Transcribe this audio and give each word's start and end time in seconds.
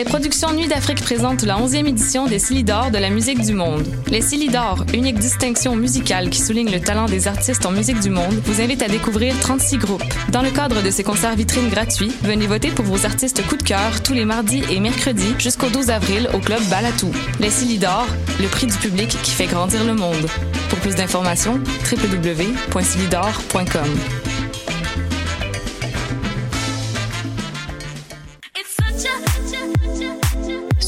Les 0.00 0.06
productions 0.06 0.52
Nuit 0.54 0.66
d'Afrique 0.66 1.02
présentent 1.02 1.42
la 1.42 1.58
11e 1.58 1.86
édition 1.86 2.24
des 2.24 2.38
Silidor 2.38 2.90
de 2.90 2.96
la 2.96 3.10
musique 3.10 3.42
du 3.42 3.52
monde. 3.52 3.86
Les 4.06 4.22
Silidor, 4.22 4.86
unique 4.94 5.18
distinction 5.18 5.76
musicale 5.76 6.30
qui 6.30 6.40
souligne 6.40 6.72
le 6.72 6.80
talent 6.80 7.04
des 7.04 7.28
artistes 7.28 7.66
en 7.66 7.70
musique 7.70 8.00
du 8.00 8.08
monde, 8.08 8.32
vous 8.46 8.62
invite 8.62 8.82
à 8.82 8.88
découvrir 8.88 9.38
36 9.40 9.76
groupes. 9.76 10.02
Dans 10.30 10.40
le 10.40 10.52
cadre 10.52 10.82
de 10.82 10.90
ces 10.90 11.02
concerts 11.02 11.36
vitrines 11.36 11.68
gratuits, 11.68 12.14
venez 12.22 12.46
voter 12.46 12.70
pour 12.70 12.86
vos 12.86 13.04
artistes 13.04 13.46
coup 13.46 13.58
de 13.58 13.62
cœur 13.62 14.02
tous 14.02 14.14
les 14.14 14.24
mardis 14.24 14.62
et 14.70 14.80
mercredis 14.80 15.34
jusqu'au 15.38 15.68
12 15.68 15.90
avril 15.90 16.30
au 16.32 16.38
club 16.38 16.62
Balatou. 16.70 17.12
Les 17.38 17.50
Silidor, 17.50 18.06
le 18.40 18.48
prix 18.48 18.68
du 18.68 18.78
public 18.78 19.14
qui 19.22 19.32
fait 19.32 19.48
grandir 19.48 19.84
le 19.84 19.92
monde. 19.92 20.28
Pour 20.70 20.78
plus 20.78 20.94
d'informations, 20.94 21.60
www.silidor.com. 21.92 24.19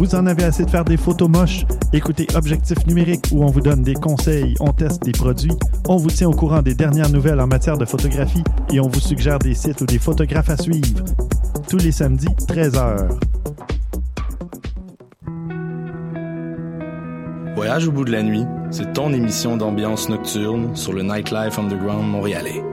Vous 0.00 0.14
en 0.14 0.24
avez 0.24 0.44
assez 0.44 0.64
de 0.64 0.70
faire 0.70 0.86
des 0.86 0.96
photos 0.96 1.28
moches? 1.28 1.66
Écoutez 1.92 2.26
Objectif 2.34 2.86
numérique 2.86 3.26
où 3.32 3.44
on 3.44 3.48
vous 3.48 3.60
donne 3.60 3.82
des 3.82 3.92
conseils, 3.92 4.54
on 4.58 4.72
teste 4.72 5.02
des 5.02 5.12
produits, 5.12 5.52
on 5.90 5.96
vous 5.96 6.08
tient 6.08 6.26
au 6.26 6.32
courant 6.32 6.62
des 6.62 6.72
dernières 6.72 7.10
nouvelles 7.10 7.38
en 7.38 7.46
matière 7.46 7.76
de 7.76 7.84
photographie 7.84 8.42
et 8.72 8.80
on 8.80 8.88
vous 8.88 8.98
suggère 8.98 9.38
des 9.38 9.52
sites 9.52 9.78
ou 9.82 9.84
des 9.84 9.98
photographes 9.98 10.48
à 10.48 10.56
suivre. 10.56 11.04
Tous 11.68 11.76
les 11.76 11.92
samedis, 11.92 12.28
13h. 12.48 13.10
Voyage 17.54 17.86
au 17.86 17.92
bout 17.92 18.06
de 18.06 18.12
la 18.12 18.22
nuit, 18.22 18.46
c'est 18.70 18.94
ton 18.94 19.12
émission 19.12 19.58
d'ambiance 19.58 20.08
nocturne 20.08 20.74
sur 20.74 20.94
le 20.94 21.02
Nightlife 21.02 21.58
Underground 21.58 22.10
montréalais. 22.10 22.64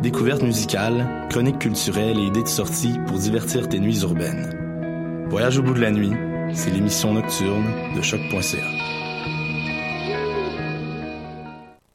Découvertes 0.00 0.42
musicales, 0.42 1.06
chroniques 1.28 1.58
culturelles 1.58 2.18
et 2.18 2.28
idées 2.28 2.44
de 2.44 2.48
sortie 2.48 2.94
pour 3.06 3.18
divertir 3.18 3.68
tes 3.68 3.78
nuits 3.78 4.00
urbaines. 4.00 5.26
Voyage 5.28 5.58
au 5.58 5.62
bout 5.62 5.74
de 5.74 5.80
la 5.80 5.90
nuit, 5.90 6.12
c'est 6.54 6.70
l'émission 6.70 7.14
nocturne 7.14 7.64
de 7.96 8.02
choc.ca. 8.02 8.58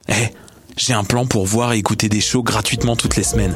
Eh, 0.09 0.13
j'ai 0.77 0.93
un 0.93 1.03
plan 1.03 1.25
pour 1.25 1.45
voir 1.45 1.73
et 1.73 1.77
écouter 1.77 2.09
des 2.09 2.21
shows 2.21 2.43
gratuitement 2.43 2.95
toutes 2.95 3.15
les 3.15 3.23
semaines. 3.23 3.55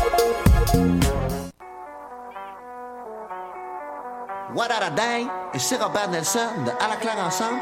What 4.53 4.69
a 4.69 4.89
day? 4.89 5.27
Et 5.53 5.59
c'est 5.59 5.81
Robert 5.81 6.09
Nelson 6.09 6.39
de 6.65 6.71
À 6.71 6.89
la 6.89 6.97
claire 6.97 7.17
ensemble 7.25 7.59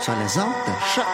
sur 0.00 0.12
les 0.16 0.38
ondes 0.38 0.52
de 0.66 0.72
choc. 0.92 1.04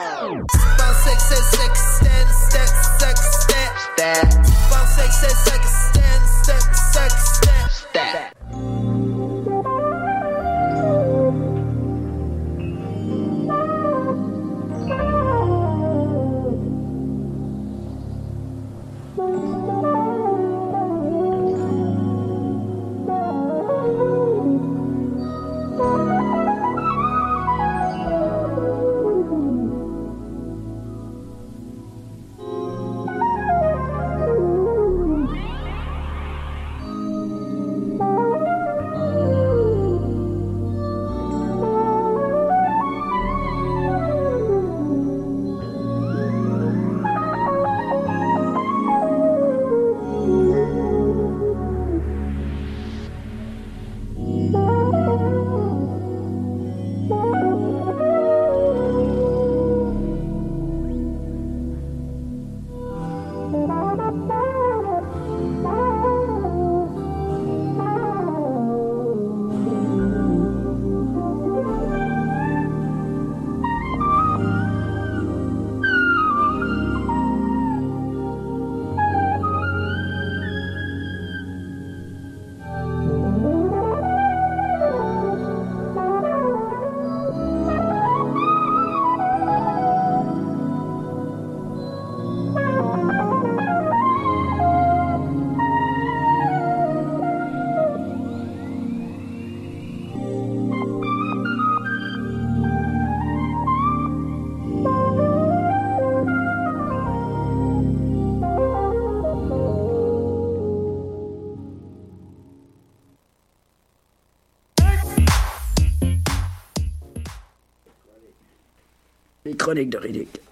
Chroniques 119.70 119.90
de 119.90 119.98
Riddick. 119.98 120.49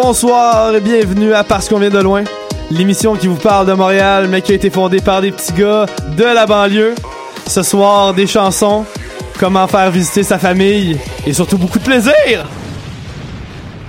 Bonsoir 0.00 0.76
et 0.76 0.80
bienvenue 0.80 1.34
à 1.34 1.42
Parce 1.42 1.68
qu'on 1.68 1.80
vient 1.80 1.90
de 1.90 1.98
loin, 1.98 2.22
l'émission 2.70 3.16
qui 3.16 3.26
vous 3.26 3.34
parle 3.34 3.66
de 3.66 3.72
Montréal 3.72 4.28
mais 4.30 4.42
qui 4.42 4.52
a 4.52 4.54
été 4.54 4.70
fondée 4.70 5.00
par 5.00 5.20
des 5.20 5.32
petits 5.32 5.52
gars 5.52 5.86
de 6.16 6.22
la 6.22 6.46
banlieue. 6.46 6.94
Ce 7.48 7.64
soir, 7.64 8.14
des 8.14 8.28
chansons, 8.28 8.84
comment 9.40 9.66
faire 9.66 9.90
visiter 9.90 10.22
sa 10.22 10.38
famille 10.38 10.96
et 11.26 11.32
surtout 11.32 11.58
beaucoup 11.58 11.80
de 11.80 11.84
plaisir. 11.84 12.46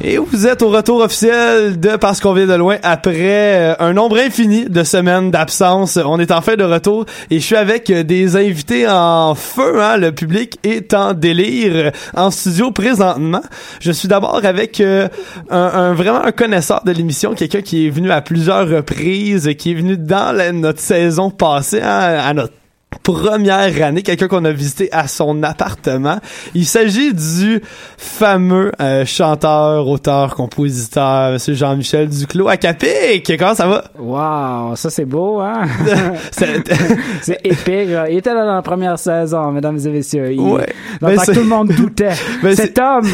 Et 0.01 0.17
vous 0.17 0.47
êtes 0.47 0.61
au 0.61 0.69
retour 0.69 1.01
officiel 1.01 1.77
de 1.77 1.97
Parce 1.97 2.21
qu'on 2.21 2.31
vient 2.31 2.47
de 2.47 2.53
loin 2.53 2.77
après 2.83 3.71
euh, 3.71 3.75
un 3.79 3.91
nombre 3.91 4.17
infini 4.17 4.63
de 4.63 4.85
semaines 4.85 5.29
d'absence. 5.29 5.97
On 5.97 6.17
est 6.19 6.31
enfin 6.31 6.55
de 6.55 6.63
retour 6.63 7.05
et 7.29 7.39
je 7.39 7.45
suis 7.45 7.57
avec 7.57 7.89
euh, 7.89 8.03
des 8.03 8.37
invités 8.37 8.87
en 8.87 9.35
feu. 9.35 9.81
Hein. 9.81 9.97
Le 9.97 10.13
public 10.13 10.57
est 10.63 10.93
en 10.93 11.13
délire 11.13 11.71
euh, 11.75 11.91
en 12.15 12.31
studio 12.31 12.71
présentement. 12.71 13.41
Je 13.81 13.91
suis 13.91 14.07
d'abord 14.07 14.39
avec 14.45 14.79
un, 14.79 15.09
un, 15.49 15.93
vraiment 15.93 16.23
un 16.23 16.31
connaisseur 16.31 16.81
de 16.85 16.93
l'émission, 16.93 17.33
quelqu'un 17.33 17.61
qui 17.61 17.87
est 17.87 17.89
venu 17.89 18.09
à 18.09 18.21
plusieurs 18.21 18.69
reprises, 18.69 19.53
qui 19.57 19.71
est 19.71 19.75
venu 19.75 19.97
dans 19.97 20.33
notre 20.55 20.79
saison 20.79 21.29
passée, 21.29 21.81
hein, 21.81 22.19
à 22.23 22.33
notre 22.33 22.53
première 23.03 23.83
année, 23.83 24.01
quelqu'un 24.01 24.27
qu'on 24.27 24.45
a 24.45 24.51
visité 24.51 24.89
à 24.91 25.07
son 25.07 25.43
appartement. 25.43 26.19
Il 26.55 26.65
s'agit 26.65 27.13
du 27.13 27.61
fameux 27.97 28.71
euh, 28.81 29.05
chanteur, 29.05 29.87
auteur, 29.87 30.35
compositeur, 30.35 31.33
monsieur 31.33 31.53
Jean-Michel 31.53 32.09
Duclos 32.09 32.47
à 32.47 32.57
Capic. 32.57 33.31
Comment 33.37 33.55
ça 33.55 33.67
va? 33.67 33.83
Wow, 33.97 34.75
ça 34.75 34.89
c'est 34.89 35.05
beau, 35.05 35.39
hein? 35.39 35.67
c'est 36.31 37.39
épique. 37.43 37.89
Il 38.09 38.17
était 38.17 38.33
là 38.33 38.45
dans 38.45 38.55
la 38.55 38.61
première 38.61 38.97
saison, 38.97 39.51
mesdames 39.51 39.79
et 39.85 39.89
messieurs. 39.89 40.31
Il, 40.31 40.39
ouais. 40.39 40.73
Ben, 41.01 41.15
tout 41.17 41.33
le 41.33 41.43
monde 41.43 41.69
doutait. 41.69 42.09
Ben, 42.43 42.55
Cet 42.55 42.79
homme 42.79 43.07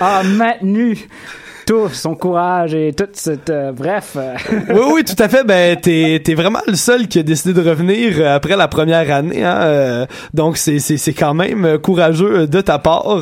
a, 0.00 0.18
a 0.18 0.22
maintenu 0.22 1.08
tout 1.66 1.88
son 1.88 2.14
courage 2.14 2.74
et 2.74 2.92
toute 2.92 3.16
cette 3.16 3.50
euh, 3.50 3.72
bref. 3.72 4.16
Euh. 4.16 4.34
oui 4.70 4.80
oui 4.94 5.04
tout 5.04 5.20
à 5.22 5.28
fait 5.28 5.44
ben 5.44 5.76
t'es 5.76 6.20
t'es 6.24 6.34
vraiment 6.34 6.60
le 6.66 6.74
seul 6.74 7.08
qui 7.08 7.18
a 7.18 7.22
décidé 7.22 7.54
de 7.54 7.68
revenir 7.68 8.14
euh, 8.18 8.36
après 8.36 8.56
la 8.56 8.68
première 8.68 9.10
année 9.14 9.44
hein 9.44 10.06
donc 10.34 10.56
c'est 10.56 10.78
c'est 10.78 10.96
c'est 10.96 11.12
quand 11.12 11.34
même 11.34 11.78
courageux 11.78 12.46
de 12.46 12.60
ta 12.60 12.78
part 12.78 13.18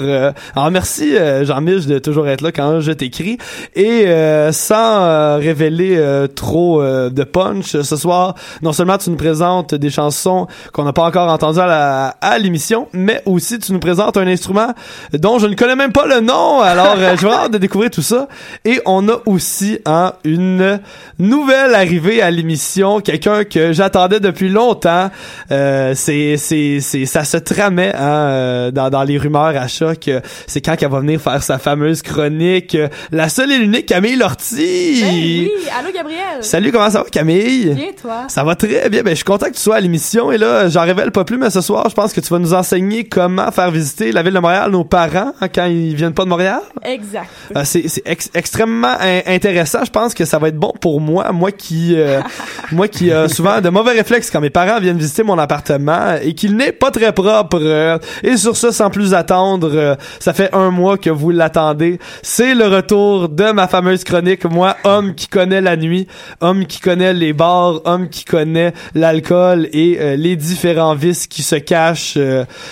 alors 0.57 0.71
merci 0.71 1.15
Jean-Mich 1.43 1.87
de 1.87 1.99
toujours 1.99 2.29
être 2.29 2.41
là 2.41 2.53
quand 2.53 2.81
je 2.81 2.93
t'écris 2.93 3.39
et 3.75 4.07
sans 4.53 5.39
révéler 5.39 6.27
trop 6.35 6.83
de 6.83 7.25
punch 7.25 7.81
ce 7.81 7.97
soir 7.97 8.35
non 8.63 8.73
seulement 8.73 8.99
tu 8.99 9.11
nous 9.11 9.17
présentes 9.17 9.75
des 9.75 9.91
chansons 9.91 10.47
qu'on 10.73 10.85
n'a 10.85 10.93
pas 10.93 11.05
encore 11.05 11.31
entendues 11.31 11.61
à 11.61 12.17
à 12.21 12.38
l'émission 12.38 12.88
mais 12.93 13.23
aussi 13.26 13.59
tu 13.59 13.73
nous 13.73 13.81
présentes 13.81 14.17
un 14.17 14.26
instrument 14.26 14.73
dont 15.12 15.38
je 15.38 15.47
ne 15.47 15.55
connais 15.55 15.76
même 15.76 15.93
pas 15.93 16.07
le 16.07 16.21
nom 16.21 16.61
alors 16.61 16.97
je 16.97 17.26
vais 17.26 17.33
hâte 17.33 17.53
de 17.53 17.59
découvrir 17.59 17.91
tout 17.91 18.03
ça 18.03 18.29
et 18.65 18.81
on 18.87 19.09
a 19.09 19.21
aussi 19.27 19.79
hein, 19.87 20.13
une 20.25 20.81
nouvelle 21.19 21.75
arrivée 21.75 22.23
à 22.23 22.31
l'émission, 22.31 23.01
quelqu'un 23.01 23.45
que 23.45 23.73
j'attendais 23.73 24.21
depuis 24.21 24.49
longtemps. 24.49 25.11
Euh, 25.51 25.95
c'est, 25.95 26.37
c'est, 26.37 26.81
c'est, 26.81 27.07
ça 27.07 27.25
se 27.25 27.37
tramait 27.37 27.95
hein, 27.95 28.01
euh, 28.01 28.71
dans, 28.71 28.91
dans 28.91 29.03
les 29.03 29.19
rumeurs 29.19 29.57
à 29.57 29.69
choc. 29.69 30.11
C'est 30.47 30.61
quand 30.61 30.77
qu'elle 30.77 30.91
va 30.91 31.01
venir 31.01 31.21
faire 31.21 31.43
sa 31.43 31.59
fameuse 31.59 32.03
chronique. 32.03 32.77
La 33.13 33.29
seule 33.29 33.53
et 33.53 33.59
l'unique 33.59 33.87
Camille 33.87 34.17
Lortie. 34.17 35.01
Ben 35.01 35.13
oui, 35.13 35.51
allô 35.79 35.93
Gabriel. 35.95 36.43
Salut, 36.43 36.73
comment 36.73 36.91
ça 36.91 37.03
va 37.03 37.11
Camille? 37.11 37.75
Bien, 37.75 37.87
toi? 38.01 38.25
Ça 38.29 38.45
va 38.45 38.55
très 38.55 38.89
bien. 38.89 39.03
Ben, 39.03 39.11
je 39.11 39.17
suis 39.17 39.25
content 39.25 39.47
que 39.47 39.55
tu 39.55 39.61
sois 39.61 39.77
à 39.77 39.81
l'émission 39.81 40.33
et 40.33 40.39
là, 40.39 40.69
j'en 40.69 40.83
révèle 40.83 41.11
pas 41.11 41.25
plus, 41.25 41.39
mais 41.39 41.51
ce 41.51 41.61
soir, 41.61 41.89
je 41.89 41.95
pense 41.95 42.13
que 42.13 42.21
tu 42.21 42.29
vas 42.29 42.39
nous 42.39 42.55
enseigner 42.55 43.05
comment 43.05 43.51
faire 43.51 43.71
visiter 43.71 44.13
la 44.13 44.23
ville 44.23 44.35
de 44.35 44.39
Montréal 44.39 44.71
nos 44.71 44.85
parents 44.85 45.33
hein, 45.41 45.49
quand 45.53 45.67
ils 45.67 45.95
viennent 45.95 46.15
pas 46.15 46.25
de 46.25 46.29
Montréal. 46.29 46.61
Exact. 46.85 47.29
Euh, 47.57 47.63
c'est, 47.65 47.89
c'est 47.89 48.03
extrêmement 48.35 48.97
intéressant. 49.27 49.85
Je 49.85 49.91
pense 49.91 50.15
que 50.15 50.25
ça 50.25 50.39
va 50.39 50.49
être 50.49 50.57
bon 50.57 50.73
pour 50.81 51.00
moi, 51.00 51.33
moi 51.33 51.53
qui, 51.53 51.95
euh, 51.97 52.21
moi 52.73 52.89
qui 52.89 53.12
a 53.12 53.29
souvent 53.29 53.61
de 53.61 53.69
mauvais 53.69 53.93
réflexes 53.93 54.31
quand 54.31 54.41
mes 54.41 54.50
parents 54.50 54.81
viennent 54.81 54.99
visiter 54.99 55.23
mon 55.23 55.39
appartement 55.39 56.17
et 56.23 56.35
qu'il 56.35 56.57
n'est 56.57 56.73
pas 56.73 56.91
très 56.91 57.12
propre. 57.12 58.00
et 58.23 58.37
sur 58.37 58.57
ça, 58.57 58.73
sans 58.73 58.91
plus 58.91 59.15
attendre, 59.15 59.71
euh, 59.75 59.95
ça 60.19 60.33
fait 60.33 60.55
un 60.55 60.71
mois 60.71 60.99
que 60.99 61.11
vous 61.11 61.31
l'attendez. 61.31 61.99
C'est 62.23 62.55
le 62.55 62.67
retour 62.67 63.29
de 63.29 63.53
ma 63.53 63.69
fameuse 63.69 64.05
chronique. 64.05 64.45
Moi, 64.45 64.77
homme 64.85 65.15
qui 65.15 65.29
connaît 65.29 65.61
la 65.61 65.77
nuit, 65.77 66.07
homme 66.41 66.67
qui 66.67 66.81
connaît 66.81 67.15
les 67.15 67.33
bars, 67.33 67.81
homme 67.85 68.09
qui 68.09 68.25
connaît 68.25 68.73
l'alcool 68.95 69.69
et 69.73 69.99
euh, 70.00 70.17
les 70.17 70.37
différents 70.37 70.95
vices 70.95 71.27
qui 71.27 71.43
se 71.43 71.57
cachent 71.57 72.19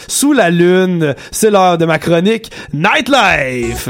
sous 0.06 0.32
la 0.32 0.50
lune. 0.50 1.14
C'est 1.30 1.50
l'heure 1.50 1.78
de 1.78 1.84
ma 1.84 1.98
chronique 1.98 2.50
Nightlife. 2.72 3.88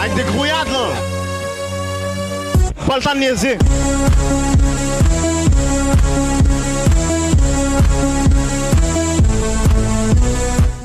Avec 0.00 0.14
des 0.14 0.22
grouillades, 0.22 0.68
là. 0.68 0.88
Pas 2.86 2.96
le 2.96 3.02
temps 3.02 3.14
de 3.14 3.18
niaiser. 3.18 3.58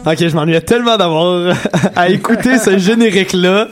Ok, 0.05 0.17
je 0.19 0.35
m'ennuyais 0.35 0.61
tellement 0.61 0.97
d'avoir 0.97 1.55
à 1.95 2.09
écouter 2.09 2.57
ce 2.57 2.77
générique-là. 2.77 3.67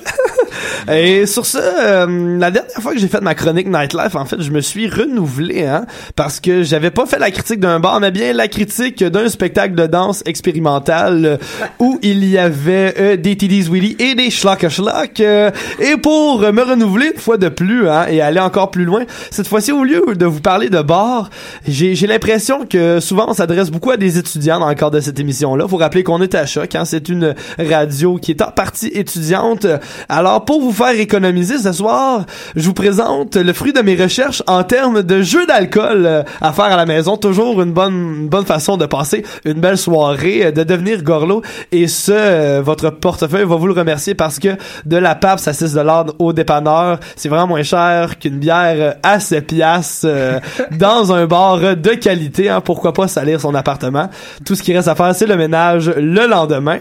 Et 0.90 1.26
sur 1.26 1.46
ça, 1.46 1.60
euh, 1.60 2.38
la 2.40 2.52
dernière 2.52 2.78
fois 2.82 2.94
que 2.94 3.00
j'ai 3.00 3.08
fait 3.08 3.22
ma 3.22 3.36
chronique 3.36 3.68
Nightlife, 3.68 4.16
en 4.16 4.26
fait, 4.26 4.42
je 4.42 4.52
me 4.52 4.62
suis 4.62 4.88
renouvelé, 4.88 5.66
hein, 5.66 5.86
parce 6.16 6.40
que 6.40 6.64
j'avais 6.64 6.92
pas 6.92 7.06
fait 7.06 7.20
la 7.20 7.32
critique 7.32 7.60
d'un 7.60 7.80
bar, 7.80 8.00
mais 8.00 8.12
bien 8.12 8.34
la 8.34 8.48
critique 8.48 9.04
d'un 9.04 9.30
spectacle 9.30 9.76
de 9.76 9.86
danse 9.86 10.24
expérimental 10.26 11.26
euh, 11.26 11.38
où 11.80 12.00
il 12.02 12.26
y 12.26 12.38
avait 12.38 12.96
euh, 13.00 13.16
des 13.16 13.38
TD's 13.38 13.70
Willy 13.70 13.96
et 14.00 14.16
des 14.16 14.32
Schlock 14.32 14.68
Schlock. 14.70 15.20
et 15.20 15.98
pour 16.02 16.40
me 16.40 16.62
renouveler 16.62 17.12
une 17.14 17.20
fois 17.20 17.38
de 17.38 17.50
plus, 17.50 17.88
hein, 17.88 18.08
et 18.10 18.22
aller 18.22 18.40
encore 18.40 18.72
plus 18.72 18.86
loin, 18.86 19.04
cette 19.30 19.48
fois-ci, 19.48 19.72
au 19.72 19.84
lieu 19.84 20.04
de 20.16 20.26
vous 20.26 20.42
parler 20.42 20.70
de 20.70 20.82
bar, 20.82 21.30
j'ai 21.68 22.08
l'impression 22.08 22.66
que 22.66 23.00
souvent 23.00 23.26
on 23.28 23.34
s'adresse 23.34 23.70
beaucoup 23.70 23.92
à 23.92 23.98
des 23.98 24.18
étudiants 24.18 24.60
dans 24.60 24.70
le 24.70 24.76
cadre 24.76 24.92
de 24.92 25.00
cette 25.00 25.20
émission-là. 25.20 25.68
Faut 25.68 25.78
rappeler 25.78 26.04
qu'on 26.04 26.22
est 26.22 26.36
à 26.36 26.46
choc, 26.46 26.76
hein, 26.76 26.86
c'est 26.86 27.10
une 27.10 27.36
radio 27.60 28.18
qui 28.18 28.32
est 28.32 28.42
en 28.42 28.52
partie 28.52 28.88
étudiante. 28.88 29.68
Alors 30.10 30.46
pour 30.46 30.62
vous 30.62 30.71
faire 30.74 31.00
économiser 31.00 31.58
ce 31.58 31.72
soir, 31.72 32.25
je 32.56 32.66
vous 32.66 32.74
présente 32.74 33.36
le 33.36 33.54
fruit 33.54 33.74
de 33.74 33.82
mes 33.82 33.96
recherches 33.96 34.44
en 34.48 34.63
termes 34.63 35.04
de 35.04 35.22
jeux 35.22 35.46
d'alcool 35.46 36.06
euh, 36.06 36.24
à 36.42 36.54
faire 36.54 36.66
à 36.66 36.78
la 36.78 36.86
maison. 36.86 37.18
Toujours 37.18 37.62
une 37.62 37.72
bonne, 37.72 38.28
bonne 38.28 38.46
façon 38.46 38.78
de 38.78 38.86
passer 38.86 39.24
une 39.46 39.60
belle 39.60 39.78
soirée, 39.78 40.46
euh, 40.46 40.51
de 40.51 40.63
devenir 40.63 41.04
gorlot. 41.04 41.42
Et 41.72 41.88
ce, 41.88 42.12
euh, 42.12 42.62
votre 42.63 42.90
portefeuille 42.90 43.46
va 43.46 43.56
vous 43.56 43.68
le 43.68 43.74
remercier 43.74 44.16
parce 44.16 44.40
que 44.40 44.50
de 44.86 44.98
la 44.98 45.16
pape 45.16 45.40
à 45.46 45.54
6 45.54 45.74
dollars 45.74 46.08
au 46.20 46.34
dépanneur, 46.34 47.00
c'est 47.16 47.30
vraiment 47.30 47.48
moins 47.48 47.63
cher 47.63 48.20
qu'une 48.20 48.38
bière 48.38 48.96
à 49.04 49.20
7 49.20 49.48
piastres 49.48 50.08
dans 50.72 51.13
un 51.13 51.25
bar 51.25 51.60
de 51.60 51.90
qualité. 51.92 52.50
Hein, 52.50 52.62
pourquoi 52.62 52.94
pas 52.94 53.08
salir 53.08 53.42
son 53.42 53.56
appartement? 53.56 54.10
Tout 54.46 54.56
ce 54.56 54.63
qui 54.63 54.74
reste 54.75 54.88
à 54.88 54.96
faire, 54.96 55.16
c'est 55.16 55.28
le 55.28 55.38
ménage 55.38 55.90
le 55.90 56.28
lendemain. 56.28 56.80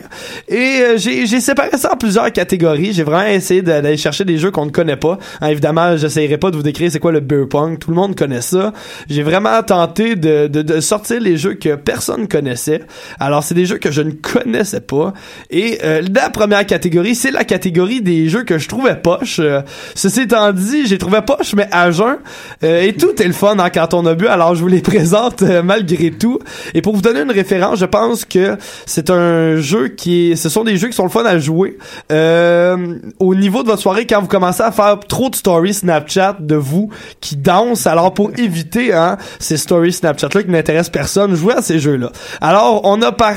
Et 0.49 0.97
j'ai 0.97 1.41
séparé 1.41 1.71
ça 1.77 1.93
en 1.93 1.97
plusieurs 1.97 2.31
catégories. 2.33 2.93
J'ai 2.93 3.05
vraiment 3.05 3.29
essayé 3.29 3.63
de 3.63 3.80
d'aller 3.81 3.97
chercher 3.97 4.25
des 4.25 4.39
jeux 4.39 4.51
qu'on 4.51 4.67
ne 4.67 4.71
connaît 4.71 4.97
pas. 4.97 5.19
Hein, 5.41 5.49
évidemment, 5.49 5.97
j'essayerai 5.97 6.39
pas 6.39 6.51
de 6.51 6.57
vous 6.57 6.63
décrire 6.63 6.91
c'est 6.91 6.99
quoi 6.99 7.13
le 7.13 7.21
beer 7.21 7.47
pong. 7.49 7.79
Tout 7.79 7.91
le 7.91 7.97
monde 7.97 8.15
connaît 8.17 8.41
ça. 8.41 8.73
J'ai 9.09 9.23
vraiment 9.23 9.63
tenté 9.63 10.17
de, 10.17 10.47
de, 10.47 10.63
de, 10.63 10.81
sortir 10.81 11.21
les 11.21 11.37
jeux 11.37 11.55
que 11.55 11.75
personne 11.75 12.29
connaissait. 12.29 12.83
Alors, 13.19 13.45
c'est 13.45 13.55
des 13.55 13.67
jeux 13.67 13.79
que 13.79 13.91
je 13.91 14.03
ne 14.03 14.13
connaissais 14.13 14.81
pas. 14.81 15.13
Et 15.51 15.79
euh, 15.85 16.03
la 16.15 16.31
première 16.31 16.65
catégorie, 16.67 17.15
c'est 17.15 17.31
la 17.31 17.45
catégorie 17.45 18.01
des 18.01 18.29
jeux 18.29 18.45
que 18.45 18.59
je 18.59 18.69
trouvais 18.69 18.97
poche. 18.97 19.39
Euh, 19.41 19.63
ceci 19.95 20.23
étant 20.23 20.53
dit, 20.53 20.87
j'ai 20.87 20.99
trouvé 20.99 21.21
poche, 21.23 21.55
mais 21.55 21.69
à 21.71 21.91
jeun. 21.91 22.17
Euh, 22.65 22.83
et 22.83 22.93
tout 22.93 23.21
est 23.21 23.27
le 23.27 23.33
fun 23.33 23.59
hein, 23.59 23.71
quand 23.71 23.95
on 23.95 24.07
a 24.07 24.15
bu. 24.15 24.27
Alors, 24.27 24.55
je 24.55 24.61
vous 24.61 24.69
les 24.69 24.81
présente 24.91 25.43
euh, 25.43 25.63
malgré 25.63 26.11
tout. 26.11 26.39
Et 26.75 26.83
pour 26.83 26.95
vous 26.95 27.03
donner 27.03 27.21
une 27.21 27.31
référence, 27.31 27.79
je 27.79 27.87
pense 27.87 28.25
que 28.25 28.57
c'est 28.87 29.11
un 29.11 29.57
jeu 29.57 29.89
qui. 29.89 30.37
Ce 30.37 30.49
sont 30.49 30.65
des 30.65 30.77
jeux 30.77 30.89
qui 30.89 30.97
sont 30.97 31.05
le 31.05 31.11
fun 31.11 31.25
à 31.25 31.39
jouer. 31.39 31.79
au 32.11 33.35
niveau 33.35 33.63
de 33.63 33.69
soirée 33.79 34.07
quand 34.07 34.21
vous 34.21 34.29
commencez 34.29 34.63
à 34.63 34.73
faire 34.73 34.99
trop 35.01 35.31
de 35.31 35.35
stories 35.35 35.75
Snapchat 35.75 36.37
de 36.41 36.57
vous 36.57 36.91
qui 37.21 37.37
dansent. 37.37 37.87
Alors 37.87 38.15
pour 38.15 38.31
éviter 38.39 38.93
hein, 38.93 39.19
ces 39.39 39.57
stories 39.57 39.93
Snapchat 39.93 40.29
là 40.35 40.43
qui 40.43 40.51
n'intéressent 40.51 40.91
personne, 40.91 41.35
jouez 41.35 41.55
à 41.55 41.63
ces 41.63 41.79
jeux-là. 41.79 42.11
Alors 42.41 42.83
on 42.85 43.01
a 43.03 43.13
par, 43.13 43.35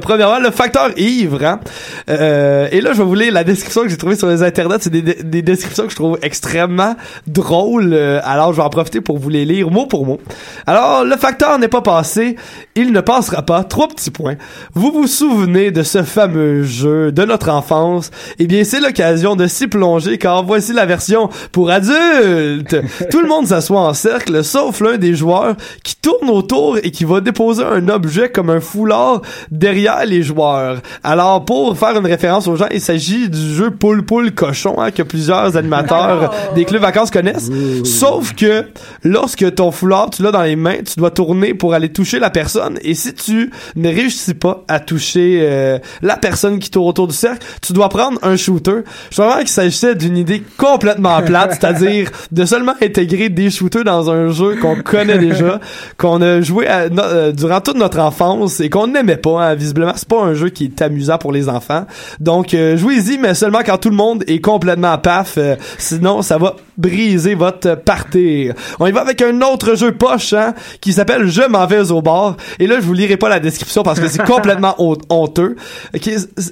premièrement 0.00 0.38
le 0.38 0.50
facteur 0.50 0.90
ivre. 0.98 1.44
Hein. 1.44 1.60
Euh, 2.08 2.68
et 2.70 2.80
là 2.80 2.92
je 2.92 2.98
vais 2.98 3.04
vous 3.04 3.14
lire 3.14 3.32
la 3.32 3.44
description 3.44 3.82
que 3.82 3.88
j'ai 3.88 3.96
trouvée 3.96 4.16
sur 4.16 4.28
les 4.28 4.42
internets. 4.42 4.78
C'est 4.80 4.90
des, 4.90 5.02
des, 5.02 5.42
descriptions 5.42 5.84
que 5.84 5.90
je 5.90 5.96
trouve 5.96 6.18
extrêmement 6.22 6.96
drôles. 7.26 7.92
Euh, 7.92 8.20
alors 8.24 8.52
je 8.52 8.58
vais 8.58 8.62
en 8.62 8.70
profiter 8.70 9.00
pour 9.00 9.18
vous 9.18 9.28
les 9.28 9.44
lire 9.44 9.70
mot 9.70 9.86
pour 9.86 10.06
mot. 10.06 10.20
Alors 10.66 11.04
le 11.04 11.16
facteur 11.16 11.58
n'est 11.58 11.68
pas 11.68 11.82
passé, 11.82 12.36
il 12.74 12.92
ne 12.92 13.00
passera 13.00 13.42
pas. 13.42 13.64
Trois 13.64 13.88
petits 13.88 14.10
points. 14.10 14.36
Vous 14.74 14.92
vous 14.92 15.06
souvenez 15.06 15.70
de 15.70 15.82
ce 15.82 16.02
fameux 16.02 16.62
jeu 16.62 17.12
de 17.12 17.24
notre 17.24 17.50
enfance? 17.50 18.10
Eh 18.38 18.46
bien 18.46 18.64
c'est 18.64 18.80
l'occasion 18.80 19.36
de 19.36 19.46
plongés 19.64 20.18
car 20.18 20.44
voici 20.44 20.72
la 20.72 20.86
version 20.86 21.30
pour 21.52 21.70
adultes. 21.70 22.76
Tout 23.10 23.20
le 23.20 23.28
monde 23.28 23.46
s'assoit 23.46 23.80
en 23.80 23.94
cercle, 23.94 24.44
sauf 24.44 24.80
l'un 24.80 24.98
des 24.98 25.14
joueurs 25.14 25.56
qui 25.82 25.96
tourne 25.96 26.30
autour 26.30 26.78
et 26.82 26.90
qui 26.90 27.04
va 27.04 27.20
déposer 27.20 27.64
un 27.64 27.88
objet 27.88 28.28
comme 28.28 28.50
un 28.50 28.60
foulard 28.60 29.22
derrière 29.50 30.04
les 30.04 30.22
joueurs. 30.22 30.80
Alors, 31.02 31.44
pour 31.44 31.76
faire 31.78 31.96
une 31.96 32.06
référence 32.06 32.46
aux 32.48 32.56
gens, 32.56 32.68
il 32.70 32.80
s'agit 32.80 33.28
du 33.28 33.54
jeu 33.54 33.70
Poule 33.70 34.04
Poule 34.04 34.32
Cochon 34.32 34.76
hein, 34.78 34.90
que 34.90 35.02
plusieurs 35.02 35.56
animateurs 35.56 36.34
des 36.54 36.64
clubs 36.64 36.82
vacances 36.82 37.10
connaissent. 37.10 37.50
Sauf 37.84 38.34
que 38.34 38.66
lorsque 39.02 39.54
ton 39.54 39.70
foulard, 39.70 40.10
tu 40.10 40.22
l'as 40.22 40.32
dans 40.32 40.42
les 40.42 40.56
mains, 40.56 40.78
tu 40.84 40.98
dois 40.98 41.10
tourner 41.10 41.54
pour 41.54 41.74
aller 41.74 41.90
toucher 41.90 42.18
la 42.18 42.30
personne. 42.30 42.78
Et 42.82 42.94
si 42.94 43.14
tu 43.14 43.50
ne 43.76 43.88
réussis 43.88 44.34
pas 44.34 44.64
à 44.68 44.80
toucher 44.80 45.38
euh, 45.42 45.78
la 46.02 46.16
personne 46.16 46.58
qui 46.58 46.70
tourne 46.70 46.88
autour 46.88 47.08
du 47.08 47.14
cercle, 47.14 47.46
tu 47.62 47.72
dois 47.72 47.88
prendre 47.88 48.18
un 48.22 48.36
shooter. 48.36 48.80
Je 49.10 49.22
qu'il 49.46 49.54
s'agissait 49.54 49.94
d'une 49.94 50.16
idée 50.16 50.42
complètement 50.56 51.22
plate, 51.22 51.58
c'est-à-dire 51.58 52.10
de 52.30 52.44
seulement 52.44 52.74
intégrer 52.82 53.28
des 53.28 53.50
shooters 53.50 53.84
dans 53.84 54.10
un 54.10 54.30
jeu 54.30 54.56
qu'on 54.60 54.76
connaît 54.82 55.18
déjà, 55.18 55.60
qu'on 55.96 56.20
a 56.20 56.40
joué 56.40 56.66
euh, 56.68 57.32
durant 57.32 57.60
toute 57.60 57.76
notre 57.76 58.00
enfance 58.00 58.60
et 58.60 58.68
qu'on 58.70 58.86
n'aimait 58.86 59.16
pas. 59.16 59.42
Hein. 59.42 59.54
Visiblement, 59.54 59.92
c'est 59.96 60.08
pas 60.08 60.22
un 60.22 60.34
jeu 60.34 60.50
qui 60.50 60.64
est 60.64 60.82
amusant 60.82 61.18
pour 61.18 61.32
les 61.32 61.48
enfants. 61.48 61.86
Donc, 62.20 62.54
euh, 62.54 62.76
jouez-y, 62.76 63.18
mais 63.18 63.34
seulement 63.34 63.60
quand 63.64 63.78
tout 63.78 63.90
le 63.90 63.96
monde 63.96 64.24
est 64.26 64.40
complètement 64.40 64.98
paf. 64.98 65.38
sinon, 65.78 66.22
ça 66.22 66.38
va 66.38 66.56
briser 66.76 67.34
votre 67.34 67.74
partir. 67.76 68.54
On 68.78 68.86
y 68.86 68.92
va 68.92 69.00
avec 69.00 69.22
un 69.22 69.40
autre 69.40 69.74
jeu 69.76 69.92
poche, 69.92 70.32
hein, 70.32 70.54
qui 70.80 70.92
s'appelle 70.92 71.28
Je 71.28 71.42
m'en 71.42 71.66
vais 71.66 71.90
au 71.90 72.02
bar. 72.02 72.36
Et 72.58 72.66
là, 72.66 72.76
je 72.76 72.84
vous 72.84 72.92
lirai 72.92 73.16
pas 73.16 73.28
la 73.28 73.40
description 73.40 73.82
parce 73.82 74.00
que 74.00 74.08
c'est 74.08 74.22
complètement 74.26 74.74
honteux. 75.08 75.56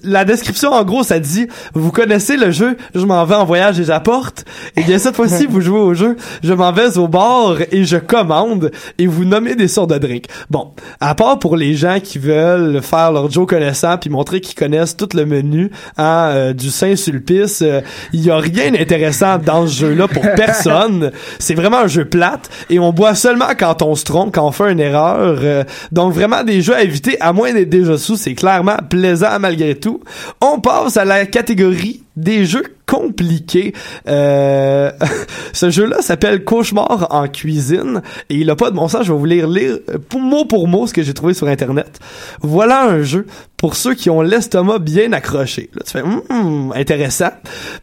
La 0.03 0.25
description, 0.25 0.73
en 0.73 0.85
gros, 0.85 1.03
ça 1.03 1.19
dit, 1.19 1.47
vous 1.75 1.91
connaissez 1.91 2.37
le 2.37 2.51
jeu, 2.51 2.77
je 2.95 3.05
m'en 3.05 3.25
vais 3.25 3.35
en 3.35 3.45
voyage 3.45 3.81
et 3.81 3.85
j'apporte. 3.85 4.45
Et 4.77 4.83
bien, 4.83 4.99
cette 4.99 5.17
fois-ci, 5.17 5.47
vous 5.47 5.61
jouez 5.61 5.79
au 5.79 5.95
jeu, 5.95 6.17
je 6.43 6.53
m'en 6.53 6.73
vais 6.73 6.99
au 6.99 7.09
bar 7.09 7.57
et 7.71 7.85
je 7.85 7.97
commande 7.97 8.71
et 8.99 9.07
vous 9.07 9.25
nommez 9.25 9.55
des 9.55 9.69
sortes 9.69 9.91
de 9.91 9.99
drinks. 9.99 10.27
Bon, 10.51 10.73
à 11.01 11.15
part 11.15 11.39
pour 11.39 11.57
les 11.57 11.75
gens 11.75 11.99
qui 12.03 12.19
veulent 12.19 12.83
faire 12.83 13.13
leur 13.13 13.31
Joe 13.31 13.47
connaissant 13.47 13.99
puis 13.99 14.11
montrer 14.11 14.41
qu'ils 14.41 14.55
connaissent 14.55 14.97
tout 14.97 15.09
le 15.15 15.27
menu 15.27 15.71
hein, 15.97 16.29
euh, 16.33 16.53
du 16.53 16.71
Saint-Sulpice, 16.71 17.63
euh, 17.63 17.81
il 18.13 18.25
y 18.25 18.31
a 18.31 18.37
rien 18.37 18.71
d'intéressant 18.71 19.39
dans 19.39 19.67
ce 19.67 19.75
jeu-là 19.75 20.09
pour 20.09 20.23
personne. 20.37 21.11
C'est 21.39 21.55
vraiment 21.55 21.79
un 21.79 21.87
jeu 21.87 22.05
plate 22.05 22.51
et 22.71 22.79
on 22.79 22.93
boit 22.93 23.15
seulement 23.15 23.51
quand 23.59 23.83
on 23.83 23.95
se 23.95 24.05
trompe, 24.05 24.35
quand 24.35 24.47
on 24.47 24.53
fait 24.53 24.73
une 24.73 24.81
erreur. 24.81 25.39
Euh, 25.43 25.65
donc 25.93 26.13
vraiment 26.13 26.45
des 26.45 26.63
jeux 26.63 26.75
à 26.75 26.83
éviter, 26.83 27.21
à 27.21 27.33
moins 27.33 27.53
d'être 27.53 27.71
déjà 27.71 27.99
sous, 27.99 28.17
c'est 28.17 28.35
clairement 28.35 28.77
plaisant 28.89 29.39
malgré 29.41 29.75
tout. 29.75 30.01
On 30.41 30.61
passe 30.61 30.97
à 30.97 31.05
la 31.05 31.27
catégorie 31.27 32.04
des 32.17 32.47
jeux 32.47 32.77
compliqués. 32.87 33.73
Euh, 34.09 34.91
ce 35.53 35.71
jeu-là 35.71 36.03
s'appelle 36.03 36.45
Cauchemar 36.45 37.09
en 37.11 37.29
cuisine 37.29 38.03
et 38.31 38.37
il 38.37 38.51
a 38.51 38.57
pas 38.57 38.71
de 38.71 38.77
bon 38.77 38.89
sens. 38.89 39.05
Je 39.05 39.13
vais 39.13 39.19
vous 39.19 39.25
lire, 39.25 39.49
lire 39.49 39.79
mot 40.19 40.45
pour 40.45 40.69
mot 40.69 40.87
ce 40.87 40.93
que 40.93 41.03
j'ai 41.03 41.15
trouvé 41.15 41.35
sur 41.35 41.49
internet. 41.49 41.99
Voilà 42.41 42.85
un 42.85 43.03
jeu 43.03 43.27
pour 43.57 43.77
ceux 43.77 43.95
qui 43.95 44.11
ont 44.11 44.21
l'estomac 44.21 44.79
bien 44.79 45.13
accroché. 45.13 45.71
Là, 45.75 45.83
tu 45.87 45.93
fais 45.93 46.03
hum, 46.03 46.73
intéressant. 46.75 47.31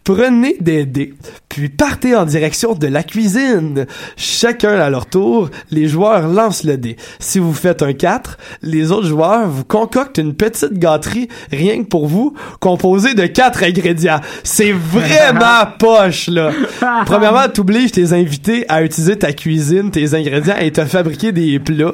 Prenez 0.03 0.58
des 0.60 0.86
dés, 0.86 1.13
puis 1.50 1.70
partez 1.70 2.15
en 2.15 2.25
direction 2.25 2.74
de 2.74 2.88
la 2.88 3.03
cuisine. 3.03 3.88
Chacun 4.15 4.79
à 4.79 4.89
leur 4.89 5.05
tour, 5.08 5.50
les 5.72 5.88
joueurs 5.88 6.27
lancent 6.27 6.63
le 6.63 6.77
dé. 6.77 6.98
Si 7.20 7.39
vous 7.39 7.53
faites 7.53 7.81
un 7.81 7.93
4, 7.93 8.38
les 8.62 8.91
autres 8.91 9.08
joueurs 9.08 9.48
vous 9.48 9.63
concoctent 9.63 10.17
une 10.17 10.36
petite 10.36 10.74
gâterie 10.74 11.29
rien 11.51 11.84
que 11.84 11.88
pour 11.88 12.08
vous, 12.08 12.36
composée 12.60 13.13
de 13.13 13.25
quatre 13.25 13.63
ingrédients. 13.63 14.22
C'est 14.43 14.72
vraiment 14.91 15.65
poche, 15.79 16.27
là. 16.27 16.51
Premièrement, 17.05 17.48
t'obliges 17.53 17.91
tes 17.91 18.13
invités 18.13 18.65
à 18.69 18.83
utiliser 18.83 19.17
ta 19.17 19.33
cuisine, 19.33 19.91
tes 19.91 20.13
ingrédients 20.13 20.57
et 20.60 20.71
te 20.71 20.83
fabriquer 20.86 21.31
des 21.31 21.60
plats. 21.60 21.93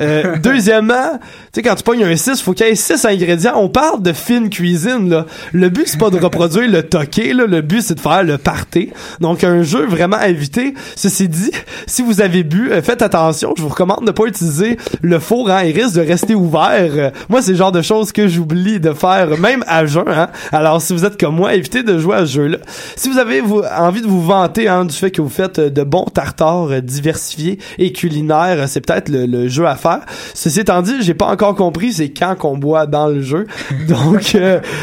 Euh, 0.00 0.36
deuxièmement, 0.42 1.18
tu 1.20 1.20
sais, 1.54 1.62
quand 1.62 1.74
tu 1.74 1.82
pognes 1.82 2.04
un 2.04 2.16
6, 2.16 2.42
faut 2.42 2.52
qu'il 2.52 2.66
y 2.66 2.70
ait 2.70 2.74
6 2.74 3.04
ingrédients. 3.04 3.54
On 3.56 3.68
parle 3.68 4.02
de 4.02 4.12
fine 4.12 4.50
cuisine, 4.50 5.08
là. 5.08 5.26
Le 5.52 5.68
but, 5.68 5.86
c'est 5.86 5.98
pas 5.98 6.10
de 6.10 6.18
reproduire 6.18 6.70
le 6.70 6.82
toqué, 6.82 7.32
là. 7.32 7.46
Le 7.46 7.60
but, 7.60 7.82
c'est 7.82 7.94
de 7.94 8.00
faire 8.00 8.24
le 8.24 8.38
party. 8.38 8.90
Donc, 9.20 9.44
un 9.44 9.62
jeu 9.62 9.86
vraiment 9.86 10.20
éviter. 10.20 10.74
Ceci 10.96 11.28
dit, 11.28 11.50
si 11.86 12.02
vous 12.02 12.20
avez 12.20 12.42
bu, 12.42 12.70
euh, 12.70 12.82
faites 12.82 13.02
attention. 13.02 13.54
Je 13.56 13.62
vous 13.62 13.68
recommande 13.68 14.06
de 14.06 14.10
pas 14.10 14.24
utiliser 14.26 14.76
le 15.02 15.18
four, 15.18 15.50
hein. 15.50 15.62
Il 15.64 15.80
risque 15.80 15.96
de 15.96 16.00
rester 16.02 16.34
ouvert. 16.34 16.90
Euh, 16.96 17.10
moi, 17.28 17.42
c'est 17.42 17.52
le 17.52 17.58
genre 17.58 17.72
de 17.72 17.82
choses 17.82 18.12
que 18.12 18.28
j'oublie 18.28 18.80
de 18.80 18.92
faire, 18.92 19.38
même 19.38 19.64
à 19.66 19.86
jeun, 19.86 20.04
hein. 20.08 20.28
Alors, 20.52 20.80
si 20.80 20.92
vous 20.92 21.04
êtes 21.04 21.18
comme 21.18 21.36
moi, 21.36 21.54
évitez 21.54 21.82
de 21.82 21.98
jouer 21.98 22.16
à 22.16 22.26
ce 22.26 22.32
jeu-là. 22.34 22.58
Si 22.96 23.08
vous 23.08 23.18
avez 23.18 23.40
envie 23.76 24.02
de 24.02 24.06
vous 24.06 24.22
vanter 24.22 24.68
hein, 24.68 24.84
du 24.84 24.94
fait 24.94 25.10
que 25.10 25.22
vous 25.22 25.28
faites 25.28 25.58
euh, 25.58 25.70
de 25.70 25.82
bons 25.82 26.04
tartares 26.04 26.70
euh, 26.70 26.80
diversifiés 26.80 27.58
et 27.78 27.92
culinaires, 27.92 28.56
euh, 28.58 28.64
c'est 28.66 28.80
peut-être 28.80 29.08
le, 29.08 29.48
jeu 29.48 29.66
à 29.66 29.76
faire. 29.76 30.00
Ceci 30.34 30.60
étant 30.60 30.82
dit, 30.82 30.94
j'ai 31.00 31.14
pas 31.14 31.26
encore 31.26 31.54
compris 31.54 31.92
c'est 31.92 32.10
quand 32.10 32.34
qu'on 32.36 32.56
boit 32.56 32.86
dans 32.86 33.08
le 33.08 33.20
jeu. 33.20 33.46
Donc 33.88 34.36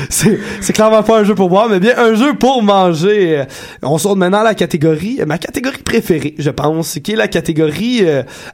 c'est 0.09 0.39
c'est 0.61 0.73
clairement 0.73 1.03
pas 1.03 1.19
un 1.19 1.23
jeu 1.23 1.35
pour 1.35 1.49
boire, 1.49 1.67
mais 1.69 1.79
bien 1.79 1.97
un 1.97 2.13
jeu 2.13 2.33
pour 2.33 2.63
manger. 2.63 3.43
On 3.81 3.97
sort 3.97 4.15
maintenant 4.15 4.43
la 4.43 4.55
catégorie, 4.55 5.19
ma 5.25 5.37
catégorie 5.37 5.81
préférée, 5.83 6.35
je 6.37 6.49
pense, 6.49 6.99
qui 7.03 7.13
est 7.13 7.15
la 7.15 7.27
catégorie 7.27 8.03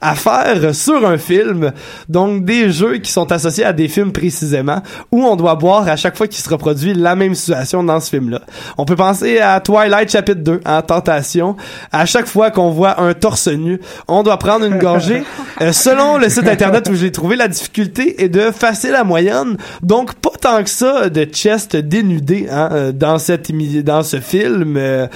à 0.01 0.15
faire 0.15 0.73
sur 0.73 1.05
un 1.05 1.17
film. 1.17 1.71
Donc 2.09 2.45
des 2.45 2.71
jeux 2.71 2.97
qui 2.97 3.11
sont 3.11 3.31
associés 3.31 3.65
à 3.65 3.73
des 3.73 3.87
films 3.87 4.11
précisément, 4.11 4.81
où 5.11 5.23
on 5.23 5.35
doit 5.35 5.55
boire 5.55 5.87
à 5.87 5.95
chaque 5.95 6.17
fois 6.17 6.27
qu'il 6.27 6.43
se 6.43 6.49
reproduit 6.49 6.93
la 6.93 7.15
même 7.15 7.35
situation 7.35 7.83
dans 7.83 7.99
ce 7.99 8.09
film 8.09 8.29
là 8.29 8.41
On 8.77 8.85
peut 8.87 8.95
penser 8.95 9.39
à 9.39 9.59
Twilight 9.59 10.09
chapitre 10.09 10.41
2, 10.41 10.61
en 10.65 10.81
Tentation. 10.81 11.55
À 11.91 12.05
chaque 12.05 12.25
fois 12.25 12.49
qu'on 12.49 12.71
voit 12.71 12.99
un 13.01 13.13
torse 13.13 13.47
nu, 13.47 13.79
on 14.07 14.23
doit 14.23 14.37
prendre 14.37 14.65
une 14.65 14.79
gorgée. 14.79 15.23
Euh, 15.59 15.71
selon 15.71 16.19
le 16.19 16.29
site 16.29 16.47
internet 16.47 16.87
où 16.87 16.93
j'ai 16.93 17.11
trouvé, 17.11 17.35
la 17.35 17.47
difficulté 17.47 18.23
est 18.23 18.29
de 18.29 18.51
facile 18.51 18.93
à 18.93 19.03
moyenne. 19.03 19.57
Donc 19.81 20.13
pas 20.13 20.29
tant 20.39 20.63
que 20.63 20.69
ça 20.69 21.09
de 21.09 21.23
chest 21.23 21.75
dénudé 21.75 22.47
hein, 22.51 22.69
euh, 22.71 22.91
dans 22.91 23.17
cette 23.17 23.51
dans 23.83 24.03
ce 24.03 24.19
film 24.19 24.77
euh, 24.77 25.07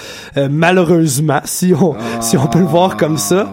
malheureusement 0.49 1.41
si 1.45 1.73
on 1.79 1.95
si 2.21 2.37
on 2.37 2.47
peut 2.47 2.59
le 2.59 2.65
voir 2.65 2.97
comme 2.97 3.17
ça 3.17 3.51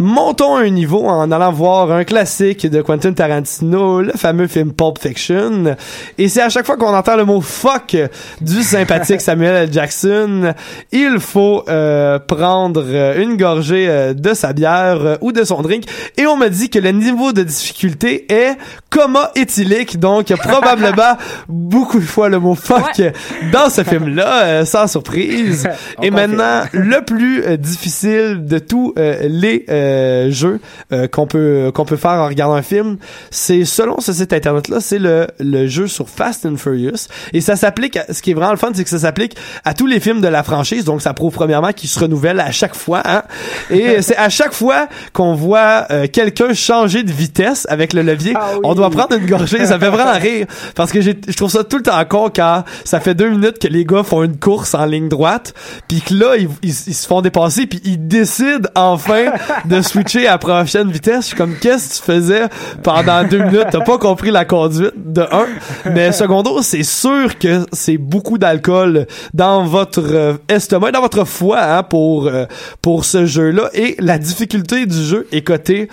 montons 0.00 0.56
un 0.56 0.70
niveau 0.70 1.06
en 1.06 1.30
allant 1.30 1.52
voir 1.52 1.92
un 1.92 2.04
classique 2.04 2.66
de 2.66 2.80
Quentin 2.80 3.12
Tarantino, 3.12 4.00
le 4.00 4.12
fameux 4.12 4.46
film 4.46 4.72
Pulp 4.72 4.98
Fiction. 4.98 5.76
Et 6.16 6.28
c'est 6.28 6.40
à 6.40 6.48
chaque 6.48 6.64
fois 6.64 6.76
qu'on 6.76 6.94
entend 6.94 7.16
le 7.16 7.24
mot 7.24 7.40
fuck 7.40 7.96
du 8.40 8.62
sympathique 8.62 9.20
Samuel 9.20 9.54
L. 9.54 9.72
Jackson, 9.72 10.54
il 10.90 11.18
faut 11.20 11.64
euh, 11.68 12.18
prendre 12.18 12.84
une 13.18 13.36
gorgée 13.36 13.88
euh, 13.88 14.14
de 14.14 14.32
sa 14.32 14.52
bière 14.52 15.00
euh, 15.00 15.16
ou 15.20 15.32
de 15.32 15.44
son 15.44 15.60
drink. 15.60 15.84
Et 16.16 16.26
on 16.26 16.36
me 16.36 16.48
dit 16.48 16.70
que 16.70 16.78
le 16.78 16.90
niveau 16.90 17.32
de 17.32 17.42
difficulté 17.42 18.32
est 18.32 18.56
coma 18.88 19.30
éthylique, 19.34 20.00
donc 20.00 20.34
probablement 20.36 21.16
beaucoup 21.48 22.00
de 22.00 22.04
fois 22.04 22.28
le 22.28 22.38
mot 22.38 22.54
fuck 22.54 23.02
dans 23.52 23.68
ce 23.68 23.84
film-là, 23.84 24.64
sans 24.64 24.86
surprise. 24.86 25.68
Et 26.02 26.10
maintenant, 26.10 26.62
le 26.72 27.04
plus 27.04 27.58
difficile 27.58 28.44
de 28.44 28.58
tous 28.58 28.94
les 28.96 29.64
euh, 29.90 30.30
jeu 30.30 30.60
euh, 30.92 31.08
qu'on 31.08 31.26
peut 31.26 31.70
qu'on 31.74 31.84
peut 31.84 31.96
faire 31.96 32.12
en 32.12 32.26
regardant 32.26 32.54
un 32.54 32.62
film, 32.62 32.96
c'est 33.30 33.64
selon 33.64 34.00
ce 34.00 34.12
site 34.12 34.32
internet 34.32 34.68
là, 34.68 34.78
c'est 34.80 34.98
le 34.98 35.26
le 35.38 35.66
jeu 35.66 35.86
sur 35.86 36.08
Fast 36.08 36.46
and 36.46 36.56
Furious. 36.56 37.08
Et 37.32 37.40
ça 37.40 37.56
s'applique 37.56 37.98
ce 38.10 38.22
qui 38.22 38.30
est 38.30 38.34
vraiment 38.34 38.52
le 38.52 38.56
fun, 38.58 38.70
c'est 38.74 38.84
que 38.84 38.90
ça 38.90 38.98
s'applique 38.98 39.36
à 39.64 39.74
tous 39.74 39.86
les 39.86 40.00
films 40.00 40.20
de 40.20 40.28
la 40.28 40.42
franchise, 40.42 40.84
donc 40.84 41.02
ça 41.02 41.14
prouve 41.14 41.32
premièrement 41.32 41.72
qu'ils 41.72 41.88
se 41.88 41.98
renouvellent 41.98 42.40
à 42.40 42.50
chaque 42.50 42.74
fois 42.74 43.02
hein? 43.04 43.22
et 43.70 44.02
c'est 44.02 44.16
à 44.16 44.28
chaque 44.28 44.52
fois 44.52 44.88
qu'on 45.12 45.34
voit 45.34 45.86
euh, 45.90 46.06
quelqu'un 46.10 46.54
changer 46.54 47.02
de 47.02 47.12
vitesse 47.12 47.66
avec 47.68 47.92
le 47.92 48.02
levier, 48.02 48.34
ah 48.36 48.52
on 48.62 48.74
doit 48.74 48.90
prendre 48.90 49.16
une 49.16 49.26
gorgée, 49.26 49.64
ça 49.66 49.78
fait 49.78 49.90
vraiment 49.90 50.18
rire. 50.18 50.46
Parce 50.74 50.92
que 50.92 51.00
je 51.00 51.12
trouve 51.36 51.50
ça 51.50 51.64
tout 51.64 51.76
le 51.76 51.82
temps 51.82 52.04
con 52.08 52.30
quand 52.34 52.64
ça 52.84 53.00
fait 53.00 53.14
deux 53.14 53.30
minutes 53.30 53.58
que 53.58 53.68
les 53.68 53.84
gars 53.84 54.02
font 54.02 54.22
une 54.22 54.38
course 54.38 54.74
en 54.74 54.84
ligne 54.84 55.08
droite, 55.08 55.54
puis 55.88 56.00
que 56.00 56.14
là 56.14 56.36
ils, 56.36 56.48
ils 56.62 56.72
se 56.72 57.06
font 57.06 57.20
dépasser 57.20 57.66
puis 57.66 57.80
ils 57.84 58.06
décident 58.06 58.68
enfin 58.74 59.32
de 59.64 59.79
switcher 59.82 60.26
à 60.26 60.38
prochaine 60.38 60.90
vitesse. 60.90 61.22
Je 61.22 61.26
suis 61.28 61.36
comme, 61.36 61.56
qu'est-ce 61.56 61.88
que 61.88 61.96
tu 61.96 62.12
faisais 62.12 62.42
pendant 62.82 63.24
deux 63.24 63.42
minutes? 63.42 63.66
T'as 63.70 63.80
pas 63.80 63.98
compris 63.98 64.30
la 64.30 64.44
conduite, 64.44 64.92
de 64.96 65.22
un. 65.22 65.46
Mais 65.90 66.12
secondo, 66.12 66.62
c'est 66.62 66.82
sûr 66.82 67.38
que 67.38 67.66
c'est 67.72 67.98
beaucoup 67.98 68.38
d'alcool 68.38 69.06
dans 69.34 69.64
votre 69.64 70.02
euh, 70.02 70.34
estomac, 70.48 70.92
dans 70.92 71.00
votre 71.00 71.24
foie, 71.24 71.62
hein, 71.62 71.82
pour, 71.82 72.26
euh, 72.26 72.46
pour 72.82 73.04
ce 73.04 73.26
jeu-là. 73.26 73.70
Et 73.74 73.96
la 73.98 74.18
difficulté 74.18 74.86
du 74.86 75.02
jeu 75.02 75.26
est 75.32 75.42
cotée 75.42 75.88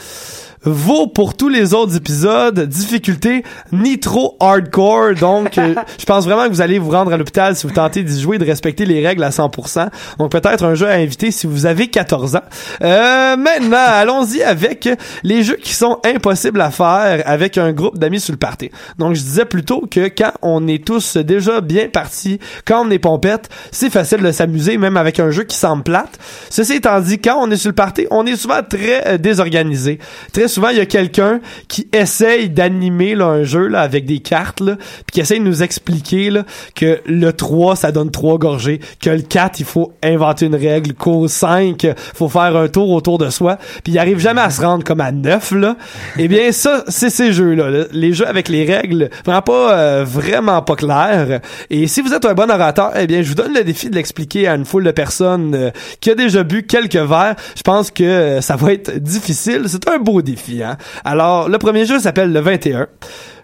vaut 0.63 1.07
pour 1.07 1.35
tous 1.35 1.49
les 1.49 1.73
autres 1.73 1.95
épisodes. 1.95 2.59
Difficulté 2.59 3.43
nitro 3.71 4.35
hardcore. 4.39 5.15
Donc, 5.15 5.57
euh, 5.57 5.75
je 5.99 6.05
pense 6.05 6.25
vraiment 6.25 6.45
que 6.45 6.49
vous 6.49 6.61
allez 6.61 6.79
vous 6.79 6.91
rendre 6.91 7.13
à 7.13 7.17
l'hôpital 7.17 7.55
si 7.55 7.67
vous 7.67 7.73
tentez 7.73 8.03
d'y 8.03 8.19
jouer 8.19 8.35
et 8.35 8.39
de 8.39 8.45
respecter 8.45 8.85
les 8.85 9.05
règles 9.05 9.23
à 9.23 9.29
100%. 9.29 9.89
Donc, 10.19 10.31
peut-être 10.31 10.63
un 10.63 10.75
jeu 10.75 10.87
à 10.87 10.93
inviter 10.93 11.31
si 11.31 11.47
vous 11.47 11.65
avez 11.65 11.87
14 11.87 12.35
ans. 12.35 12.41
Euh, 12.81 13.37
maintenant, 13.37 13.77
allons-y 13.87 14.41
avec 14.43 14.89
les 15.23 15.43
jeux 15.43 15.57
qui 15.57 15.73
sont 15.73 15.99
impossibles 16.03 16.61
à 16.61 16.71
faire 16.71 17.23
avec 17.25 17.57
un 17.57 17.71
groupe 17.71 17.97
d'amis 17.97 18.19
sur 18.19 18.33
le 18.33 18.39
party. 18.39 18.71
Donc, 18.97 19.15
je 19.15 19.21
disais 19.21 19.45
plutôt 19.45 19.87
que 19.89 20.07
quand 20.07 20.31
on 20.41 20.67
est 20.67 20.85
tous 20.85 21.17
déjà 21.17 21.61
bien 21.61 21.87
partis, 21.87 22.39
quand 22.65 22.85
on 22.85 22.91
est 22.91 22.99
pompette, 22.99 23.49
c'est 23.71 23.89
facile 23.89 24.21
de 24.21 24.31
s'amuser, 24.31 24.77
même 24.77 24.97
avec 24.97 25.19
un 25.19 25.31
jeu 25.31 25.43
qui 25.43 25.55
semble 25.55 25.83
plate. 25.83 26.17
Ceci 26.49 26.73
étant 26.73 26.99
dit, 26.99 27.19
quand 27.19 27.37
on 27.39 27.49
est 27.51 27.57
sur 27.57 27.69
le 27.69 27.75
party, 27.75 28.07
on 28.11 28.25
est 28.25 28.35
souvent 28.35 28.61
très 28.67 29.07
euh, 29.07 29.17
désorganisé. 29.17 29.99
Très 30.33 30.47
souvent, 30.57 30.69
il 30.69 30.77
y 30.77 30.81
a 30.81 30.87
quelqu'un 30.87 31.39
qui 31.67 31.87
essaye 31.93 32.49
d'animer 32.49 33.13
un 33.13 33.43
jeu 33.43 33.67
là, 33.67 33.81
avec 33.81 34.05
des 34.05 34.17
cartes, 34.17 34.59
là, 34.59 34.75
puis 34.75 35.13
qui 35.13 35.19
essaye 35.19 35.39
de 35.39 35.45
nous 35.45 35.61
expliquer 35.61 36.31
là, 36.31 36.45
que 36.73 36.99
le 37.05 37.31
3, 37.31 37.75
ça 37.75 37.91
donne 37.91 38.09
3 38.09 38.39
gorgées, 38.39 38.79
que 38.99 39.11
le 39.11 39.21
4, 39.21 39.59
il 39.59 39.65
faut 39.67 39.93
inventer 40.01 40.47
une 40.47 40.55
règle, 40.55 40.95
qu'au 40.95 41.27
5, 41.27 41.85
faut 42.15 42.27
faire 42.27 42.55
un 42.55 42.69
tour 42.69 42.89
autour 42.89 43.19
de 43.19 43.29
soi, 43.29 43.59
puis 43.83 43.93
il 43.93 43.99
arrive 43.99 44.17
jamais 44.17 44.41
à 44.41 44.49
se 44.49 44.59
rendre 44.61 44.83
comme 44.83 44.99
à 44.99 45.11
9, 45.11 45.51
là. 45.51 45.77
Eh 46.17 46.27
bien, 46.27 46.51
ça, 46.51 46.83
c'est 46.87 47.11
ces 47.11 47.33
jeux-là. 47.33 47.85
Les 47.91 48.13
jeux 48.13 48.27
avec 48.27 48.49
les 48.49 48.65
règles 48.65 49.11
vraiment 49.25 49.43
pas, 49.43 49.77
euh, 49.77 50.05
vraiment 50.07 50.63
pas 50.63 50.75
claires. 50.75 51.39
Et 51.69 51.85
si 51.85 52.01
vous 52.01 52.15
êtes 52.15 52.25
un 52.25 52.33
bon 52.33 52.49
orateur, 52.49 52.93
eh 52.95 53.05
bien, 53.05 53.21
je 53.21 53.29
vous 53.29 53.35
donne 53.35 53.53
le 53.53 53.63
défi 53.63 53.91
de 53.91 53.95
l'expliquer 53.95 54.47
à 54.47 54.55
une 54.55 54.65
foule 54.65 54.85
de 54.85 54.91
personnes 54.91 55.53
euh, 55.53 55.69
qui 55.99 56.09
a 56.09 56.15
déjà 56.15 56.41
bu 56.41 56.63
quelques 56.63 56.95
verres. 56.95 57.35
Je 57.55 57.61
pense 57.61 57.91
que 57.91 58.03
euh, 58.03 58.41
ça 58.41 58.55
va 58.55 58.73
être 58.73 58.97
difficile. 58.97 59.65
C'est 59.67 59.87
un 59.87 59.99
beau 59.99 60.23
défi, 60.23 60.36
hein. 60.63 60.77
Alors, 61.03 61.49
le 61.49 61.57
premier 61.57 61.85
jeu 61.85 61.99
s'appelle 61.99 62.31
le 62.31 62.39
21. 62.39 62.87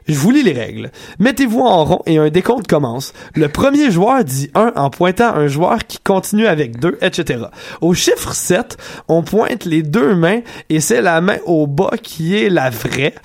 Je 0.07 0.15
vous 0.15 0.31
lis 0.31 0.43
les 0.43 0.51
règles. 0.51 0.91
Mettez-vous 1.19 1.61
en 1.61 1.85
rond 1.85 2.01
et 2.05 2.17
un 2.17 2.29
décompte 2.29 2.67
commence. 2.67 3.13
Le 3.35 3.47
premier 3.47 3.89
joueur 3.89 4.23
dit 4.23 4.51
1 4.53 4.73
en 4.75 4.89
pointant 4.89 5.33
un 5.33 5.47
joueur 5.47 5.85
qui 5.87 5.97
continue 5.99 6.47
avec 6.47 6.79
2, 6.79 6.97
etc. 7.01 7.45
Au 7.79 7.93
chiffre 7.93 8.33
7, 8.33 8.77
on 9.07 9.23
pointe 9.23 9.63
les 9.65 9.81
deux 9.81 10.13
mains 10.13 10.41
et 10.69 10.81
c'est 10.81 11.01
la 11.01 11.21
main 11.21 11.37
au 11.45 11.67
bas 11.67 11.93
qui 12.01 12.35
est 12.35 12.49
la 12.49 12.69
vraie. 12.69 13.15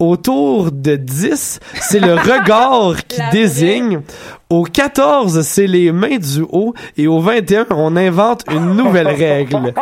Autour 0.00 0.70
de 0.70 0.96
10, 0.96 1.60
c'est 1.80 2.00
le 2.00 2.14
regard 2.14 2.94
qui 3.06 3.20
désigne. 3.32 4.00
Au 4.50 4.62
14, 4.62 5.42
c'est 5.42 5.66
les 5.66 5.92
mains 5.92 6.16
du 6.16 6.42
haut. 6.50 6.72
Et 6.96 7.06
au 7.06 7.20
21, 7.20 7.66
on 7.68 7.96
invente 7.96 8.44
une 8.50 8.76
nouvelle 8.76 9.08
règle. 9.08 9.74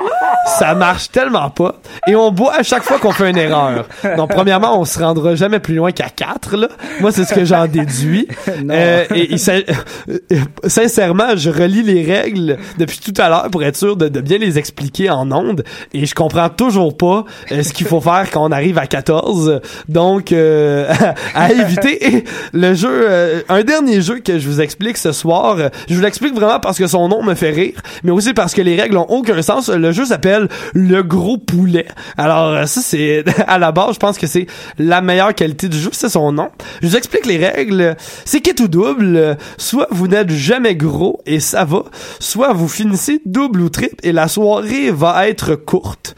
Ça 0.58 0.74
marche 0.74 1.10
tellement 1.12 1.50
pas. 1.50 1.76
Et 2.08 2.16
on 2.16 2.32
boit 2.32 2.54
à 2.56 2.62
chaque 2.64 2.82
fois 2.82 2.98
qu'on 2.98 3.12
fait 3.12 3.30
une 3.30 3.36
erreur. 3.36 3.86
Donc, 4.16 4.30
premièrement, 4.30 4.80
on 4.80 4.84
se 4.84 4.98
rendra 4.98 5.36
jamais 5.36 5.60
plus 5.60 5.76
loin 5.76 5.92
qu'à 5.92 6.08
4, 6.08 6.56
là. 6.56 6.68
Moi, 7.00 7.12
c'est 7.12 7.24
ce 7.24 7.32
que 7.32 7.44
j'en 7.44 7.66
déduis. 7.66 8.26
Euh, 8.48 9.04
et, 9.14 9.36
euh, 9.48 10.38
sincèrement, 10.66 11.36
je 11.36 11.50
relis 11.50 11.82
les 11.82 12.02
règles 12.02 12.58
depuis 12.78 12.98
tout 12.98 13.14
à 13.20 13.28
l'heure 13.28 13.48
pour 13.50 13.62
être 13.62 13.76
sûr 13.76 13.96
de, 13.96 14.08
bien 14.20 14.38
les 14.38 14.58
expliquer 14.58 15.10
en 15.10 15.30
ondes. 15.30 15.62
Et 15.94 16.06
je 16.06 16.14
comprends 16.14 16.48
toujours 16.48 16.96
pas 16.96 17.24
euh, 17.52 17.62
ce 17.62 17.72
qu'il 17.72 17.86
faut 17.86 18.00
faire 18.00 18.28
quand 18.32 18.44
on 18.44 18.52
arrive 18.52 18.78
à 18.78 18.86
14. 18.86 19.60
Donc, 19.88 20.32
à 21.34 21.52
éviter. 21.52 22.16
Et 22.16 22.24
le 22.52 22.74
jeu, 22.74 23.44
un 23.48 23.62
dernier 23.62 24.00
jeu 24.00 24.18
que 24.18 24.38
je 24.38 24.48
vous 24.48 24.55
explique 24.60 24.96
ce 24.96 25.12
soir. 25.12 25.56
Je 25.88 25.94
vous 25.94 26.00
l'explique 26.00 26.34
vraiment 26.34 26.60
parce 26.60 26.78
que 26.78 26.86
son 26.86 27.08
nom 27.08 27.22
me 27.22 27.34
fait 27.34 27.50
rire, 27.50 27.80
mais 28.02 28.10
aussi 28.10 28.34
parce 28.34 28.54
que 28.54 28.62
les 28.62 28.80
règles 28.80 28.96
ont 28.96 29.06
aucun 29.08 29.42
sens. 29.42 29.68
Le 29.68 29.92
jeu 29.92 30.04
s'appelle 30.04 30.48
Le 30.74 31.02
Gros 31.02 31.38
Poulet. 31.38 31.86
Alors 32.16 32.66
ça 32.68 32.80
c'est 32.82 33.24
à 33.46 33.58
la 33.58 33.72
base, 33.72 33.94
je 33.94 33.98
pense 33.98 34.18
que 34.18 34.26
c'est 34.26 34.46
la 34.78 35.00
meilleure 35.00 35.34
qualité 35.34 35.68
du 35.68 35.78
jeu, 35.78 35.90
c'est 35.92 36.08
son 36.08 36.32
nom. 36.32 36.48
Je 36.82 36.88
vous 36.88 36.96
explique 36.96 37.26
les 37.26 37.38
règles. 37.38 37.96
C'est 38.24 38.40
qui 38.40 38.54
tout 38.54 38.68
double. 38.68 39.36
Soit 39.58 39.88
vous 39.90 40.08
n'êtes 40.08 40.30
jamais 40.30 40.76
gros 40.76 41.20
et 41.26 41.40
ça 41.40 41.64
va, 41.64 41.84
soit 42.18 42.52
vous 42.52 42.68
finissez 42.68 43.20
double 43.24 43.60
ou 43.60 43.68
triple 43.68 43.96
et 44.02 44.12
la 44.12 44.28
soirée 44.28 44.90
va 44.90 45.28
être 45.28 45.54
courte 45.54 46.14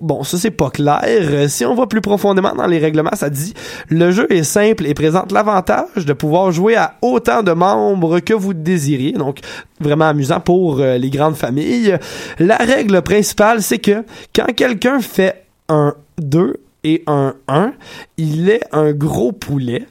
bon, 0.00 0.22
ça 0.24 0.38
c'est 0.38 0.50
pas 0.50 0.70
clair. 0.70 1.00
Euh, 1.04 1.48
si 1.48 1.64
on 1.64 1.74
va 1.74 1.86
plus 1.86 2.00
profondément 2.00 2.54
dans 2.54 2.66
les 2.66 2.78
règlements, 2.78 3.14
ça 3.14 3.30
dit 3.30 3.54
le 3.88 4.10
jeu 4.10 4.26
est 4.30 4.42
simple 4.42 4.86
et 4.86 4.94
présente 4.94 5.32
l'avantage 5.32 6.04
de 6.06 6.12
pouvoir 6.12 6.52
jouer 6.52 6.76
à 6.76 6.94
autant 7.02 7.42
de 7.42 7.52
membres 7.52 8.20
que 8.20 8.34
vous 8.34 8.54
désiriez. 8.54 9.12
Donc 9.12 9.38
vraiment 9.80 10.06
amusant 10.06 10.40
pour 10.40 10.80
euh, 10.80 10.98
les 10.98 11.10
grandes 11.10 11.36
familles. 11.36 11.98
La 12.38 12.56
règle 12.56 13.02
principale, 13.02 13.62
c'est 13.62 13.78
que 13.78 14.04
quand 14.34 14.52
quelqu'un 14.54 15.00
fait 15.00 15.44
un 15.68 15.94
2 16.18 16.54
et 16.84 17.02
un 17.06 17.34
1, 17.48 17.72
il 18.18 18.50
est 18.50 18.64
un 18.72 18.92
gros 18.92 19.32
poulet 19.32 19.86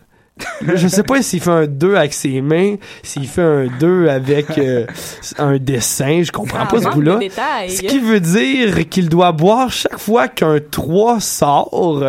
je 0.76 0.88
sais 0.88 1.04
pas 1.04 1.22
s'il 1.22 1.42
fait 1.42 1.52
un 1.52 1.68
2 1.68 1.96
avec 1.96 2.14
ses 2.14 2.42
mains, 2.42 2.76
s'il 3.02 3.28
fait 3.28 3.42
un 3.42 3.68
2 3.80 4.08
avec 4.08 4.58
euh, 4.58 4.86
un 5.38 5.58
dessin, 5.58 6.22
je 6.24 6.32
comprends 6.32 6.66
pas 6.66 6.82
ce 6.82 6.90
bout-là. 6.90 7.20
Ce 7.68 7.82
qui 7.82 8.00
veut 8.00 8.20
dire 8.20 8.88
qu'il 8.90 9.10
doit 9.10 9.32
boire 9.32 9.72
chaque 9.72 10.00
fois 10.00 10.28
qu'un 10.28 10.60
3 10.60 11.20
sort. 11.20 12.04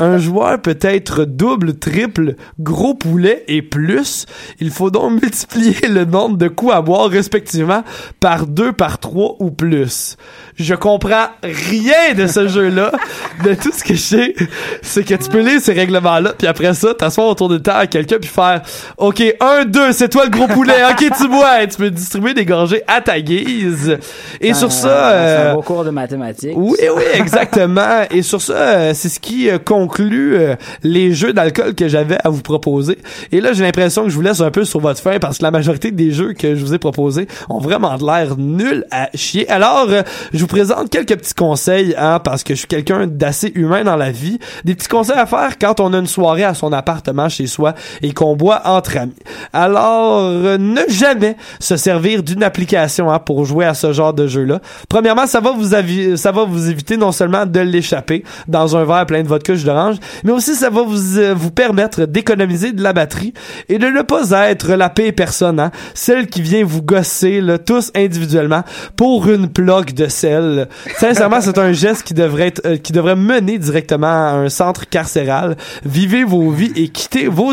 Un 0.00 0.18
joueur 0.24 0.60
peut 0.60 0.78
être 0.80 1.24
double, 1.24 1.78
triple, 1.78 2.36
gros 2.58 2.94
poulet 2.94 3.44
et 3.48 3.62
plus. 3.62 4.26
Il 4.60 4.70
faut 4.70 4.90
donc 4.90 5.22
multiplier 5.22 5.88
le 5.88 6.04
nombre 6.04 6.36
de 6.36 6.48
coups 6.48 6.72
à 6.72 6.82
boire 6.82 7.08
respectivement 7.08 7.82
par 8.20 8.46
2, 8.46 8.72
par 8.72 8.98
3 8.98 9.36
ou 9.40 9.50
plus. 9.50 10.16
Je 10.56 10.74
comprends 10.74 11.26
rien 11.42 12.14
de 12.16 12.26
ce 12.26 12.48
jeu-là. 12.48 12.92
De 13.44 13.54
tout 13.54 13.72
ce 13.72 13.82
que 13.82 13.94
je 13.94 14.00
sais, 14.00 14.34
c'est 14.80 15.04
que 15.04 15.14
tu 15.14 15.28
peux 15.28 15.40
lire 15.40 15.60
ces 15.60 15.72
règlements-là, 15.72 16.34
puis 16.38 16.46
après 16.46 16.72
ça, 16.72 16.94
t'asseoir 16.94 17.26
autour 17.26 17.48
de 17.48 17.58
à 17.74 17.86
quelqu'un 17.86 18.16
puis 18.20 18.30
faire 18.30 18.62
OK, 18.98 19.22
un, 19.40 19.64
deux, 19.64 19.92
c'est 19.92 20.08
toi 20.08 20.24
le 20.24 20.30
gros 20.30 20.46
poulet. 20.46 20.74
OK, 20.90 21.04
tu 21.16 21.28
bois. 21.28 21.66
tu 21.66 21.76
peux 21.76 21.90
distribuer 21.90 22.34
des 22.34 22.44
gorgées 22.44 22.82
à 22.86 23.00
ta 23.00 23.20
guise. 23.20 23.98
Et 24.40 24.54
sur 24.54 24.72
ça... 24.72 25.10
Euh, 25.12 25.52
un 25.52 25.54
beau 25.54 25.62
cours 25.62 25.84
de 25.84 25.90
mathématiques. 25.90 26.54
Oui, 26.56 26.78
oui, 26.94 27.02
exactement. 27.14 28.02
Et 28.10 28.22
sur 28.22 28.40
ça, 28.40 28.54
euh, 28.54 28.92
c'est 28.94 29.08
ce 29.08 29.20
qui 29.20 29.48
euh, 29.50 29.58
conclut 29.58 30.36
euh, 30.36 30.56
les 30.82 31.12
jeux 31.12 31.32
d'alcool 31.32 31.74
que 31.74 31.88
j'avais 31.88 32.18
à 32.24 32.28
vous 32.28 32.42
proposer. 32.42 32.98
Et 33.32 33.40
là, 33.40 33.52
j'ai 33.52 33.64
l'impression 33.64 34.04
que 34.04 34.10
je 34.10 34.14
vous 34.14 34.22
laisse 34.22 34.40
un 34.40 34.50
peu 34.50 34.64
sur 34.64 34.80
votre 34.80 35.00
fin 35.00 35.18
parce 35.18 35.38
que 35.38 35.42
la 35.42 35.50
majorité 35.50 35.90
des 35.90 36.10
jeux 36.12 36.32
que 36.32 36.54
je 36.54 36.64
vous 36.64 36.74
ai 36.74 36.78
proposés 36.78 37.26
ont 37.48 37.58
vraiment 37.58 37.96
de 37.96 38.04
l'air 38.04 38.36
nul 38.36 38.84
à 38.90 39.08
chier. 39.14 39.48
Alors, 39.50 39.88
je 40.32 40.38
vous 40.38 40.46
présente 40.46 40.90
quelques 40.90 41.16
petits 41.16 41.34
conseils, 41.34 41.94
hein, 41.98 42.18
parce 42.18 42.44
que 42.44 42.54
je 42.54 42.60
suis 42.60 42.68
quelqu'un 42.68 43.06
d'assez 43.06 43.52
humain 43.54 43.84
dans 43.84 43.96
la 43.96 44.10
vie. 44.10 44.38
Des 44.64 44.74
petits 44.74 44.88
conseils 44.88 45.16
à 45.16 45.26
faire 45.26 45.58
quand 45.58 45.80
on 45.80 45.92
a 45.92 45.98
une 45.98 46.06
soirée 46.06 46.44
à 46.44 46.54
son 46.54 46.72
appartement 46.72 47.28
chez 47.28 47.46
soi 47.54 47.74
et 48.02 48.12
qu'on 48.12 48.36
boit 48.36 48.62
entre 48.64 48.96
amis. 48.98 49.14
Alors, 49.52 50.20
euh, 50.20 50.58
ne 50.58 50.82
jamais 50.88 51.36
se 51.60 51.76
servir 51.76 52.22
d'une 52.22 52.42
application 52.42 53.10
hein, 53.10 53.18
pour 53.18 53.44
jouer 53.44 53.64
à 53.64 53.74
ce 53.74 53.92
genre 53.92 54.12
de 54.12 54.26
jeu-là. 54.26 54.60
Premièrement, 54.88 55.26
ça 55.26 55.40
va 55.40 55.52
vous 55.52 55.70
ça 56.16 56.32
va 56.32 56.44
vous 56.44 56.70
éviter 56.70 56.96
non 56.96 57.12
seulement 57.12 57.46
de 57.46 57.60
l'échapper 57.60 58.24
dans 58.48 58.76
un 58.76 58.84
verre 58.84 59.06
plein 59.06 59.22
de 59.22 59.28
vodka 59.28 59.54
jus 59.54 59.64
d'orange, 59.64 59.96
mais 60.24 60.32
aussi 60.32 60.54
ça 60.54 60.70
va 60.70 60.82
vous 60.82 61.18
euh, 61.18 61.34
vous 61.34 61.50
permettre 61.50 62.06
d'économiser 62.06 62.72
de 62.72 62.82
la 62.82 62.92
batterie 62.92 63.32
et 63.68 63.78
de 63.78 63.86
ne 63.86 64.02
pas 64.02 64.30
être 64.48 64.72
la 64.74 64.88
paix 64.88 65.12
personne, 65.12 65.60
hein, 65.60 65.70
celle 65.94 66.26
qui 66.26 66.42
vient 66.42 66.64
vous 66.64 66.82
gosser 66.82 67.40
là, 67.40 67.58
tous 67.58 67.90
individuellement 67.94 68.62
pour 68.96 69.28
une 69.28 69.46
bloc 69.46 69.92
de 69.92 70.08
sel. 70.08 70.68
Sincèrement, 70.98 71.40
c'est 71.40 71.58
un 71.58 71.72
geste 71.72 72.02
qui 72.02 72.14
devrait 72.14 72.48
être 72.48 72.62
euh, 72.66 72.76
qui 72.76 72.92
devrait 72.92 73.16
mener 73.16 73.58
directement 73.58 74.06
à 74.06 74.32
un 74.32 74.48
centre 74.48 74.88
carcéral. 74.88 75.56
Vivez 75.84 76.24
vos 76.24 76.50
vies 76.50 76.72
et 76.76 76.88
quittez 76.88 77.28
vos 77.28 77.43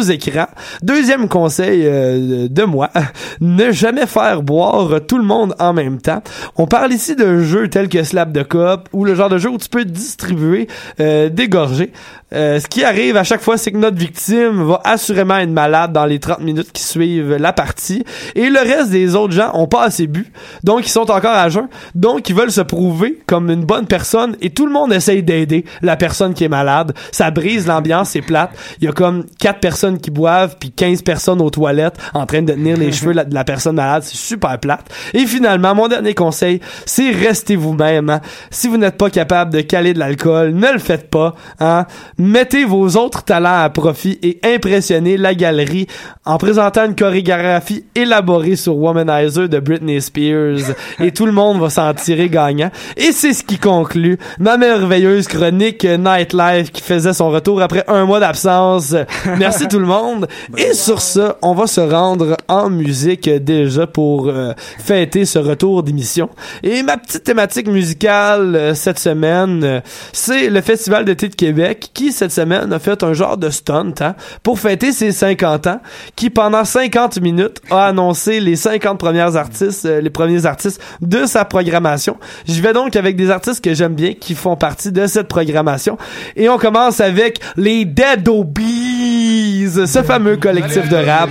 Deuxième 0.82 1.28
conseil 1.28 1.84
euh, 1.86 2.48
de 2.50 2.64
moi, 2.64 2.90
ne 3.42 3.72
jamais 3.72 4.06
faire 4.06 4.42
boire 4.42 5.02
tout 5.08 5.18
le 5.18 5.24
monde 5.24 5.56
en 5.60 5.74
même 5.74 6.00
temps. 6.02 6.22
On 6.58 6.68
parle 6.68 6.94
ici 6.94 7.16
de 7.16 7.40
jeux 7.42 7.68
tels 7.70 7.90
que 7.90 8.04
Slap 8.04 8.32
de 8.32 8.44
Cop 8.44 8.90
ou 8.94 9.06
le 9.06 9.16
genre 9.16 9.30
de 9.30 9.38
jeu 9.38 9.50
où 9.50 9.58
tu 9.58 9.70
peux 9.70 9.86
distribuer 9.86 10.68
euh, 11.00 11.30
des 11.30 11.48
gorgées. 11.48 11.92
Euh, 12.34 12.60
ce 12.60 12.68
qui 12.68 12.84
arrive 12.84 13.18
à 13.18 13.24
chaque 13.24 13.42
fois, 13.42 13.58
c'est 13.58 13.72
que 13.72 13.78
notre 13.78 13.98
victime 13.98 14.64
va 14.64 14.82
assurément 14.86 15.38
être 15.38 15.50
malade 15.50 15.92
dans 15.92 16.06
les 16.06 16.20
30 16.20 16.40
minutes 16.40 16.72
qui 16.72 16.84
suivent 16.84 17.36
la 17.36 17.52
partie. 17.52 18.04
Et 18.36 18.50
le 18.50 18.60
reste 18.60 18.90
des 18.90 19.16
autres 19.16 19.34
gens 19.34 19.52
ont 19.54 19.68
pas 19.68 19.84
assez 19.84 20.08
bu. 20.08 20.32
Donc, 20.64 20.86
ils 20.86 20.90
sont 20.90 21.12
encore 21.12 21.36
à 21.36 21.50
jeun. 21.50 21.68
Donc, 21.94 22.30
ils 22.30 22.36
veulent 22.36 22.52
se 22.52 22.62
prouver 22.62 23.20
comme 23.28 23.50
une 23.50 23.66
bonne 23.66 23.86
personne. 23.86 24.38
Et 24.42 24.50
tout 24.52 24.66
le 24.66 24.72
monde 24.72 24.94
essaye 24.94 25.24
d'aider 25.24 25.66
la 25.82 25.98
personne 25.98 26.34
qui 26.34 26.46
est 26.46 26.50
malade. 26.50 26.94
Ça 27.12 27.32
brise 27.32 27.68
l'ambiance, 27.68 28.12
c'est 28.12 28.22
plate. 28.22 28.52
Il 28.80 28.86
y 28.86 28.88
a 28.88 28.94
comme 28.94 29.26
quatre 29.40 29.60
personnes 29.60 30.00
qui 30.00 30.12
boivent, 30.12 30.56
puis 30.60 30.72
15 30.72 31.02
personnes 31.02 31.42
aux 31.42 31.50
toilettes 31.50 31.98
en 32.14 32.26
train 32.26 32.42
de 32.42 32.54
tenir 32.54 32.78
les 32.78 32.92
cheveux 32.92 33.14
de 33.14 33.34
la 33.34 33.44
personne 33.44 33.76
malade. 33.76 34.04
C'est 34.04 34.18
super 34.18 34.58
plate. 34.60 34.86
Et 35.14 35.26
finalement, 35.26 35.76
mon 35.76 35.88
dernier 35.88 36.14
conseil, 36.14 36.62
c'est 36.86 37.12
restez 37.12 37.58
vous-même. 37.58 38.10
Hein. 38.10 38.22
Si 38.50 38.70
vous 38.70 38.78
n'êtes 38.78 38.98
pas 38.98 39.10
capable 39.10 39.52
de 39.52 39.62
caler 39.62 39.94
de 39.94 40.00
l'alcool, 40.00 40.54
ne 40.54 40.72
le 40.72 40.80
faites 40.80 41.10
pas. 41.10 41.36
Hein 41.60 41.86
Mettez 42.24 42.66
vos 42.66 42.98
autres 42.98 43.24
talents 43.24 43.64
à 43.64 43.70
profit 43.72 44.20
et 44.22 44.40
impressionnez 44.44 45.18
la 45.18 45.34
galerie 45.34 45.88
en 46.24 46.38
présentant 46.38 46.86
une 46.86 46.94
chorégraphie 46.94 47.84
élaborée 47.96 48.56
sur 48.56 48.78
Womanizer 48.78 49.50
de 49.50 49.60
Britney 49.60 50.00
Spears 50.00 50.76
et 51.00 51.10
tout 51.14 51.26
le 51.26 51.32
monde 51.32 51.60
va 51.60 51.72
s'en 51.72 51.92
tirer 51.96 52.30
gagnant. 52.30 52.70
Et 52.96 53.12
c'est 53.12 53.34
ce 53.34 53.44
qui 53.44 53.58
conclut 53.58 54.20
ma 54.38 54.58
merveilleuse 54.58 55.28
chronique 55.28 55.84
Nightlife 55.84 56.72
qui 56.72 56.84
faisait 56.84 57.14
son 57.14 57.32
retour 57.32 57.60
après 57.60 57.84
un 57.88 58.06
mois 58.06 58.20
d'absence. 58.20 58.96
Merci 59.40 59.68
tout 59.68 59.80
le 59.80 59.88
monde. 59.88 60.28
Et 60.58 60.76
sur 60.76 61.02
ça, 61.02 61.40
on 61.42 61.56
va 61.56 61.66
se 61.66 61.82
rendre 61.82 62.38
en 62.48 62.70
musique 62.70 63.28
déjà 63.30 63.88
pour 63.88 64.28
euh, 64.28 64.54
fêter 64.78 65.26
ce 65.26 65.40
retour 65.40 65.82
d'émission. 65.82 66.30
Et 66.62 66.84
ma 66.84 66.98
petite 66.98 67.24
thématique 67.24 67.68
musicale 67.68 68.56
euh, 68.56 68.76
cette 68.76 69.00
semaine, 69.00 69.64
euh, 69.64 69.82
c'est 70.14 70.52
le 70.52 70.62
Festival 70.62 71.04
d'été 71.06 71.28
de 71.28 71.36
Québec 71.36 71.90
qui 71.96 72.11
cette 72.12 72.32
semaine 72.32 72.72
a 72.72 72.80
fait 72.80 73.04
un 73.04 73.14
genre 73.14 73.38
de 73.38 73.50
stunt 73.50 73.94
hein, 74.02 74.16
pour 74.44 74.60
fêter 74.60 74.92
ses 74.92 75.12
50 75.12 75.68
ans, 75.68 75.82
qui 76.16 76.30
pendant 76.30 76.66
50 76.66 77.20
minutes 77.22 77.62
a 77.70 77.88
annoncé 77.88 78.40
les 78.40 78.56
50 78.56 79.00
premières 79.00 79.36
artistes, 79.36 79.86
les 79.86 80.10
premiers 80.10 80.46
artistes 80.46 80.82
de 81.02 81.26
sa 81.26 81.46
programmation. 81.46 82.18
Je 82.48 82.62
vais 82.62 82.74
donc 82.74 82.96
avec 82.96 83.16
des 83.16 83.30
artistes 83.30 83.64
que 83.64 83.74
j'aime 83.74 83.96
bien 83.96 84.14
qui 84.14 84.36
font 84.36 84.56
partie 84.56 84.92
de 84.92 85.08
cette 85.08 85.28
programmation. 85.28 85.98
Et 86.36 86.50
on 86.50 86.58
commence 86.58 87.00
avec 87.00 87.40
les 87.58 87.86
Dead 87.86 88.28
Obies, 88.28 89.70
ce 89.86 90.04
fameux 90.04 90.38
collectif 90.38 90.90
de 90.90 90.98
rap. 90.98 91.30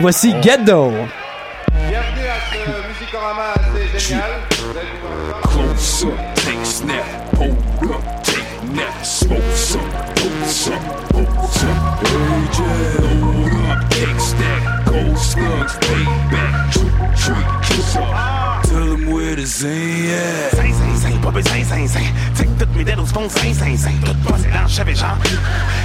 Voici 0.00 0.32
Ghetto. 0.34 0.92
Bienvenue 1.88 2.26
à 2.26 2.38
ce 2.52 2.58
musicorama 2.88 3.52
assez 3.54 3.98
génial. 3.98 4.48
Slugs, 15.18 15.74
payback, 15.80 16.72
trick, 16.72 16.94
trick, 17.16 17.46
kiss 17.62 17.96
up. 17.96 18.62
Tell 18.64 18.86
them 18.86 19.10
where 19.10 19.34
the 19.34 19.46
zing 19.46 20.10
at. 20.10 20.54
Zing, 20.54 20.72
zing, 20.72 20.96
zing, 20.96 21.20
pas 21.20 21.32
besoin, 21.32 21.64
zing, 21.64 21.88
zing. 21.88 22.06
Tic, 22.36 22.48
toutes 22.58 22.74
mes 22.76 22.84
dedos 22.84 23.06
font 23.06 23.28
zing, 23.28 23.54
zing, 23.54 23.76
zing. 23.76 23.98
Tout 24.04 24.14
passé 24.28 24.48
dans 24.52 24.68
cheveux, 24.68 24.94
genre. 24.94 25.18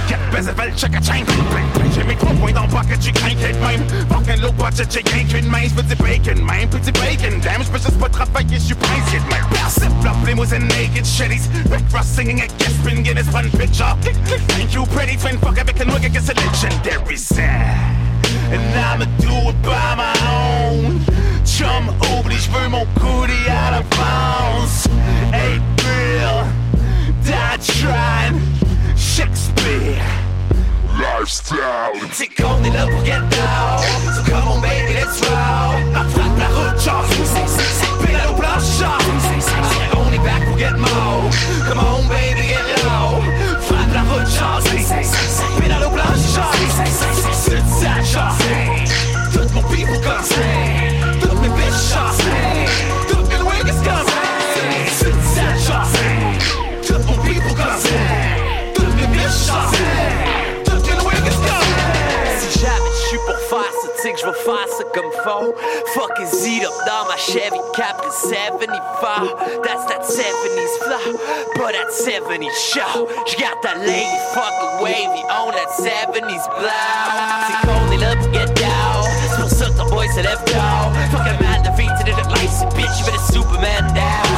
Quatre 0.08 0.30
bezevels, 0.30 0.74
check 0.76 0.94
a 0.94 1.02
chain, 1.02 1.24
bling, 1.24 1.44
bling. 1.50 1.92
J'ai 1.94 2.04
mes 2.04 2.16
trois 2.16 2.32
points 2.34 2.52
dans 2.52 2.62
le 2.62 2.68
pocket, 2.68 3.00
j'ai 3.00 3.12
craqué 3.12 3.52
de 3.52 3.58
même. 3.58 3.82
Fucking 4.08 4.42
low 4.42 4.52
budget, 4.52 4.86
j'ai 4.90 5.02
rien 5.10 5.24
qu'une 5.24 5.48
main. 5.48 5.66
J'peux 5.68 5.82
bacon, 6.02 6.44
même, 6.44 6.68
petit 6.68 6.92
bacon. 6.92 7.40
Damn, 7.42 7.62
j'peux 7.62 7.78
juste 7.78 7.98
pas 7.98 8.08
travailler, 8.08 8.58
j'suis 8.58 8.74
princier 8.74 9.18
de 9.18 9.34
même. 9.34 9.46
Persip, 9.50 9.90
flop, 10.00 10.16
limousine, 10.26 10.68
naked 10.68 11.04
shitties. 11.04 11.48
Rick 11.70 11.84
Ross 11.92 12.06
singing 12.06 12.40
at 12.40 12.52
Gaspin, 12.58 13.02
Guinness, 13.02 13.28
fun 13.30 13.48
picture. 13.58 13.96
Click, 14.02 14.16
click, 14.24 14.40
thank 14.48 14.74
you, 14.74 14.84
pretty 14.86 15.16
twin, 15.16 15.38
fuck 15.38 15.58
avec 15.58 15.78
wig, 15.78 16.14
it's 16.14 16.28
a 16.28 16.34
legendary 16.34 17.16
sound. 17.16 17.93
And 18.50 18.62
I'ma 18.78 19.06
do 19.18 19.50
it 19.50 19.62
by 19.62 19.94
my 19.96 20.14
own. 20.28 21.00
Chum 21.44 21.88
oblige, 22.18 22.48
veux 22.50 22.68
mon 22.68 22.86
goodie 23.00 23.48
out 23.48 23.74
of 23.74 23.88
bounds. 23.90 24.88
April, 25.32 26.46
die 27.24 27.56
trying, 27.62 28.40
Shakespeare. 28.96 30.02
Lifestyle. 30.98 31.92
C'est 32.12 32.28
qu'on 32.28 32.62
est 32.64 32.70
là 32.70 32.86
pour 32.86 33.04
get 33.04 33.20
down. 33.30 33.80
So 34.14 34.22
come 34.30 34.48
on 34.48 34.60
baby, 34.60 34.94
let's 34.94 35.20
roll. 35.28 35.92
Ma 35.92 36.04
frappe 36.04 36.38
la 36.38 36.48
route, 36.48 36.80
genre. 36.80 37.04
Pédale 38.04 38.30
au 38.30 38.34
planche, 38.34 38.78
genre. 38.78 38.98
On 39.96 40.12
est 40.12 40.18
back 40.18 40.44
pour 40.46 40.58
get 40.58 40.76
more. 40.76 41.30
Come 41.68 41.78
on 41.78 42.08
baby, 42.08 42.48
get 42.48 42.84
low. 42.84 43.20
Frappe 43.60 43.92
la 43.92 44.02
route, 44.02 44.28
genre. 44.28 44.60
Pédale 45.60 45.84
au 45.84 47.13
planche, 47.62 48.12
genre. 48.12 48.36
C'est 48.38 48.46
ça, 48.46 48.54
genre. 49.32 49.32
Tout 49.32 49.54
mon 49.54 49.62
people 49.62 50.00
comme 50.00 50.22
ça. 50.22 50.93
Tu 64.44 64.50
sais 64.50 64.52
que 64.52 64.52
je 64.52 64.52
vais 64.52 64.56
faire 64.56 64.68
ça 64.68 64.84
comme 64.94 65.12
faux. 65.24 65.54
Fucking 65.94 66.26
Z 66.26 66.64
up 66.64 66.72
dans 66.86 67.08
ma 67.08 67.16
Chevy 67.16 67.60
Captain 67.74 68.10
75. 68.10 69.62
That's 69.62 69.84
that 69.86 70.02
70s 70.02 70.74
flow, 70.82 71.18
but 71.56 71.72
that 71.72 71.88
70s 71.92 72.50
show. 72.72 73.08
J'garde 73.26 73.60
ta 73.62 73.74
lady 73.74 74.18
fucking 74.34 74.82
wavy 74.82 75.22
on 75.30 75.52
that 75.52 75.70
70s 75.78 76.44
blow. 76.58 76.68
C'est 77.46 77.66
qu'on 77.66 77.92
est 77.92 77.98
là 77.98 78.16
pour 78.16 78.32
get 78.32 78.46
down. 78.54 79.04
C'est 79.30 79.40
pour 79.40 79.50
ça 79.50 79.66
que 79.66 79.76
ton 79.78 79.86
boy 79.90 80.08
se 80.08 80.20
lève 80.20 80.42
tôt. 80.44 80.52
Fucking 81.12 81.40
man 81.40 81.62
defeated 81.62 82.08
in 82.08 82.28
life, 82.30 82.50
c'est 82.50 82.68
bitch, 82.76 82.98
you 83.00 83.06
better 83.06 83.32
Superman 83.32 83.94
down. 83.94 84.33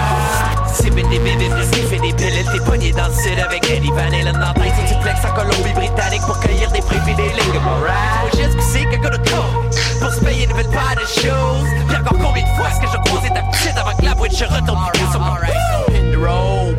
Sipping 1.07 1.11
des 1.11 1.19
bébés, 1.19 1.51
sniffer 1.73 1.99
des 1.99 2.13
pilules, 2.13 2.47
t'es 2.53 2.61
pogné 2.65 2.93
dans 2.93 3.07
le 3.07 3.15
sud 3.15 3.39
avec 3.39 3.69
Eddie 3.71 3.91
Van 3.91 4.13
Halen 4.13 4.37
en 4.37 4.53
tête. 4.55 4.73
Tu 4.89 4.95
flex 5.03 5.25
en 5.25 5.35
Colombie-Britannique 5.35 6.23
pour 6.23 6.39
cueillir 6.41 6.71
des 6.73 6.81
pis 6.81 7.15
des 7.15 7.29
ligaments. 7.31 7.81
Right? 7.83 8.31
Faut 8.31 8.37
juste 8.37 8.57
que 8.57 8.63
c'est 8.63 8.85
que 8.85 8.97
de 8.97 9.17
code 9.17 10.01
pour 10.01 10.11
se 10.11 10.21
payer 10.25 10.45
une 10.45 10.51
nouvelle 10.51 10.69
paire 10.69 10.95
de 10.97 11.07
choses. 11.07 11.69
Puis 11.87 11.97
encore 11.97 12.19
combien 12.19 12.43
de 12.43 12.49
fois 12.57 12.69
est-ce 12.71 12.81
que 12.81 12.87
je 12.93 13.11
croisé 13.11 13.29
ta 13.29 13.43
petite 13.43 13.77
avant 13.77 13.97
que 13.97 14.05
la 14.05 14.15
boîte 14.15 14.37
je 14.37 14.45
retourne 14.45 14.79
right, 14.79 15.11
sur 15.11 15.21
mon 15.21 15.33
right. 15.33 15.55
Hit 15.91 16.13
the 16.13 16.17
road, 16.17 16.77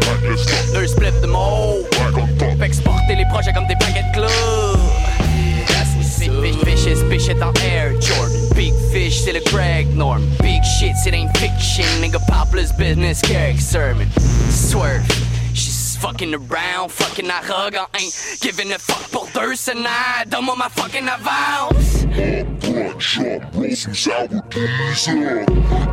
deux 0.74 0.88
split 0.88 1.12
the 1.22 1.28
mold. 1.28 1.86
Fait 2.60 2.66
exporter 2.66 3.16
les 3.16 3.26
projets 3.32 3.54
comme 3.54 3.68
des 3.68 3.76
paquets 3.76 4.04
de 4.04 4.14
clubs. 4.14 4.32
Big 6.42 6.56
fish 6.66 6.86
is 6.86 7.04
fish 7.10 7.30
it 7.30 7.42
en 7.42 7.54
Air 7.64 7.94
Jordan. 8.00 8.42
Big 8.56 8.74
fish, 8.92 9.22
c'est 9.22 9.34
le 9.34 9.40
Craig 9.40 9.88
Norm. 9.96 10.22
Business, 12.88 13.22
Carrick 13.22 13.60
sermon. 13.60 14.10
Swerve. 14.50 15.06
She's 15.54 15.98
fucking 15.98 16.34
around, 16.34 16.90
fucking 16.90 17.30
I 17.30 17.42
hug, 17.44 17.76
I 17.76 17.86
ain't 18.00 18.38
giving 18.40 18.72
a 18.72 18.80
fuck 18.80 19.12
pour 19.12 19.28
deux 19.34 19.56
scénarios. 19.56 20.30
Donne-moi 20.30 20.56
ma 20.56 20.70
fucking 20.70 21.08
avance. 21.10 22.06
Blunt, 22.62 23.02
sharp, 23.02 23.44
roll 23.54 23.76
some 23.76 23.94
sour 23.94 24.28
diesel. 24.28 25.44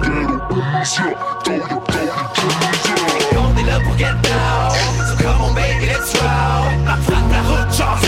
Ghetto 0.05 0.39
diesel, 0.55 1.15
throw 1.43 1.57
your, 1.57 1.83
throw 1.83 2.05
your 2.11 2.23
diesel. 2.31 2.99
On 3.43 3.57
est 3.59 3.67
là 3.67 3.81
pour 3.81 3.97
get 3.97 4.15
down. 4.23 4.71
So 5.09 5.17
come 5.19 5.43
on 5.43 5.55
baby, 5.55 5.87
let's 5.87 6.15
roll. 6.15 6.65
La 6.87 6.97
frappe 7.07 7.31
la 7.35 7.43
route, 7.51 7.75
genre. 7.75 7.99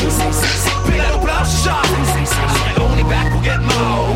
Pédale 0.87 1.15
au 1.17 1.19
planche, 1.25 1.65
genre. 1.65 1.83
On 2.79 2.99
est 2.99 3.09
back 3.11 3.33
pour 3.33 3.43
get 3.43 3.59
more. 3.59 4.16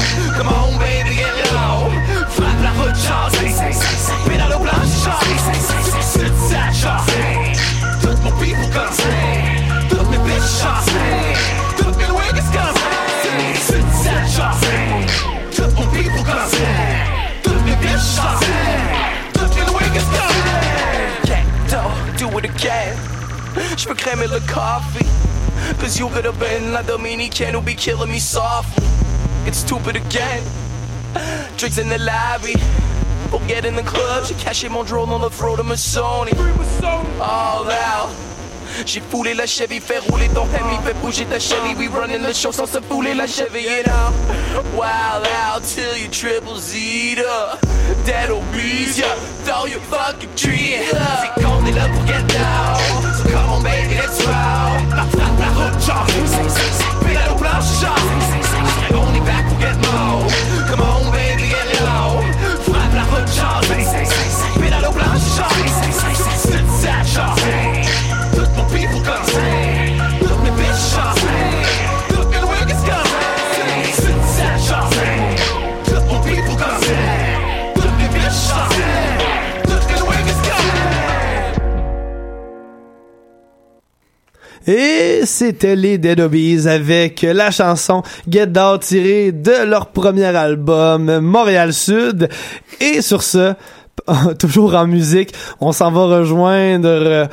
Le 24.06 24.40
coffee. 24.48 25.06
Cause 25.78 25.98
you 25.98 26.08
could 26.08 26.24
have 26.24 26.40
been 26.40 26.72
la 26.72 26.82
Dominicaine 26.82 27.52
who 27.52 27.60
be 27.60 27.74
killing 27.74 28.10
me 28.10 28.18
softly. 28.18 28.86
It's 29.46 29.58
stupid 29.58 29.94
again. 29.94 30.42
Drinks 31.58 31.76
in 31.76 31.88
the 31.90 31.98
lobby. 31.98 32.54
Pour 33.28 33.40
get 33.46 33.66
in 33.66 33.76
the 33.76 33.82
club, 33.82 34.24
j'ai 34.24 34.34
caché 34.34 34.70
mon 34.70 34.84
drone 34.84 35.10
on 35.10 35.20
the 35.20 35.30
throat 35.30 35.60
of 35.60 35.66
Sony. 35.66 36.32
All 37.20 37.70
out. 37.70 38.29
J'ai 38.86 39.00
foulé 39.00 39.34
la 39.34 39.46
Chevy, 39.46 39.80
fait 39.80 39.98
rouler 39.98 40.28
ton 40.28 40.44
Hemi, 40.44 40.78
fait 40.84 40.94
bouger 40.94 41.24
ta 41.26 41.38
Chevy. 41.38 41.74
We 41.76 41.88
running 41.88 42.22
the 42.22 42.34
show 42.34 42.52
sans 42.52 42.66
se 42.66 42.80
fouler 42.80 43.14
la 43.14 43.26
Chevy, 43.26 43.62
you 43.62 43.82
know. 43.84 44.12
Wild 44.74 45.26
out 45.26 45.62
till 45.62 45.96
you 45.96 46.08
triple 46.08 46.56
Z. 46.56 47.16
Dead 48.04 48.30
obese, 48.30 48.98
yeah. 48.98 49.14
Throw 49.44 49.66
your 49.66 49.80
fucking 49.90 50.30
tree 50.36 50.76
up. 50.92 50.98
C'est 51.22 51.42
qu'on 51.42 51.66
est 51.66 51.72
là 51.72 51.88
pour 51.88 52.06
get 52.06 52.22
down. 52.28 52.76
So 53.16 53.28
come 53.28 53.50
on 53.50 53.62
baby, 53.62 53.94
let's 53.94 54.20
roll. 54.24 54.80
La 54.90 55.04
frappe 55.04 55.38
la 55.38 55.50
route, 55.58 55.80
genre. 55.84 56.06
Pédale 57.04 57.30
au 57.30 57.36
planche. 57.36 57.64
On 58.92 59.14
est 59.14 59.26
back 59.26 59.46
pour 59.48 59.60
get 59.60 59.76
more. 59.92 60.26
Come 60.68 60.80
on 60.80 61.10
baby, 61.10 61.48
get 61.48 61.80
low. 61.80 62.22
Frappe 62.62 62.94
la 62.94 63.02
route, 63.04 63.28
genre. 63.34 63.60
Pédale 64.60 64.86
au. 64.86 65.69
Et 84.66 85.22
c'était 85.24 85.74
les 85.74 85.96
Dead 85.96 86.20
Obies 86.20 86.68
avec 86.68 87.22
la 87.22 87.50
chanson 87.50 88.02
Get 88.28 88.48
Down 88.48 88.78
tirée 88.78 89.32
de 89.32 89.64
leur 89.64 89.86
premier 89.86 90.36
album 90.36 91.20
Montréal 91.20 91.72
Sud. 91.72 92.28
Et 92.80 93.00
sur 93.00 93.22
ce, 93.22 93.54
toujours 94.38 94.74
en 94.74 94.86
musique, 94.86 95.32
on 95.60 95.72
s'en 95.72 95.90
va 95.90 96.18
rejoindre 96.18 96.88
euh, 96.88 97.26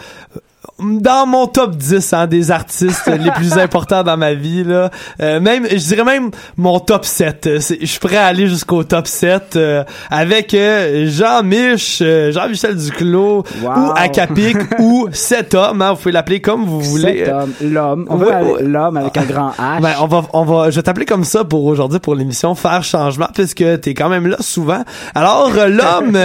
dans 0.79 1.25
mon 1.25 1.47
top 1.47 1.75
10 1.75 2.13
hein, 2.13 2.27
des 2.27 2.51
artistes 2.51 3.07
les 3.07 3.31
plus 3.31 3.53
importants 3.57 4.03
dans 4.03 4.17
ma 4.17 4.33
vie 4.33 4.63
là. 4.63 4.91
Euh, 5.21 5.39
même 5.39 5.67
je 5.69 5.75
dirais 5.75 6.03
même 6.03 6.29
mon 6.55 6.79
top 6.79 7.03
7 7.03 7.49
je 7.81 7.85
suis 7.85 7.99
prêt 7.99 8.17
à 8.17 8.25
aller 8.25 8.47
jusqu'au 8.47 8.83
top 8.83 9.07
7 9.07 9.55
euh, 9.55 9.83
avec 10.11 10.53
euh, 10.53 11.07
Jean 11.09 11.41
Mich 11.41 12.03
Jean-Michel 12.03 12.75
Duclos 12.75 13.43
ou 13.63 13.91
Acapic 13.95 14.57
ou 14.79 15.07
cet 15.11 15.55
homme 15.55 15.81
hein, 15.81 15.93
vous 15.93 15.97
pouvez 15.97 16.11
l'appeler 16.11 16.41
comme 16.41 16.65
vous 16.65 16.81
voulez. 16.81 17.25
cet 17.25 17.33
homme 17.33 17.53
l'homme. 17.61 18.05
On 18.09 18.15
va 18.17 18.41
l'homme 18.61 18.97
avec 18.97 19.17
un 19.17 19.23
grand 19.25 19.49
H. 19.57 19.81
Ben, 19.81 19.93
on 19.99 20.07
va 20.07 20.23
on 20.33 20.43
va 20.43 20.69
je 20.69 20.75
vais 20.75 20.83
t'appeler 20.83 21.05
comme 21.05 21.23
ça 21.23 21.43
pour 21.43 21.65
aujourd'hui 21.65 21.99
pour 21.99 22.13
l'émission 22.13 22.53
faire 22.53 22.83
changement 22.83 23.27
puisque 23.33 23.65
t'es 23.81 23.93
quand 23.95 24.09
même 24.09 24.27
là 24.27 24.37
souvent. 24.41 24.83
Alors 25.15 25.51
l'homme 25.67 26.17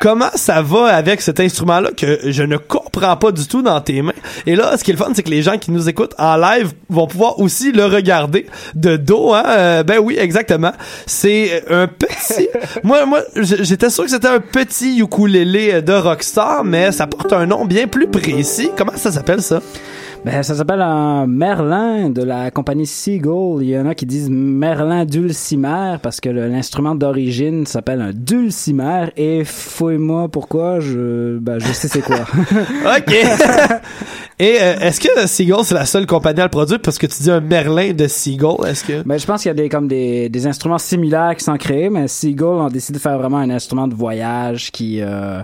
comment 0.00 0.30
ça 0.34 0.62
va 0.62 0.86
avec 0.86 1.20
cet 1.20 1.40
instrument 1.40 1.80
là 1.80 1.90
que 1.94 2.30
je 2.30 2.42
ne 2.42 2.56
comprends 2.56 3.16
pas 3.16 3.32
du 3.32 3.46
tout 3.46 3.60
dans 3.60 3.80
tes 3.82 3.97
et 4.46 4.56
là, 4.56 4.76
ce 4.76 4.84
qui 4.84 4.90
est 4.90 4.94
le 4.94 4.98
fun, 4.98 5.10
c'est 5.14 5.22
que 5.22 5.30
les 5.30 5.42
gens 5.42 5.58
qui 5.58 5.70
nous 5.70 5.88
écoutent 5.88 6.14
en 6.18 6.36
live 6.36 6.72
vont 6.88 7.06
pouvoir 7.06 7.38
aussi 7.40 7.72
le 7.72 7.84
regarder 7.84 8.46
de 8.74 8.96
dos. 8.96 9.34
Hein? 9.34 9.44
Euh, 9.46 9.82
ben 9.82 9.98
oui, 9.98 10.16
exactement. 10.18 10.72
C'est 11.06 11.64
un 11.70 11.86
petit... 11.86 12.48
moi, 12.82 13.06
moi, 13.06 13.20
j'étais 13.36 13.90
sûr 13.90 14.04
que 14.04 14.10
c'était 14.10 14.28
un 14.28 14.40
petit 14.40 14.98
ukulélé 14.98 15.82
de 15.82 15.92
Rockstar, 15.92 16.64
mais 16.64 16.92
ça 16.92 17.06
porte 17.06 17.32
un 17.32 17.46
nom 17.46 17.64
bien 17.64 17.86
plus 17.86 18.08
précis. 18.08 18.70
Comment 18.76 18.96
ça 18.96 19.12
s'appelle 19.12 19.42
ça? 19.42 19.60
Ben, 20.24 20.42
ça 20.42 20.54
s'appelle 20.56 20.82
un 20.82 21.26
Merlin 21.26 22.10
de 22.10 22.22
la 22.22 22.50
compagnie 22.50 22.86
Seagull. 22.86 23.62
Il 23.62 23.70
y 23.70 23.78
en 23.78 23.86
a 23.86 23.94
qui 23.94 24.04
disent 24.04 24.28
Merlin 24.28 25.04
dulcimer 25.04 25.96
parce 26.02 26.20
que 26.20 26.28
l'instrument 26.28 26.94
d'origine 26.94 27.66
s'appelle 27.66 28.00
un 28.00 28.12
dulcimer 28.12 29.06
et 29.16 29.44
fouille-moi 29.44 30.28
pourquoi, 30.28 30.80
je, 30.80 31.38
ben, 31.38 31.58
je 31.58 31.72
sais 31.72 31.88
c'est 31.88 32.02
quoi. 32.02 32.20
OK. 32.98 33.14
et 34.40 34.56
euh, 34.60 34.78
est-ce 34.80 35.00
que 35.00 35.26
Seagull 35.26 35.64
c'est 35.64 35.74
la 35.74 35.86
seule 35.86 36.06
compagnie 36.06 36.40
à 36.40 36.44
le 36.44 36.50
produire? 36.50 36.80
Parce 36.82 36.98
que 36.98 37.06
tu 37.06 37.22
dis 37.22 37.30
un 37.30 37.40
Merlin 37.40 37.92
de 37.92 38.08
Seagull, 38.08 38.66
est-ce 38.66 38.84
que? 38.84 39.02
Ben 39.02 39.18
je 39.18 39.26
pense 39.26 39.42
qu'il 39.42 39.50
y 39.50 39.52
a 39.52 39.54
des 39.54 39.68
comme 39.68 39.86
des, 39.86 40.28
des 40.28 40.46
instruments 40.46 40.78
similaires 40.78 41.36
qui 41.36 41.44
sont 41.44 41.56
créés 41.56 41.90
mais 41.90 42.08
Seagull 42.08 42.60
ont 42.60 42.68
décidé 42.68 42.98
de 42.98 43.02
faire 43.02 43.18
vraiment 43.18 43.38
un 43.38 43.50
instrument 43.50 43.86
de 43.86 43.94
voyage 43.94 44.72
qui 44.72 45.00
euh, 45.00 45.40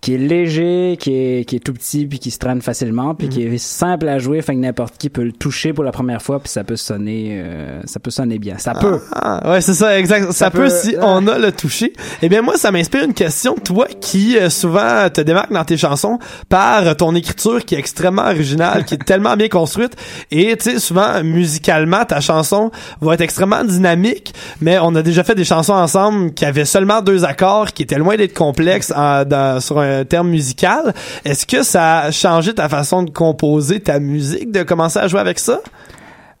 qui 0.00 0.14
est 0.14 0.18
léger, 0.18 0.96
qui 0.98 1.12
est, 1.12 1.44
qui 1.44 1.56
est 1.56 1.60
tout 1.60 1.72
petit, 1.72 2.06
puis 2.06 2.18
qui 2.18 2.30
se 2.30 2.38
traîne 2.38 2.62
facilement, 2.62 3.14
puis 3.14 3.28
qui 3.28 3.44
mhm. 3.44 3.54
est 3.54 3.58
simple 3.58 4.08
à 4.08 4.18
jouer, 4.18 4.42
fait 4.42 4.54
que 4.54 4.60
n'importe 4.60 4.96
qui 4.98 5.08
peut 5.10 5.24
le 5.24 5.32
toucher 5.32 5.72
pour 5.72 5.84
la 5.84 5.92
première 5.92 6.22
fois, 6.22 6.40
puis 6.40 6.48
ça 6.48 6.64
peut 6.64 6.76
sonner, 6.76 7.40
euh, 7.42 7.80
ça 7.84 8.00
peut 8.00 8.10
sonner 8.10 8.38
bien. 8.38 8.58
Ça 8.58 8.74
peut. 8.74 9.00
Ah, 9.12 9.50
ouais, 9.50 9.60
c'est 9.60 9.74
ça, 9.74 9.98
exact. 9.98 10.32
Ça, 10.32 10.50
peut, 10.50 10.68
si 10.68 10.94
on 11.00 11.26
a 11.26 11.38
le 11.38 11.52
touché. 11.52 11.92
Eh 12.22 12.28
bien, 12.28 12.42
moi, 12.42 12.56
ça 12.56 12.70
m'inspire 12.70 13.04
une 13.04 13.14
question. 13.14 13.54
Toi, 13.54 13.88
qui 14.00 14.38
euh, 14.38 14.50
souvent 14.50 15.08
te 15.10 15.20
démarque 15.20 15.52
dans 15.52 15.64
tes 15.64 15.76
chansons 15.76 16.18
par 16.48 16.96
ton 16.96 17.14
écriture 17.14 17.64
qui 17.64 17.74
est 17.74 17.78
extrêmement 17.78 18.26
originale, 18.26 18.84
qui 18.84 18.94
est 18.94 18.98
tellement 19.04 19.36
bien 19.36 19.48
construite, 19.48 19.96
et 20.30 20.56
tu 20.56 20.70
sais, 20.70 20.78
souvent 20.78 21.22
musicalement, 21.24 22.04
ta 22.04 22.20
chanson 22.20 22.70
va 23.00 23.14
être 23.14 23.20
extrêmement 23.20 23.64
dynamique, 23.64 24.32
mais 24.60 24.78
on 24.78 24.94
a 24.94 25.02
déjà 25.02 25.24
fait 25.24 25.34
des 25.34 25.44
chansons 25.44 25.72
ensemble 25.72 26.32
qui 26.34 26.44
avaient 26.44 26.64
seulement 26.64 27.02
deux 27.02 27.24
accords, 27.24 27.72
qui 27.72 27.82
étaient 27.82 27.98
loin 27.98 28.16
d'être 28.16 28.34
complexes 28.34 28.92
en, 28.94 29.24
dans, 29.24 29.60
sur 29.60 29.78
un 29.78 29.87
terme 30.08 30.28
musical. 30.28 30.94
Est-ce 31.24 31.46
que 31.46 31.62
ça 31.62 32.00
a 32.00 32.10
changé 32.10 32.54
ta 32.54 32.68
façon 32.68 33.02
de 33.02 33.10
composer 33.10 33.80
ta 33.80 33.98
musique, 34.00 34.50
de 34.50 34.62
commencer 34.62 34.98
à 34.98 35.08
jouer 35.08 35.20
avec 35.20 35.38
ça? 35.38 35.60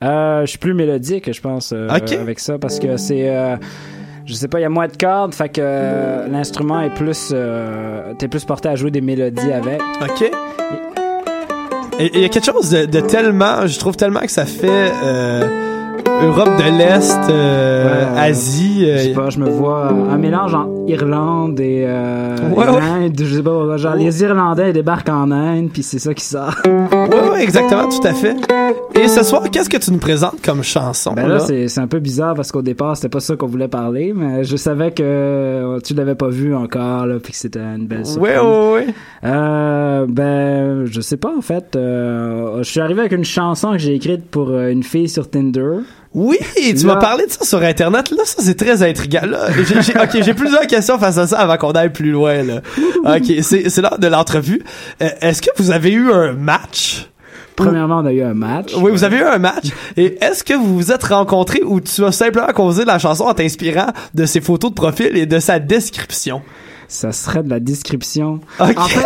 Euh, 0.04 0.42
je 0.42 0.46
suis 0.46 0.58
plus 0.58 0.74
mélodique, 0.74 1.32
je 1.32 1.40
pense, 1.40 1.72
euh, 1.72 1.88
avec 1.88 2.38
ça, 2.38 2.58
parce 2.58 2.78
que 2.78 2.96
c'est... 2.96 3.28
Euh, 3.28 3.56
je 4.26 4.34
sais 4.34 4.46
pas, 4.46 4.58
il 4.60 4.62
y 4.62 4.66
a 4.66 4.68
moins 4.68 4.86
de 4.86 4.96
cordes, 4.96 5.34
fait 5.34 5.48
que 5.48 5.60
euh, 5.60 6.28
l'instrument 6.28 6.80
est 6.80 6.94
plus... 6.94 7.34
t'es 8.18 8.28
plus 8.28 8.44
porté 8.44 8.68
à 8.68 8.76
jouer 8.76 8.90
des 8.90 9.00
mélodies 9.00 9.52
avec. 9.52 9.80
OK. 10.02 10.30
Il 11.98 12.20
y 12.20 12.24
a 12.24 12.28
quelque 12.28 12.44
chose 12.44 12.70
de, 12.70 12.84
de, 12.84 13.00
tellement... 13.00 13.66
Je 13.66 13.78
trouve 13.78 13.96
tellement 13.96 14.20
que 14.20 14.30
ça 14.30 14.46
fait 14.46 14.92
Europe 16.22 16.56
de 16.58 16.78
l'Est, 16.78 17.30
euh, 17.30 18.16
Asie. 18.16 18.84
Euh, 18.84 18.98
je 18.98 19.02
sais 19.04 19.12
pas, 19.12 19.30
je 19.30 19.38
me 19.38 19.48
vois 19.48 19.88
un 19.88 20.18
mélange 20.18 20.54
en 20.54 20.86
Irlande 20.86 21.60
et, 21.60 21.84
euh, 21.86 22.36
Inde. 22.56 23.20
Je 23.20 23.36
sais 23.36 23.42
pas, 23.42 23.76
genre 23.76 23.94
les 23.94 24.22
Irlandais 24.22 24.72
débarquent 24.72 25.10
en 25.10 25.30
Inde, 25.30 25.68
puis 25.72 25.82
c'est 25.82 25.98
ça 25.98 26.14
qui 26.14 26.24
sort. 26.24 26.54
ouais, 26.64 27.30
ouais, 27.30 27.42
exactement, 27.42 27.88
tout 27.88 28.06
à 28.06 28.14
fait. 28.14 28.36
Et 28.94 29.06
ce 29.06 29.22
soir, 29.22 29.48
qu'est-ce 29.50 29.68
que 29.68 29.76
tu 29.76 29.92
nous 29.92 29.98
présentes 29.98 30.42
comme 30.44 30.62
chanson? 30.62 31.12
Ben 31.12 31.28
là, 31.28 31.38
c'est 31.40 31.78
un 31.78 31.86
peu 31.86 32.00
bizarre 32.00 32.34
parce 32.34 32.50
qu'au 32.50 32.62
départ, 32.62 32.96
c'était 32.96 33.08
pas 33.08 33.20
ça 33.20 33.36
qu'on 33.36 33.46
voulait 33.46 33.68
parler, 33.68 34.12
mais 34.14 34.44
je 34.44 34.56
savais 34.56 34.90
que 34.90 35.78
tu 35.84 35.94
l'avais 35.94 36.16
pas 36.16 36.28
vu 36.28 36.54
encore, 36.54 37.06
là, 37.06 37.16
puis 37.22 37.32
que 37.32 37.38
c'était 37.38 37.60
une 37.60 37.86
belle 37.86 38.06
surprise. 38.06 38.38
Ouais, 38.38 38.38
ouais, 38.38 38.72
ouais. 38.72 38.86
Euh, 39.24 40.06
ben, 40.08 40.86
je 40.86 41.00
sais 41.00 41.16
pas, 41.16 41.32
en 41.36 41.42
fait. 41.42 41.70
je 41.74 42.62
suis 42.64 42.80
arrivé 42.80 43.00
avec 43.00 43.12
une 43.12 43.24
chanson 43.24 43.72
que 43.72 43.78
j'ai 43.78 43.94
écrite 43.94 44.28
pour 44.30 44.56
une 44.58 44.82
fille 44.82 45.08
sur 45.08 45.30
Tinder. 45.30 45.78
Oui, 46.14 46.38
tu 46.56 46.86
m'as 46.86 46.96
parlé 46.96 47.26
de 47.26 47.30
ça 47.30 47.44
sur 47.44 47.62
Internet. 47.62 48.10
Là, 48.10 48.22
ça, 48.24 48.42
c'est 48.42 48.56
très 48.56 48.82
intriguant. 48.82 49.26
Là, 49.26 49.48
ok, 49.50 50.22
j'ai 50.22 50.34
plusieurs 50.34 50.66
questions 50.66 50.98
face 50.98 51.18
à 51.18 51.26
ça 51.26 51.38
avant 51.38 51.56
qu'on 51.58 51.72
aille 51.72 51.92
plus 51.92 52.10
loin. 52.10 52.42
Là. 52.42 52.60
Ok, 53.04 53.32
c'est 53.42 53.76
l'heure 53.78 53.98
de 53.98 54.06
l'entrevue. 54.06 54.62
Euh, 55.02 55.10
est-ce 55.20 55.42
que 55.42 55.50
vous 55.58 55.70
avez 55.70 55.92
eu 55.92 56.10
un 56.10 56.32
match? 56.32 57.08
Premièrement, 57.56 57.98
on 57.98 58.06
a 58.06 58.12
eu 58.12 58.22
un 58.22 58.34
match. 58.34 58.72
Oui, 58.76 58.90
vous 58.92 59.04
avez 59.04 59.18
eu 59.18 59.22
un 59.22 59.38
match. 59.38 59.66
Et 59.96 60.16
est-ce 60.20 60.44
que 60.44 60.54
vous 60.54 60.76
vous 60.76 60.92
êtes 60.92 61.04
rencontrés 61.04 61.62
ou 61.64 61.80
tu 61.80 62.04
as 62.04 62.12
simplement 62.12 62.46
composé 62.48 62.84
la 62.84 62.98
chanson 62.98 63.24
en 63.24 63.34
t'inspirant 63.34 63.88
de 64.14 64.26
ses 64.26 64.40
photos 64.40 64.70
de 64.70 64.76
profil 64.76 65.16
et 65.16 65.26
de 65.26 65.38
sa 65.40 65.58
description? 65.58 66.40
Ça 66.86 67.12
serait 67.12 67.42
de 67.42 67.50
la 67.50 67.60
description. 67.60 68.40
En 68.58 68.66
fait, 68.66 69.04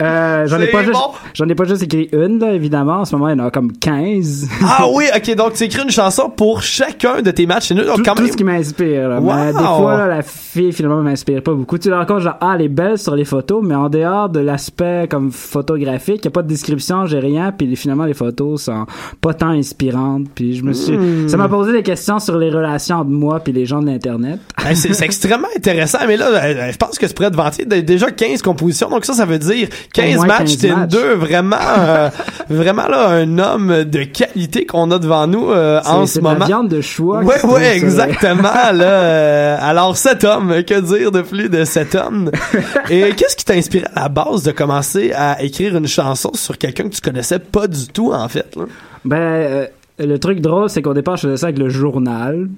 euh, 0.00 0.46
j'en 0.46 0.60
ai 0.60 0.66
pas 0.68 0.82
juste, 0.82 1.00
j'en 1.34 1.48
ai 1.48 1.54
pas 1.54 1.64
juste 1.64 1.82
écrit 1.82 2.08
une, 2.12 2.38
là, 2.38 2.52
évidemment. 2.52 3.00
En 3.00 3.04
ce 3.04 3.14
moment, 3.14 3.28
il 3.28 3.38
y 3.38 3.40
en 3.40 3.46
a 3.46 3.50
comme 3.50 3.72
15. 3.72 4.48
ah 4.64 4.86
oui, 4.92 5.04
ok, 5.14 5.34
donc 5.34 5.54
tu 5.54 5.64
écris 5.64 5.82
une 5.82 5.90
chanson 5.90 6.30
pour 6.30 6.62
chacun 6.62 7.22
de 7.22 7.30
tes 7.30 7.46
matchs. 7.46 7.68
C'est 7.68 7.74
tout, 7.74 8.02
tout 8.02 8.26
ce 8.26 8.36
qui 8.36 8.44
m'inspire, 8.44 9.08
là. 9.08 9.20
Mais 9.20 9.52
des 9.52 9.58
fois, 9.58 9.96
là, 9.96 10.06
la 10.06 10.22
fille, 10.22 10.72
finalement, 10.72 11.02
m'inspire 11.02 11.42
pas 11.42 11.54
beaucoup. 11.54 11.78
Tu 11.78 11.90
la 11.90 11.98
rencontres, 11.98 12.20
genre, 12.20 12.36
ah, 12.40 12.52
elle 12.54 12.62
est 12.62 12.68
belle 12.68 12.98
sur 12.98 13.14
les 13.14 13.24
photos, 13.24 13.62
mais 13.62 13.74
en 13.74 13.88
dehors 13.88 14.28
de 14.28 14.40
l'aspect, 14.40 15.06
comme, 15.08 15.30
photographique, 15.30 16.24
y 16.24 16.28
a 16.28 16.30
pas 16.30 16.42
de 16.42 16.48
description, 16.48 17.06
j'ai 17.06 17.18
rien, 17.18 17.52
puis 17.52 17.74
finalement, 17.76 18.04
les 18.04 18.14
photos 18.14 18.62
sont 18.62 18.86
pas 19.20 19.34
tant 19.34 19.50
inspirantes, 19.50 20.26
puis 20.34 20.56
je 20.56 20.62
me 20.62 20.72
suis, 20.72 20.96
hmm. 20.96 21.28
ça 21.28 21.36
m'a 21.36 21.48
posé 21.48 21.72
des 21.72 21.82
questions 21.82 22.18
sur 22.18 22.36
les 22.36 22.50
relations 22.50 22.96
entre 22.96 23.10
moi 23.10 23.40
puis 23.40 23.52
les 23.52 23.66
gens 23.66 23.80
de 23.80 23.86
l'Internet. 23.86 24.40
c'est 24.74 25.02
extrêmement 25.02 25.48
intéressant, 25.56 25.98
mais 26.06 26.16
là, 26.16 26.26
euh, 26.28 26.72
je 26.72 26.76
pense 26.76 26.98
que 26.98 27.06
c'est 27.06 27.16
prêt 27.16 27.30
de 27.30 27.36
vanter 27.36 27.64
déjà 27.64 28.10
15 28.10 28.42
compositions, 28.42 28.88
donc 28.88 29.04
ça, 29.04 29.14
ça 29.14 29.24
veut 29.24 29.38
dire 29.38 29.68
15 29.92 30.26
matchs, 30.26 30.56
Tinder, 30.58 31.14
vraiment, 31.16 31.56
euh, 31.78 32.10
vraiment 32.48 32.88
là, 32.88 33.08
un 33.08 33.38
homme 33.38 33.84
de 33.84 34.04
qualité 34.04 34.66
qu'on 34.66 34.90
a 34.90 34.98
devant 34.98 35.26
nous 35.26 35.50
euh, 35.50 35.80
en 35.84 36.06
ce 36.06 36.20
moment. 36.20 36.36
C'est 36.40 36.46
viande 36.46 36.68
de 36.68 36.80
choix. 36.80 37.20
Ouais, 37.22 37.44
ouais, 37.44 37.76
exactement. 37.76 38.42
là, 38.42 38.84
euh, 38.84 39.56
alors 39.60 39.96
cet 39.96 40.24
homme, 40.24 40.62
que 40.64 40.80
dire 40.80 41.10
de 41.12 41.22
plus 41.22 41.48
de 41.48 41.64
cet 41.64 41.94
homme? 41.94 42.30
Et 42.90 43.12
qu'est-ce 43.16 43.36
qui 43.36 43.44
t'a 43.44 43.54
inspiré 43.54 43.86
à 43.94 44.02
la 44.02 44.08
base 44.08 44.42
de 44.42 44.52
commencer 44.52 45.12
à 45.14 45.42
écrire 45.42 45.76
une 45.76 45.88
chanson 45.88 46.30
sur 46.34 46.58
quelqu'un 46.58 46.84
que 46.84 46.94
tu 46.94 47.00
connaissais 47.00 47.38
pas 47.38 47.66
du 47.66 47.86
tout 47.88 48.12
en 48.12 48.28
fait 48.28 48.56
là? 48.56 48.64
Ben, 49.04 49.68
le 49.98 50.18
truc 50.18 50.40
drôle, 50.40 50.70
c'est 50.70 50.82
qu'au 50.82 50.94
départ, 50.94 51.16
je 51.16 51.22
faisais 51.22 51.36
ça 51.36 51.46
avec 51.46 51.58
le 51.58 51.68
journal 51.68 52.48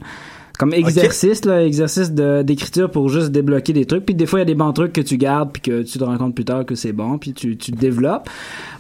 comme 0.59 0.73
exercice 0.73 1.45
là 1.45 1.65
exercice 1.65 2.13
de 2.13 2.43
d'écriture 2.43 2.91
pour 2.91 3.09
juste 3.09 3.31
débloquer 3.31 3.73
des 3.73 3.87
trucs. 3.87 4.05
Puis 4.07 4.15
des 4.15 4.27
fois 4.27 4.39
il 4.41 4.43
y 4.43 4.45
a 4.45 4.47
des 4.47 4.55
bons 4.55 4.73
trucs 4.73 4.93
que 4.93 5.01
tu 5.01 5.17
gardes 5.17 5.51
puis 5.53 5.63
que 5.63 5.83
tu 5.83 5.99
te 5.99 6.05
rends 6.05 6.17
compte 6.19 6.35
plus 6.35 6.45
tard 6.45 6.65
que 6.65 6.75
c'est 6.75 6.93
bon 6.93 7.19
puis 7.19 7.33
tu 7.33 7.57
tu 7.57 7.73
développes. 7.73 8.29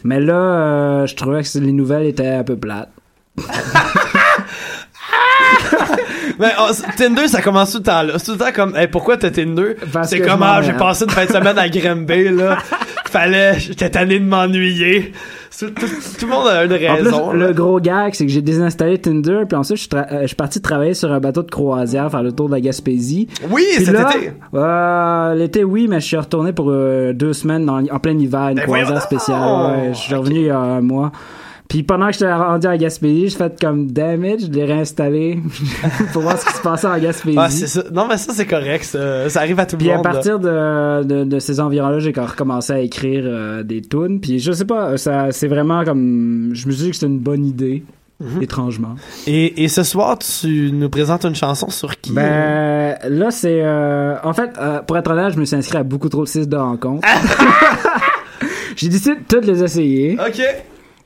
Mais 0.04 0.20
là 0.20 0.34
euh, 0.34 1.06
je 1.06 1.16
trouvais 1.16 1.42
que 1.42 1.58
les 1.58 1.72
nouvelles 1.72 2.06
étaient 2.06 2.28
un 2.28 2.44
peu 2.44 2.56
plates 2.56 2.90
mais 6.38 6.52
oh, 6.60 6.70
Tinder 6.96 7.28
ça 7.28 7.42
commence 7.42 7.72
tout 7.72 7.78
le 7.78 7.84
temps 7.84 8.02
là 8.02 8.14
c'est 8.18 8.26
tout 8.26 8.32
le 8.32 8.38
temps 8.38 8.52
comme 8.54 8.76
hey, 8.76 8.86
pourquoi 8.88 9.16
t'as 9.16 9.30
Tinder? 9.30 9.76
C'est 10.04 10.20
comme 10.20 10.42
ah, 10.42 10.60
j'ai 10.62 10.72
passé 10.72 11.04
une 11.04 11.10
fin 11.10 11.24
de 11.24 11.30
semaine 11.30 11.58
à 11.58 11.68
Grimby 11.68 12.30
là 12.30 12.58
fallait 13.10 13.58
j'étais 13.58 13.90
tanné 13.90 14.18
de 14.18 14.24
m'ennuyer 14.24 15.12
tout, 15.58 15.66
le 16.22 16.26
monde 16.26 16.48
a 16.48 16.64
une 16.64 16.72
raison. 16.72 17.32
le 17.32 17.52
gros 17.52 17.80
gag, 17.80 18.14
c'est 18.14 18.26
que 18.26 18.32
j'ai 18.32 18.42
désinstallé 18.42 18.98
Tinder, 18.98 19.42
puis 19.48 19.56
ensuite, 19.56 19.78
je, 19.78 19.96
euh, 19.96 20.22
je 20.22 20.26
suis 20.28 20.36
parti 20.36 20.60
travailler 20.60 20.94
sur 20.94 21.12
un 21.12 21.20
bateau 21.20 21.42
de 21.42 21.50
croisière, 21.50 22.10
faire 22.10 22.22
le 22.22 22.32
tour 22.32 22.48
de 22.48 22.54
la 22.54 22.60
Gaspésie. 22.60 23.28
Oui, 23.50 23.64
cet 23.78 23.88
été! 23.88 24.32
Euh, 24.54 25.34
L'été, 25.34 25.64
oui, 25.64 25.86
mais 25.88 26.00
je 26.00 26.06
suis 26.06 26.16
retourné 26.16 26.52
pour 26.52 26.70
euh, 26.70 27.12
deux 27.12 27.32
semaines 27.32 27.68
en 27.68 27.98
plein 27.98 28.18
hiver, 28.18 28.48
une 28.48 28.56
ben 28.56 28.64
croisière 28.64 29.02
spéciale. 29.02 29.92
je 29.92 29.98
suis 29.98 30.14
revenu 30.14 30.36
il 30.36 30.46
y 30.46 30.50
a 30.50 30.58
un 30.58 30.80
mois. 30.80 31.12
Puis 31.68 31.82
pendant 31.82 32.06
que 32.08 32.12
j'étais 32.12 32.32
rendu 32.32 32.66
à 32.66 32.76
Gaspésie, 32.76 33.28
j'ai 33.30 33.36
fait 33.36 33.58
comme 33.60 33.90
damage, 33.90 34.42
je 34.42 34.50
l'ai 34.50 34.64
réinstallé 34.64 35.38
pour 36.12 36.22
voir 36.22 36.38
ce 36.38 36.44
qui 36.46 36.52
se 36.52 36.60
passait 36.62 36.86
en 36.86 36.98
Gaspésie. 36.98 37.38
Ah, 37.40 37.48
c'est 37.50 37.66
ça. 37.66 37.82
Non, 37.92 38.06
mais 38.08 38.18
ça, 38.18 38.32
c'est 38.34 38.46
correct. 38.46 38.84
Ça, 38.84 39.28
ça 39.30 39.40
arrive 39.40 39.58
à 39.58 39.66
tout 39.66 39.76
le 39.76 39.78
Puis 39.80 39.88
monde. 39.88 40.06
à 40.06 40.10
partir 40.10 40.38
de, 40.38 41.02
de, 41.02 41.24
de 41.24 41.38
ces 41.38 41.60
environs-là, 41.60 41.98
j'ai 42.00 42.12
recommencé 42.14 42.72
à 42.74 42.80
écrire 42.80 43.24
euh, 43.26 43.62
des 43.62 43.80
tunes. 43.80 44.20
Puis 44.20 44.38
je 44.40 44.52
sais 44.52 44.66
pas, 44.66 44.96
ça 44.98 45.28
c'est 45.32 45.48
vraiment 45.48 45.84
comme... 45.84 46.50
Je 46.52 46.66
me 46.66 46.72
suis 46.72 46.82
dit 46.84 46.90
que 46.90 46.96
c'était 46.96 47.06
une 47.06 47.18
bonne 47.20 47.44
idée. 47.46 47.82
Mhm. 48.20 48.42
Étrangement. 48.42 48.94
Et, 49.26 49.64
et 49.64 49.68
ce 49.68 49.82
soir, 49.82 50.16
tu 50.18 50.70
nous 50.72 50.88
présentes 50.88 51.24
une 51.24 51.34
chanson 51.34 51.68
sur 51.70 51.98
qui? 52.00 52.12
Ben, 52.12 52.96
là, 53.08 53.30
c'est... 53.32 53.60
euh, 53.64 54.14
en 54.22 54.32
fait, 54.32 54.50
euh, 54.58 54.80
pour 54.82 54.96
être 54.98 55.10
honnête, 55.10 55.32
je 55.34 55.40
me 55.40 55.44
suis 55.44 55.56
inscrit 55.56 55.78
à 55.78 55.82
beaucoup 55.82 56.08
trop 56.08 56.22
de 56.22 56.28
sites 56.28 56.48
de 56.48 56.56
rencontres. 56.56 57.08
J'ai 58.76 58.88
décidé 58.88 59.16
de 59.16 59.20
toutes 59.28 59.46
les 59.46 59.62
essayer. 59.62 60.16
OK. 60.20 60.40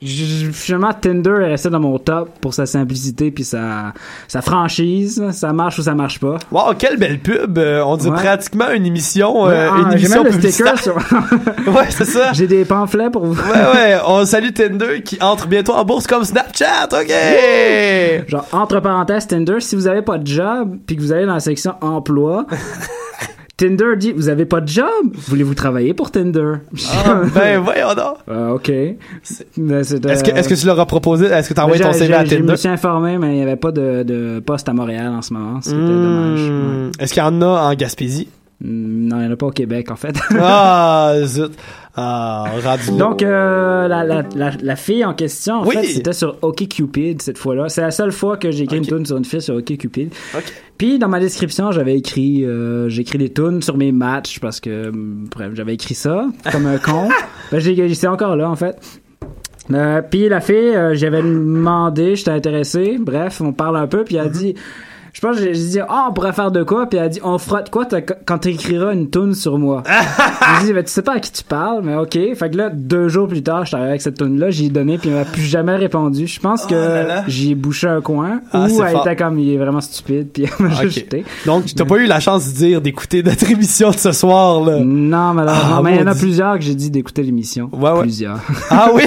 Finalement, 0.01 0.93
Tinder 0.93 1.41
est 1.41 1.47
resté 1.47 1.69
dans 1.69 1.79
mon 1.81 1.99
top 1.99 2.29
pour 2.39 2.53
sa 2.53 2.65
simplicité 2.65 3.31
puis 3.31 3.43
sa, 3.43 3.93
sa 4.29 4.41
franchise. 4.41 5.21
Ça 5.31 5.51
marche 5.51 5.77
ou 5.79 5.81
ça 5.81 5.93
marche 5.93 6.19
pas. 6.19 6.37
Wow, 6.51 6.73
quelle 6.77 6.97
belle 6.97 7.19
pub! 7.19 7.57
Euh, 7.57 7.83
on 7.83 7.97
Ouais. 7.99 8.11
pratiquement 8.11 8.69
une 8.71 8.85
émission, 8.85 9.47
euh, 9.47 9.69
ah, 9.69 9.81
une 9.81 9.91
émission 9.93 10.23
même 10.23 10.33
le 10.33 10.41
sticker 10.41 10.73
publicitaire. 10.73 10.79
sur... 10.79 10.95
ouais, 11.75 11.87
c'est 11.89 12.05
ça. 12.05 12.31
J'ai 12.31 12.47
des 12.47 12.63
pamphlets 12.63 13.09
pour 13.09 13.25
vous. 13.25 13.35
Ouais, 13.35 13.73
ouais, 13.73 13.97
on 14.07 14.25
salue 14.25 14.51
Tinder 14.53 15.01
qui 15.03 15.17
entre 15.21 15.47
bientôt 15.47 15.73
en 15.73 15.83
bourse 15.83 16.07
comme 16.07 16.23
Snapchat, 16.23 16.87
ok! 16.93 18.29
Genre, 18.29 18.47
entre 18.53 18.79
parenthèses, 18.79 19.27
Tinder, 19.27 19.59
si 19.59 19.75
vous 19.75 19.87
avez 19.87 20.01
pas 20.01 20.17
de 20.17 20.25
job, 20.25 20.77
puis 20.87 20.95
que 20.95 21.01
vous 21.01 21.11
allez 21.11 21.25
dans 21.25 21.33
la 21.33 21.39
section 21.41 21.73
emploi, 21.81 22.45
Tinder 23.59 23.97
dit, 23.97 24.13
vous 24.13 24.29
avez 24.29 24.45
pas 24.45 24.61
de 24.61 24.67
job? 24.69 24.85
Voulez-vous 25.27 25.53
travailler 25.53 25.93
pour 25.93 26.11
Tinder? 26.11 26.53
Ah, 27.05 27.21
ben, 27.35 27.59
voyons 27.59 27.93
donc! 27.93 28.15
Ah, 28.31 28.53
ok. 28.53 28.71
C'est, 29.21 29.47
Est-ce 29.57 29.95
que, 30.23 30.31
euh, 30.31 30.35
est-ce 30.35 30.47
que 30.47 30.53
tu 30.55 30.65
leur 30.65 30.79
as 30.79 30.85
proposé, 30.85 31.25
est-ce 31.25 31.49
que 31.49 31.53
t'as 31.53 31.63
ben, 31.63 31.65
envoyé 31.73 31.83
ton 31.83 31.91
CV 31.91 32.13
à 32.13 32.23
j'ai- 32.23 32.37
Je 32.37 32.41
me 32.41 32.47
Tinder? 32.47 32.57
suis 32.57 32.69
informé, 32.69 33.17
mais 33.17 33.31
il 33.33 33.35
n'y 33.35 33.41
avait 33.43 33.57
pas 33.57 33.71
de, 33.71 34.03
de 34.03 34.39
poste 34.39 34.69
à 34.69 34.73
Montréal 34.73 35.07
en 35.13 35.21
ce 35.21 35.33
moment. 35.33 35.59
C'était 35.61 35.75
dommage. 35.75 36.39
Hmm. 36.39 36.91
Est-ce 36.99 37.13
qu'il 37.13 37.21
y 37.21 37.25
en 37.25 37.41
a 37.41 37.45
en 37.69 37.73
Gaspésie? 37.73 38.29
Non, 38.61 39.17
il 39.17 39.21
n'y 39.21 39.27
en 39.27 39.31
a 39.31 39.35
pas 39.37 39.45
au 39.45 39.51
Québec, 39.51 39.89
en 39.89 39.95
fait. 39.95 40.15
ah, 40.39 41.15
zut. 41.23 41.51
Ah, 41.95 42.45
là. 42.63 42.77
Donc, 42.97 43.23
euh, 43.23 43.87
la, 43.87 44.03
la, 44.03 44.23
la, 44.35 44.51
la 44.61 44.75
fille 44.75 45.03
en 45.05 45.13
question, 45.13 45.61
en 45.61 45.65
Oui. 45.65 45.75
fait, 45.75 45.83
c'était 45.83 46.13
sur 46.13 46.37
OkCupid 46.41 47.21
cette 47.21 47.37
fois-là. 47.37 47.69
C'est 47.69 47.81
la 47.81 47.91
seule 47.91 48.11
fois 48.11 48.37
que 48.37 48.51
j'ai 48.51 48.63
écrit 48.65 48.77
une 48.77 48.85
tune 48.85 49.05
sur 49.05 49.17
une 49.17 49.25
fille 49.25 49.41
sur 49.41 49.55
OkCupid. 49.55 50.13
Puis, 50.77 50.99
dans 50.99 51.07
ma 51.09 51.19
description, 51.19 51.71
j'avais 51.71 51.97
écrit, 51.97 52.45
euh, 52.45 52.89
j'ai 52.89 53.01
écrit 53.01 53.17
des 53.17 53.31
tunes 53.31 53.61
sur 53.61 53.77
mes 53.77 53.91
matchs 53.91 54.39
parce 54.39 54.59
que, 54.59 54.89
hum, 54.89 55.27
bref, 55.33 55.51
j'avais 55.53 55.73
écrit 55.73 55.95
ça 55.95 56.27
comme 56.51 56.65
un 56.65 56.77
con. 56.77 57.09
Ben, 57.51 57.59
c'est 57.93 58.07
encore 58.07 58.35
là, 58.35 58.49
en 58.49 58.55
fait. 58.55 58.77
Euh, 59.71 60.01
puis 60.01 60.29
la 60.29 60.41
fille, 60.41 60.55
euh, 60.55 60.95
j'avais 60.95 61.21
demandé, 61.21 62.15
j'étais 62.15 62.31
intéressé. 62.31 62.97
Bref, 62.99 63.41
on 63.41 63.53
parle 63.53 63.77
un 63.77 63.87
peu, 63.87 64.03
puis 64.03 64.15
elle 64.17 64.25
a 64.25 64.29
dit, 64.29 64.55
je 65.13 65.21
pense, 65.21 65.37
que 65.37 65.43
j'ai 65.43 65.53
j'ai 65.53 65.63
dit, 65.69 65.79
ah, 65.87 66.07
on 66.09 66.13
pourrait 66.13 66.33
faire 66.33 66.51
de 66.51 66.63
quoi? 66.63 66.85
Puis 66.87 66.97
elle 66.99 67.05
a 67.05 67.09
dit, 67.09 67.19
on 67.23 67.35
de 67.37 67.69
quoi 67.69 67.85
quand 68.25 68.37
t'écriras 68.39 68.93
une 68.93 69.09
tune 69.09 69.33
sur 69.33 69.57
moi? 69.57 69.83
j'ai 70.61 70.67
dit, 70.67 70.73
ben, 70.73 70.83
tu 70.83 70.91
sais 70.91 71.01
pas 71.01 71.13
à 71.13 71.19
qui 71.19 71.31
tu 71.31 71.43
parles, 71.43 71.81
mais 71.83 71.95
ok. 71.95 72.13
Fait 72.35 72.49
que 72.51 72.57
là, 72.57 72.69
deux 72.69 73.07
jours 73.09 73.27
plus 73.27 73.43
tard, 73.43 73.65
arrivé 73.71 73.89
avec 73.89 74.01
cette 74.01 74.17
tune 74.17 74.39
là 74.39 74.49
j'y 74.49 74.67
ai 74.67 74.69
donné, 74.69 74.97
puis 74.97 75.09
elle 75.09 75.15
m'a 75.15 75.25
plus 75.25 75.41
jamais 75.43 75.75
répondu. 75.75 76.27
Je 76.27 76.39
pense 76.39 76.65
que 76.65 76.75
là 76.75 77.03
là. 77.03 77.23
j'y 77.27 77.51
ai 77.51 77.55
bouché 77.55 77.87
un 77.87 78.01
coin, 78.01 78.41
Ah, 78.51 78.67
ou 78.69 78.83
elle 78.83 78.91
fort. 78.93 79.05
était 79.07 79.15
comme, 79.15 79.39
il 79.39 79.53
est 79.53 79.57
vraiment 79.57 79.81
stupide, 79.81 80.29
puis 80.33 80.43
elle 80.45 80.65
m'a 80.65 80.73
juste 80.81 80.99
jeté. 80.99 81.25
Donc, 81.45 81.65
t'as 81.75 81.85
pas 81.85 81.97
eu 81.97 82.05
la 82.05 82.19
chance 82.19 82.47
de 82.51 82.55
dire 82.57 82.81
d'écouter 82.81 83.23
notre 83.23 83.49
émission 83.51 83.91
de 83.91 83.97
ce 83.97 84.11
soir, 84.11 84.61
là? 84.61 84.79
Non, 84.79 85.33
malheureusement. 85.33 85.75
Ah, 85.77 85.81
mais 85.83 85.95
il 85.95 85.99
y 85.99 86.03
en 86.03 86.07
a 86.07 86.15
plusieurs 86.15 86.55
que 86.55 86.61
j'ai 86.63 86.75
dit 86.75 86.89
d'écouter 86.91 87.23
l'émission. 87.23 87.69
Ouais, 87.73 87.91
ouais. 87.91 88.01
Plusieurs. 88.01 88.39
Ah 88.71 88.89
oui, 88.93 89.03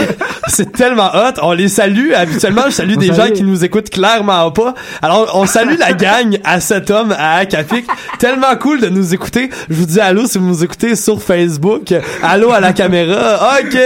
c'est 0.49 0.73
tellement 0.73 1.09
hot. 1.15 1.38
On 1.43 1.53
les 1.53 1.69
salue. 1.69 2.12
Habituellement, 2.15 2.62
je 2.67 2.71
salue 2.71 2.95
On 2.97 3.01
des 3.01 3.12
salue. 3.12 3.29
gens 3.29 3.33
qui 3.35 3.43
nous 3.45 3.65
écoutent 3.65 3.91
clairement 3.91 4.51
pas. 4.51 4.75
Alors, 5.01 5.31
on 5.35 5.47
salue 5.47 5.79
la 5.79 5.92
gang 5.95 6.39
à 6.45 6.61
cet 6.61 6.91
homme 6.91 7.15
à 7.17 7.37
Acapik. 7.37 7.87
Tellement 8.19 8.57
cool 8.61 8.81
de 8.81 8.89
nous 8.89 9.15
écouter. 9.15 9.51
Je 9.69 9.75
vous 9.75 9.87
dis 9.87 10.01
allô 10.01 10.27
si 10.27 10.39
vous 10.39 10.47
nous 10.47 10.65
écoutez 10.65 10.97
sur 10.97 11.23
Facebook. 11.23 11.95
Allô 12.23 12.53
à 12.53 12.61
la 12.61 12.73
caméra. 12.73 13.51
OK. 13.61 13.79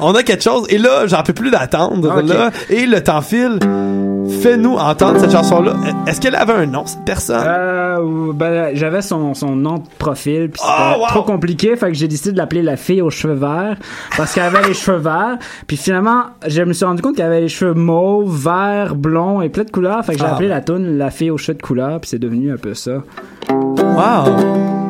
On 0.00 0.14
a 0.14 0.22
quelque 0.22 0.42
chose. 0.42 0.66
Et 0.68 0.78
là, 0.78 1.06
j'en 1.06 1.22
peux 1.22 1.32
plus 1.32 1.50
d'attendre. 1.50 2.22
Là. 2.22 2.50
Et 2.70 2.86
le 2.86 3.02
temps 3.02 3.22
file. 3.22 3.58
Fais-nous 4.28 4.74
entendre 4.76 5.18
cette 5.20 5.32
chanson-là. 5.32 5.74
Est-ce 6.06 6.20
qu'elle 6.20 6.34
avait 6.34 6.52
un 6.52 6.66
nom, 6.66 6.84
cette 6.86 7.04
personne? 7.04 7.42
Euh, 7.46 8.32
ben, 8.32 8.70
j'avais 8.74 9.02
son, 9.02 9.34
son 9.34 9.54
nom 9.56 9.74
de 9.78 9.82
profil, 9.98 10.50
puis 10.50 10.60
c'était 10.60 10.94
Oh, 10.96 11.00
wow! 11.00 11.06
trop 11.08 11.22
compliqué, 11.22 11.76
fait 11.76 11.88
que 11.88 11.94
j'ai 11.94 12.08
décidé 12.08 12.32
de 12.32 12.38
l'appeler 12.38 12.62
la 12.62 12.76
fille 12.76 13.02
aux 13.02 13.10
cheveux 13.10 13.34
verts, 13.34 13.76
parce 14.16 14.34
qu'elle 14.34 14.44
avait 14.44 14.66
les 14.68 14.74
cheveux 14.74 14.98
verts, 14.98 15.38
puis 15.66 15.76
finalement, 15.76 16.24
je 16.46 16.62
me 16.62 16.72
suis 16.72 16.84
rendu 16.84 17.02
compte 17.02 17.16
qu'elle 17.16 17.26
avait 17.26 17.40
les 17.42 17.48
cheveux 17.48 17.74
mauves, 17.74 18.34
verts, 18.44 18.94
blonds 18.96 19.42
et 19.42 19.48
plein 19.48 19.64
de 19.64 19.70
couleurs, 19.70 20.04
fait 20.04 20.12
que 20.14 20.18
j'ai 20.18 20.24
Ah. 20.26 20.34
appelé 20.34 20.48
la 20.48 20.60
tune 20.60 20.98
la 20.98 21.10
fille 21.10 21.30
aux 21.30 21.38
cheveux 21.38 21.56
de 21.58 21.62
couleur, 21.62 22.00
puis 22.00 22.10
c'est 22.10 22.18
devenu 22.18 22.52
un 22.52 22.56
peu 22.56 22.74
ça. 22.74 23.02
Wow. 23.50 24.85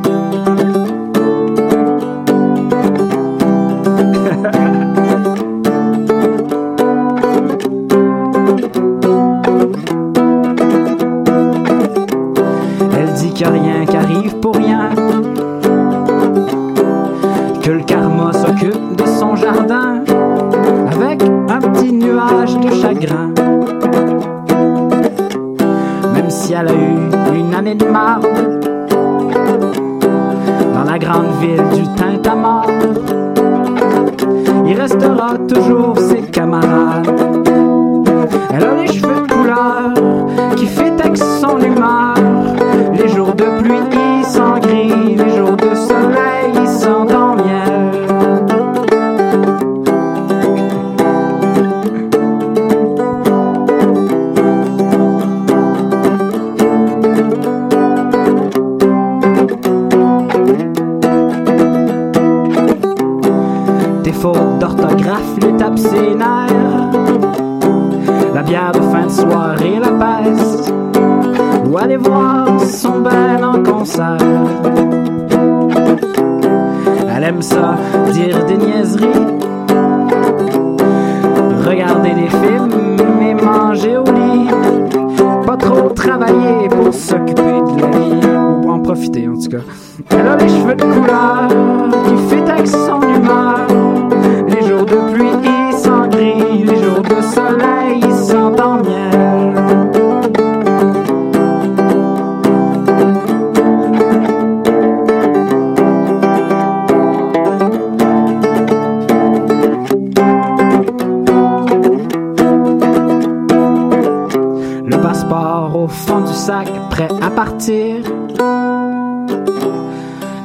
Passeport 115.06 115.70
au 115.76 115.86
fond 115.86 116.22
du 116.22 116.32
sac, 116.32 116.68
prêt 116.90 117.08
à 117.22 117.30
partir. 117.30 118.02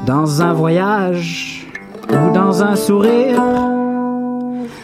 Dans 0.06 0.42
un 0.44 0.54
voyage 0.54 1.66
ou 2.12 2.32
dans 2.32 2.62
un 2.62 2.76
sourire. 2.76 3.42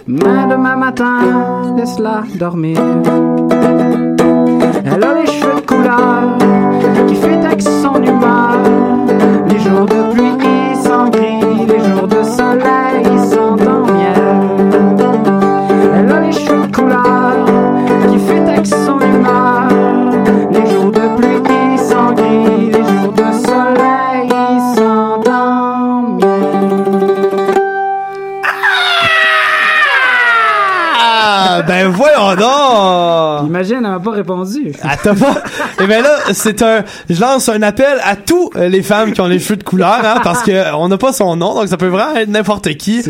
Mais 0.08 0.48
demain 0.50 0.78
matin, 0.78 1.20
laisse-la 1.78 2.24
dormir. 2.40 2.80
Elle 4.84 5.04
a 5.04 5.14
les 5.20 5.28
cheveux 5.28 5.56
de 5.62 5.66
couleur 5.72 6.22
qui 7.08 7.16
fait 7.16 7.46
avec 7.46 7.62
son 7.62 8.02
humeur. 8.02 8.58
Les 9.50 9.60
jours 9.60 9.86
de 9.86 10.12
pluie, 10.12 10.47
donc! 33.58 33.68
Imagine, 33.68 33.78
elle 33.78 33.92
m'a 33.92 34.00
pas 34.00 34.12
répondu. 34.12 34.72
Ah, 34.84 34.96
t'as 35.02 35.16
pas? 35.16 35.42
Et 35.82 35.88
ben 35.88 36.02
là, 36.04 36.10
c'est 36.34 36.62
un, 36.62 36.84
je 37.10 37.20
lance 37.20 37.50
un 37.50 37.62
appel 37.62 37.98
à 38.04 38.16
tous 38.16 38.50
euh, 38.56 38.70
les 38.70 38.82
femmes 38.84 39.12
qui 39.14 39.22
ont 39.22 39.26
les 39.28 39.40
cheveux 39.40 39.58
de 39.58 39.64
couleur, 39.64 40.00
hein, 40.04 40.20
parce 40.24 40.44
que 40.44 40.52
euh, 40.52 40.76
on 40.76 40.88
n'a 40.88 40.98
pas 40.98 41.12
son 41.14 41.36
nom, 41.36 41.56
donc 41.56 41.68
ça 41.68 41.78
peut 41.78 41.88
vraiment 41.88 42.16
être 42.16 42.30
n'importe 42.30 42.70
qui. 42.76 43.02
C'est 43.04 43.10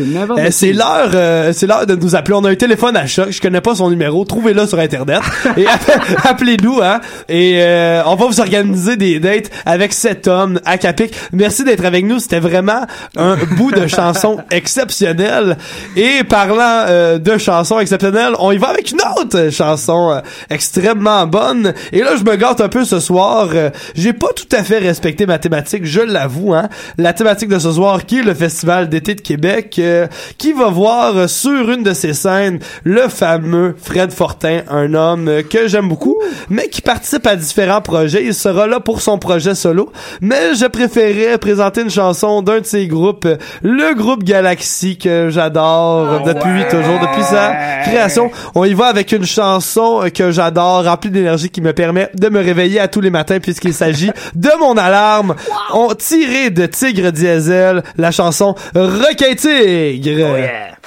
Euh, 0.70 0.72
l'heure, 0.72 1.10
euh, 1.14 1.52
c'est 1.52 1.66
l'heure 1.66 1.86
de 1.86 1.94
nous 1.94 2.16
appeler. 2.16 2.34
On 2.40 2.44
a 2.44 2.50
un 2.50 2.54
téléphone 2.54 2.96
à 2.96 3.06
choc. 3.06 3.28
Je 3.30 3.40
connais 3.40 3.60
pas 3.60 3.74
son 3.74 3.90
numéro. 3.90 4.24
Trouvez-le 4.24 4.66
sur 4.66 4.78
internet 4.78 5.20
et 5.56 5.64
appe- 5.66 6.26
appelez-nous, 6.28 6.80
hein. 6.82 7.00
Et 7.28 7.56
euh, 7.62 8.02
on 8.06 8.14
va 8.16 8.26
vous 8.26 8.40
organiser 8.40 8.96
des 8.96 9.20
dates 9.20 9.50
avec 9.66 9.92
cet 9.92 10.26
homme 10.28 10.60
à 10.64 10.78
Capic. 10.78 11.14
Merci 11.32 11.64
d'être 11.64 11.84
avec 11.84 12.04
nous. 12.04 12.18
C'était 12.18 12.40
vraiment 12.40 12.82
un 13.16 13.36
bout 13.56 13.70
de 13.72 13.86
chanson 13.86 14.38
exceptionnel. 14.50 15.56
Et 15.96 16.24
parlant 16.24 16.84
euh, 16.88 17.18
de 17.18 17.38
chansons 17.38 17.78
exceptionnelles, 17.78 18.32
on 18.38 18.52
y 18.52 18.58
va 18.58 18.68
avec 18.68 18.90
une 18.90 19.00
autre 19.20 19.50
chanson 19.50 20.20
extrêmement 20.50 21.26
bonne. 21.26 21.74
Et 21.92 22.00
là, 22.00 22.16
je 22.16 22.24
me 22.24 22.36
gâte 22.36 22.60
un 22.60 22.68
peu 22.68 22.84
ce 22.84 23.00
soir. 23.00 23.48
Euh, 23.54 23.70
J'ai 23.94 24.12
pas 24.12 24.32
tout 24.34 24.48
à 24.52 24.62
fait 24.62 24.78
respecté 24.78 25.26
ma 25.26 25.38
thématique, 25.38 25.84
je 25.84 26.00
l'avoue. 26.00 26.54
Hein. 26.54 26.68
La 26.96 27.12
thématique 27.12 27.48
de 27.48 27.58
ce 27.58 27.72
soir, 27.72 28.06
qui 28.06 28.20
est 28.20 28.22
le 28.22 28.34
Festival 28.34 28.88
d'été 28.88 29.14
de 29.14 29.20
Québec, 29.20 29.76
euh, 29.78 30.06
qui 30.38 30.52
va 30.52 30.68
voir 30.68 31.28
sur 31.28 31.70
une 31.70 31.82
de 31.82 31.92
ses 31.92 32.14
scènes 32.14 32.58
le 32.84 33.08
fameux 33.08 33.74
Fred 33.82 34.12
Fortin, 34.12 34.62
un 34.70 34.94
homme 34.94 35.30
que 35.50 35.68
j'aime 35.68 35.88
beaucoup, 35.88 36.16
mais 36.48 36.68
qui 36.68 36.80
participe 36.82 37.26
à 37.26 37.36
différents 37.36 37.80
projets. 37.80 38.24
Il 38.24 38.34
sera 38.34 38.66
là 38.66 38.80
pour 38.80 39.00
son 39.00 39.18
projet 39.18 39.54
solo. 39.54 39.92
Mais 40.20 40.54
je 40.54 40.66
préférais 40.66 41.38
présenter 41.38 41.82
une 41.82 41.90
chanson 41.90 42.42
d'un 42.42 42.60
de 42.60 42.66
ses 42.66 42.86
groupes, 42.86 43.28
le 43.62 43.94
groupe 43.94 44.24
Galaxy, 44.24 44.98
que 44.98 45.28
j'adore 45.30 46.22
depuis 46.24 46.64
toujours, 46.70 46.98
depuis 47.00 47.22
sa 47.22 47.52
création. 47.84 48.30
On 48.54 48.64
y 48.64 48.74
va 48.74 48.86
avec 48.86 49.12
une 49.12 49.26
chanson 49.26 50.02
euh, 50.02 50.08
que 50.28 50.34
j'adore, 50.34 50.84
remplie 50.84 51.10
d'énergie, 51.10 51.48
qui 51.48 51.60
me 51.60 51.72
permet 51.72 52.10
de 52.14 52.28
me 52.28 52.40
réveiller 52.40 52.80
à 52.80 52.88
tous 52.88 53.00
les 53.00 53.10
matins 53.10 53.40
puisqu'il 53.40 53.72
s'agit 53.72 54.10
de 54.34 54.50
mon 54.60 54.76
alarme. 54.76 55.34
On 55.72 55.94
tiré 55.94 56.50
de 56.50 56.66
Tigre 56.66 57.10
Diesel, 57.12 57.82
la 57.96 58.10
chanson 58.10 58.54
Requin 58.74 59.34
Tigre. 59.34 60.36
Et 60.36 60.77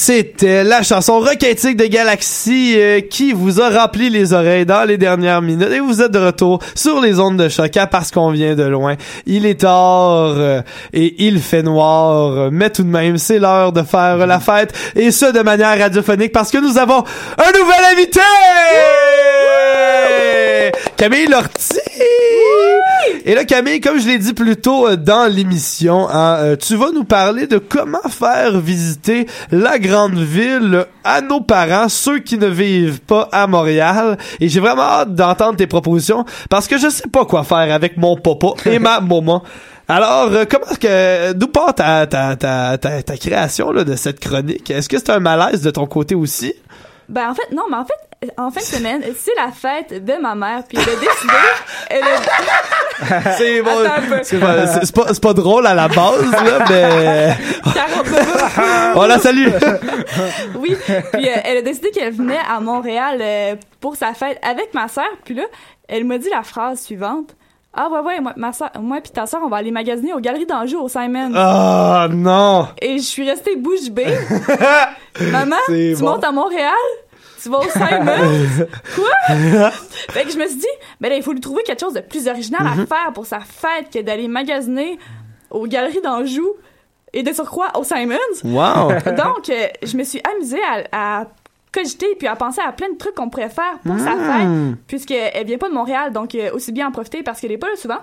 c'était 0.00 0.64
la 0.64 0.82
chanson 0.82 1.20
roquetique 1.20 1.76
de 1.76 1.84
Galaxy 1.84 2.72
euh, 2.74 3.02
qui 3.02 3.34
vous 3.34 3.60
a 3.60 3.68
rempli 3.68 4.08
les 4.08 4.32
oreilles 4.32 4.64
dans 4.64 4.88
les 4.88 4.96
dernières 4.96 5.42
minutes. 5.42 5.68
Et 5.70 5.80
vous 5.80 6.00
êtes 6.00 6.10
de 6.10 6.18
retour 6.18 6.58
sur 6.74 7.02
les 7.02 7.20
ondes 7.20 7.36
de 7.36 7.50
choc 7.50 7.76
hein, 7.76 7.86
parce 7.86 8.10
qu'on 8.10 8.30
vient 8.30 8.54
de 8.54 8.62
loin. 8.62 8.96
Il 9.26 9.44
est 9.44 9.60
tard 9.60 10.36
euh, 10.38 10.62
et 10.94 11.26
il 11.26 11.38
fait 11.38 11.62
noir, 11.62 12.32
euh, 12.32 12.48
mais 12.50 12.70
tout 12.70 12.82
de 12.82 12.88
même, 12.88 13.18
c'est 13.18 13.38
l'heure 13.38 13.72
de 13.72 13.82
faire 13.82 14.26
la 14.26 14.40
fête. 14.40 14.72
Et 14.96 15.10
ce, 15.10 15.26
de 15.26 15.40
manière 15.40 15.78
radiophonique 15.78 16.32
parce 16.32 16.50
que 16.50 16.56
nous 16.56 16.78
avons 16.78 17.04
un 17.36 17.52
nouvel 17.58 17.84
invité! 17.92 18.20
Camille 21.00 21.28
Lortie! 21.28 21.78
Et 23.24 23.34
là, 23.34 23.46
Camille, 23.46 23.80
comme 23.80 23.98
je 23.98 24.06
l'ai 24.06 24.18
dit 24.18 24.34
plus 24.34 24.58
tôt 24.58 24.86
euh, 24.86 24.96
dans 24.96 25.32
l'émission, 25.32 26.06
hein, 26.10 26.36
euh, 26.40 26.56
tu 26.56 26.76
vas 26.76 26.90
nous 26.92 27.04
parler 27.04 27.46
de 27.46 27.56
comment 27.56 28.06
faire 28.10 28.60
visiter 28.60 29.26
la 29.50 29.78
grande 29.78 30.18
ville 30.18 30.84
à 31.02 31.22
nos 31.22 31.40
parents, 31.40 31.88
ceux 31.88 32.18
qui 32.18 32.36
ne 32.36 32.48
vivent 32.48 33.00
pas 33.00 33.30
à 33.32 33.46
Montréal. 33.46 34.18
Et 34.40 34.50
j'ai 34.50 34.60
vraiment 34.60 34.82
hâte 34.82 35.14
d'entendre 35.14 35.56
tes 35.56 35.66
propositions 35.66 36.26
parce 36.50 36.68
que 36.68 36.76
je 36.76 36.90
sais 36.90 37.08
pas 37.08 37.24
quoi 37.24 37.44
faire 37.44 37.72
avec 37.72 37.96
mon 37.96 38.18
papa 38.18 38.48
et 38.66 38.78
ma 38.78 39.00
maman. 39.00 39.42
Alors, 39.88 40.30
euh, 40.30 40.44
comment 40.44 40.76
que 40.78 41.32
d'où 41.32 41.46
part 41.46 41.74
ta 41.74 42.06
ta 42.06 42.36
ta 42.36 42.76
ta, 42.76 43.02
ta 43.02 43.16
création 43.16 43.72
là, 43.72 43.84
de 43.84 43.96
cette 43.96 44.20
chronique? 44.20 44.70
Est-ce 44.70 44.90
que 44.90 44.98
c'est 44.98 45.08
un 45.08 45.20
malaise 45.20 45.62
de 45.62 45.70
ton 45.70 45.86
côté 45.86 46.14
aussi? 46.14 46.52
Ben 47.08 47.30
en 47.30 47.34
fait 47.34 47.54
non, 47.54 47.62
mais 47.70 47.78
en 47.78 47.86
fait 47.86 48.09
en 48.36 48.50
fin 48.50 48.60
de 48.60 48.64
semaine, 48.66 49.02
c'est 49.18 49.34
la 49.36 49.50
fête 49.50 50.04
de 50.04 50.12
ma 50.20 50.34
mère, 50.34 50.62
puis 50.68 50.76
elle 50.78 50.82
a 50.94 50.96
décidé. 51.00 51.32
Elle 51.90 52.02
a... 52.02 53.32
C'est 53.32 53.62
bon, 53.62 53.70
c'est 54.22 54.38
pas, 54.38 54.66
c'est- 54.66 54.94
pas, 54.94 55.06
c'est 55.14 55.22
pas 55.22 55.32
drôle 55.32 55.66
à 55.66 55.74
la 55.74 55.88
base 55.88 56.30
là, 56.30 56.64
mais 56.68 57.34
49. 57.74 58.92
on 58.96 59.06
la 59.06 59.18
salue. 59.18 59.48
oui, 60.56 60.76
puis 61.12 61.28
euh, 61.28 61.32
elle 61.44 61.56
a 61.58 61.62
décidé 61.62 61.90
qu'elle 61.90 62.12
venait 62.12 62.38
à 62.48 62.60
Montréal 62.60 63.18
euh, 63.22 63.56
pour 63.80 63.96
sa 63.96 64.12
fête 64.12 64.38
avec 64.42 64.74
ma 64.74 64.86
sœur, 64.88 65.08
puis 65.24 65.34
là, 65.34 65.44
elle 65.88 66.04
m'a 66.04 66.18
dit 66.18 66.28
la 66.30 66.42
phrase 66.42 66.80
suivante. 66.82 67.34
Ah 67.72 67.88
ouais 67.88 68.00
ouais, 68.00 68.20
moi, 68.20 68.32
ma 68.36 68.52
soeur, 68.52 68.70
moi 68.80 68.98
puis 69.00 69.12
ta 69.12 69.26
sœur, 69.26 69.40
on 69.44 69.48
va 69.48 69.56
aller 69.58 69.70
magasiner 69.70 70.12
aux 70.12 70.20
Galeries 70.20 70.44
d'Anjou 70.46 70.78
au 70.80 70.88
Simon. 70.88 71.32
Ah 71.36 72.06
non. 72.10 72.68
Et 72.82 72.98
je 72.98 73.02
suis 73.04 73.28
restée 73.28 73.56
bouche 73.56 73.88
bée. 73.90 74.14
Maman, 75.20 75.56
C'est 75.66 75.94
tu 75.96 76.02
bon. 76.02 76.10
montes 76.10 76.24
à 76.24 76.32
Montréal? 76.32 76.72
Tu 77.42 77.48
vas 77.48 77.58
au 77.58 77.68
Simon? 77.70 78.66
Quoi? 78.94 79.70
fait 80.10 80.24
que 80.24 80.30
je 80.30 80.38
me 80.38 80.46
suis 80.46 80.56
dit, 80.58 80.66
ben 81.00 81.08
là, 81.08 81.16
il 81.16 81.22
faut 81.22 81.32
lui 81.32 81.40
trouver 81.40 81.62
quelque 81.62 81.80
chose 81.80 81.94
de 81.94 82.00
plus 82.00 82.28
original 82.28 82.62
Mhm. 82.62 82.80
à 82.82 82.86
faire 82.86 83.12
pour 83.14 83.26
sa 83.26 83.40
fête 83.40 83.90
que 83.92 84.00
d'aller 84.00 84.28
magasiner 84.28 84.98
aux 85.50 85.66
Galeries 85.66 86.00
d'Anjou 86.02 86.48
et 87.12 87.22
de 87.22 87.32
surcroît 87.32 87.72
au 87.78 87.84
Simons. 87.84 88.16
Wow! 88.44 88.88
Donc, 89.16 89.48
euh, 89.48 89.66
je 89.82 89.96
me 89.96 90.04
suis 90.04 90.20
amusée 90.34 90.60
à, 90.92 91.20
à 91.20 91.26
cogiter 91.72 92.08
puis 92.18 92.26
à 92.26 92.34
penser 92.34 92.60
à 92.66 92.72
plein 92.72 92.90
de 92.90 92.96
trucs 92.96 93.14
qu'on 93.14 93.30
pourrait 93.30 93.48
faire 93.48 93.78
pour 93.86 93.96
sa 94.00 94.14
Mm. 94.16 94.74
fête 94.74 94.78
puisqu'elle 94.88 95.46
vient 95.46 95.56
pas 95.56 95.68
de 95.68 95.74
Montréal 95.74 96.12
donc 96.12 96.34
euh, 96.34 96.50
aussi 96.52 96.72
bien 96.72 96.88
en 96.88 96.90
profiter 96.90 97.22
parce 97.22 97.40
qu'elle 97.40 97.52
est 97.52 97.58
pas 97.58 97.68
là 97.68 97.76
souvent 97.76 97.98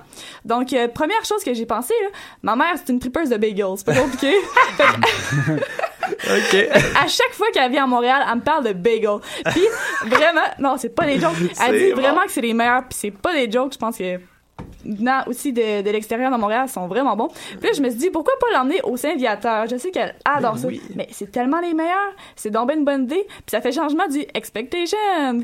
donc 0.46 0.72
euh, 0.72 0.88
première 0.88 1.26
chose 1.26 1.44
que 1.44 1.54
j'ai 1.54 1.66
pensé 1.66 1.94
là, 2.04 2.08
ma 2.44 2.56
mère 2.56 2.76
c'est 2.78 2.94
une 2.94 3.00
tripeuse 3.00 3.28
de 3.30 3.36
bagels 3.36 3.66
c'est 3.76 3.86
pas 3.86 3.96
compliqué 3.96 4.32
Fait 4.78 4.84
que- 4.84 5.62
OK. 6.12 6.56
à 6.96 7.08
chaque 7.08 7.34
fois 7.34 7.48
qu'elle 7.54 7.72
vient 7.72 7.84
à 7.86 7.88
Montréal, 7.88 8.24
elle 8.30 8.36
me 8.36 8.42
parle 8.42 8.66
de 8.66 8.74
bagels. 8.74 9.20
Puis 9.52 9.64
vraiment, 10.06 10.42
non, 10.60 10.76
c'est 10.78 10.90
pas 10.94 11.06
des 11.06 11.20
jokes. 11.20 11.34
Elle 11.66 11.78
dit 11.80 11.94
bon. 11.94 12.02
vraiment 12.02 12.22
que 12.24 12.32
c'est 12.32 12.42
les 12.42 12.54
meilleurs, 12.54 12.84
puis 12.84 12.98
c'est 13.00 13.12
pas 13.12 13.34
des 13.34 13.52
jokes. 13.52 13.74
Je 13.74 13.78
pense 13.78 13.98
que 13.98 14.20
venant 14.86 15.22
aussi 15.28 15.54
de, 15.54 15.82
de 15.82 15.90
l'extérieur 15.90 16.32
de 16.32 16.38
Montréal, 16.38 16.68
sont 16.70 16.88
vraiment 16.88 17.16
bons. 17.16 17.28
Puis 17.28 17.68
là, 17.68 17.70
je 17.76 17.82
me 17.82 17.90
suis 17.90 18.00
dit, 18.00 18.10
pourquoi 18.10 18.34
pas 18.40 18.48
l'emmener 18.58 18.82
au 18.84 18.98
Saint-Viateur? 18.98 19.68
Je 19.70 19.78
sais 19.78 19.92
qu'elle 19.92 20.16
adore 20.26 20.54
Ben 20.54 20.60
ça. 20.62 20.68
oui. 20.68 20.82
Mais 20.96 21.08
c'est 21.12 21.32
tellement 21.32 21.60
les 21.60 21.74
meilleurs. 21.74 22.14
C'est 22.36 22.50
donc 22.52 22.68
ben 22.68 22.78
une 22.80 22.86
bonne 22.86 23.04
idée. 23.04 23.26
Puis 23.28 23.44
ça 23.52 23.62
fait 23.62 23.72
changement 23.72 24.08
du 24.08 24.26
Expectation, 24.34 24.98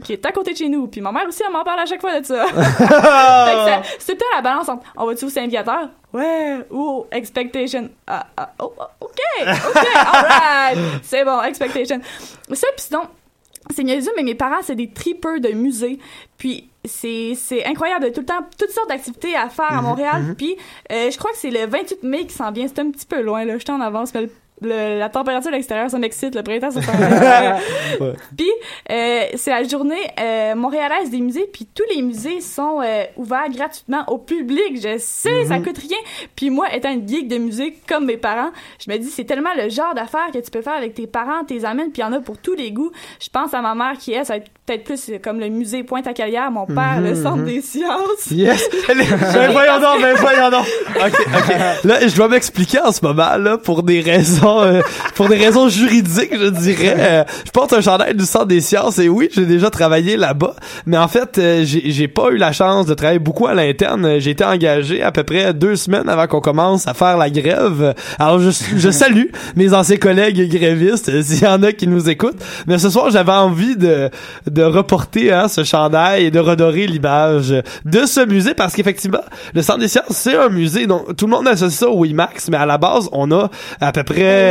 qui 0.03 0.13
est 0.13 0.25
à 0.25 0.31
côté 0.31 0.53
de 0.53 0.57
chez 0.57 0.69
nous. 0.69 0.88
Puis 0.88 1.01
ma 1.01 1.11
mère 1.11 1.27
aussi, 1.27 1.41
elle 1.45 1.51
m'en 1.53 1.63
parle 1.63 1.79
à 1.79 1.86
chaque 1.86 2.01
fois 2.01 2.19
de 2.19 2.25
ça. 2.25 2.45
C'est 3.99 4.15
peut-être 4.15 4.36
la 4.36 4.41
balance 4.41 4.69
entre, 4.69 4.84
on 4.97 5.05
va-tu 5.05 5.25
au 5.25 5.29
Saint-Viateur? 5.29 5.89
Ouais, 6.13 6.59
ou 6.69 7.05
Expectation. 7.11 7.89
Ah, 8.07 8.25
ah, 8.38 8.49
oh, 8.59 8.73
oh, 8.79 8.84
OK, 9.01 9.19
OK, 9.47 9.88
alright. 9.95 10.77
C'est 11.03 11.23
bon, 11.25 11.41
Expectation. 11.41 11.99
Ça, 12.51 12.67
puis 12.75 12.86
sinon, 12.86 13.01
c'est 13.70 13.84
niaiseux, 13.84 14.11
mais 14.18 14.24
mes 14.24 14.36
parents, 14.36 14.61
c'est 14.61 14.76
des 14.76 14.89
tripeurs 14.91 15.39
de 15.39 15.49
musée. 15.49 15.99
Puis 16.38 16.70
c'est 16.86 17.34
c'est 17.36 17.64
incroyable, 17.66 18.11
tout 18.11 18.20
le 18.22 18.26
temps, 18.26 18.45
toutes 18.59 18.72
sortes 18.72 18.89
d'activités 18.89 19.36
à 19.36 19.49
faire 19.49 19.72
à 19.72 19.78
Mhm, 19.82 19.84
Montréal. 19.88 20.36
Puis 20.38 20.55
euh, 20.91 21.09
je 21.11 21.18
crois 21.18 21.32
que 21.32 21.38
c'est 21.38 21.51
le 21.51 21.66
28 21.66 22.03
mai 22.03 22.26
qui 22.28 22.34
s'en 22.34 22.51
vient. 22.51 22.68
C'est 22.68 22.80
un 22.80 22.91
petit 22.91 23.05
peu 23.05 23.22
loin, 23.22 23.45
là. 23.45 23.57
J'étais 23.57 23.72
en 23.72 23.82
avance, 23.82 24.14
mais 24.14 24.22
le- 24.24 24.32
le- 24.66 24.99
la 24.99 25.09
température 25.09 25.49
à 25.51 25.55
l'extérieur, 25.55 25.89
ça 25.89 25.97
m'excite. 25.99 26.36
Le 26.36 26.43
printemps, 26.43 26.72
ça 26.72 26.80
Ouais. 27.99 28.14
puis 28.36 28.49
euh, 28.91 29.22
c'est 29.36 29.51
la 29.51 29.64
journée 29.64 29.95
euh, 30.20 30.55
montréalaise 30.55 31.09
des 31.09 31.20
musées, 31.22 31.47
puis 31.51 31.68
tous 31.74 31.84
les 31.95 32.01
musées 32.01 32.41
sont 32.41 32.82
euh, 32.84 33.03
ouverts 33.18 33.49
gratuitement 33.49 34.03
au 34.07 34.18
public. 34.18 34.76
Je 34.76 34.97
sais, 34.97 35.45
ça 35.45 35.57
Mhm. 35.57 35.64
coûte 35.66 35.78
rien. 35.78 35.97
Puis 36.36 36.49
moi, 36.49 36.68
étant 36.74 36.91
une 36.91 37.07
geek 37.07 37.28
de 37.28 37.38
musique 37.38 37.86
comme 37.88 38.05
mes 38.05 38.18
parents, 38.18 38.51
je 38.86 38.91
me 38.91 38.97
dis 38.97 39.09
c'est 39.09 39.26
tellement 39.26 39.49
le 39.57 39.70
genre 39.70 39.93
d'affaires 39.93 40.30
que 40.34 40.39
tu 40.39 40.49
peux 40.51 40.61
faire 40.61 40.74
avec 40.74 40.93
tes 40.95 41.07
parents, 41.07 41.43
tes 41.45 41.64
amènes, 41.66 41.91
puis 41.91 42.01
il 42.01 42.05
y 42.05 42.07
en 42.07 42.14
a 42.14 42.20
pour 42.20 42.38
tous 42.38 42.55
les 42.55 42.72
goûts. 42.72 42.91
Je 43.22 43.30
pense 43.30 43.53
à 43.53 43.61
ma 43.61 43.76
mère 43.76 43.93
qui 43.99 44.14
est, 44.14 44.24
ça 44.24 44.34
va 44.34 44.38
être 44.38 44.49
peut-être 44.66 44.84
plus 44.84 45.09
euh, 45.09 45.18
comme 45.24 45.39
le 45.39 45.49
musée 45.49 45.84
Pointe-à-Calière, 45.84 46.49
mon 46.51 46.66
père, 46.66 46.95
Mhm, 46.97 47.03
le 47.05 47.16
centre 47.16 47.38
mhm. 47.38 47.45
des 47.45 47.61
sciences. 47.61 48.32
Yes! 48.32 48.70
ben 48.88 49.51
voyons 49.51 49.80
donc, 49.80 50.01
ben 50.01 50.16
voyons 50.16 50.49
donc! 50.49 50.66
OK, 50.95 51.28
OK. 51.36 51.55
Là, 51.84 52.07
je 52.07 52.16
dois 52.16 52.28
m'expliquer 52.30 52.80
en 52.80 52.91
ce 52.91 53.03
moment, 53.05 53.36
là, 53.38 53.57
pour 53.57 53.84
des 53.84 53.99
raisons, 54.01 54.53
euh, 54.62 54.82
pour 55.16 55.28
des 55.30 55.38
raisons 55.38 55.70
juridiques, 55.70 56.34
je 56.38 56.49
dirais. 56.49 56.95
Euh, 56.97 57.24
je 57.45 57.51
porte 57.51 57.74
un 57.74 57.82
chandail 57.82 58.16
du 58.16 58.26
Centre 58.26 58.45
des 58.45 58.62
sciences 58.62 58.99
et 58.99 59.10
oui, 59.10 59.30
j'ai 59.34 59.45
déjà 59.45 59.70
travaillé 59.70 60.18
là-bas. 60.18 60.56
Mais 60.86 60.97
en 60.97 61.08
fait, 61.08 61.38
euh, 61.38 61.64
j'ai 61.66 62.08
pas 62.08 62.30
eu 62.32 62.38
la 62.38 62.51
chance 62.51 62.86
de 62.86 62.93
travailler 62.93 63.20
beaucoup 63.20 63.47
à 63.47 63.54
l'interne. 63.54 64.20
J'ai 64.20 64.32
été 64.32 64.43
engagé 64.43 65.01
à 65.01 65.12
peu 65.12 65.24
près 65.24 65.54
deux 65.54 65.76
semaines 65.76 66.10
avant 66.10 66.28
qu'on 66.28 66.41
commence 66.41 66.88
à 66.88 66.93
faire 66.93 67.18
la 67.18 67.30
grève. 67.30 67.93
Alors, 68.20 68.39
je, 68.39 68.51
je 68.76 68.91
salue 68.91 69.28
mes 69.56 69.74
anciens 69.74 69.97
collègues 69.97 70.49
grévistes, 70.49 71.10
euh, 71.10 71.22
s'il 71.24 71.43
y 71.43 71.47
en 71.47 71.62
a 71.64 71.72
qui 71.72 71.88
nous 71.88 72.10
écoutent. 72.10 72.41
Mais 72.68 72.78
ce 72.78 72.89
soir, 72.89 73.10
j'avais 73.12 73.32
envie 73.32 73.76
de, 73.76 74.10
de 74.49 74.64
reporter 74.64 75.32
hein, 75.32 75.47
ce 75.47 75.64
chandail 75.64 76.26
et 76.26 76.32
de 76.32 76.39
redorer 76.39 76.88
l'image 76.88 77.54
de 77.86 78.06
ce 78.06 78.26
musée 78.26 78.54
parce 78.54 78.74
qu'effectivement, 78.74 79.24
le 79.54 79.62
Centre 79.62 79.80
des 79.80 79.88
sciences, 79.88 80.06
c'est 80.10 80.36
un 80.36 80.49
musée 80.49 80.88
dont 80.88 81.04
tout 81.18 81.26
le 81.26 81.32
monde 81.32 81.47
associe 81.47 81.80
ça 81.80 81.89
au 81.89 82.06
IMAX, 82.06 82.49
mais 82.49 82.58
à 82.58 82.66
la 82.66 82.78
base, 82.78 83.10
on 83.12 83.32
a 83.32 83.49
à 83.82 83.91
peu 83.91 84.04
près 84.04 84.43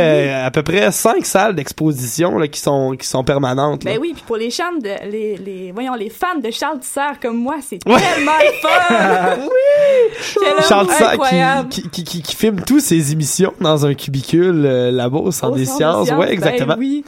à 0.45 0.51
peu 0.51 0.63
près 0.63 0.91
cinq 0.91 1.25
salles 1.25 1.55
d'exposition 1.55 2.37
là, 2.37 2.47
qui 2.47 2.59
sont 2.59 2.95
qui 2.97 3.07
sont 3.07 3.23
permanentes. 3.23 3.83
là. 3.83 3.93
Ben 3.93 3.99
oui, 4.01 4.11
puis 4.13 4.23
pour 4.25 4.37
les 4.37 4.49
chants 4.49 4.73
de 4.81 5.09
les, 5.09 5.37
les 5.37 5.71
voyons 5.71 5.93
les 5.95 6.09
fans 6.09 6.39
de 6.43 6.51
Charles 6.51 6.79
Tissard 6.79 7.19
comme 7.19 7.37
moi, 7.37 7.55
c'est 7.61 7.79
Ouais. 7.87 7.95
tellement 7.99 8.31
le 8.39 8.51
fun. 8.61 9.37
oui. 9.47 10.53
Charles 10.67 10.87
Tissard 10.87 11.69
qui, 11.69 11.89
qui, 11.89 12.03
qui, 12.03 12.21
qui 12.21 12.35
filme 12.35 12.61
tous 12.61 12.79
ses 12.79 13.11
émissions 13.11 13.53
dans 13.59 13.85
un 13.85 13.93
cubicule 13.93 14.65
euh, 14.65 14.91
là-bas 14.91 15.19
au 15.19 15.31
Centre 15.31 15.53
Au 15.53 15.57
des 15.57 15.65
sciences. 15.65 16.07
des 16.07 16.13
Ouais, 16.13 16.27
ben 16.27 16.31
exactement. 16.33 16.75
oui. 16.77 17.03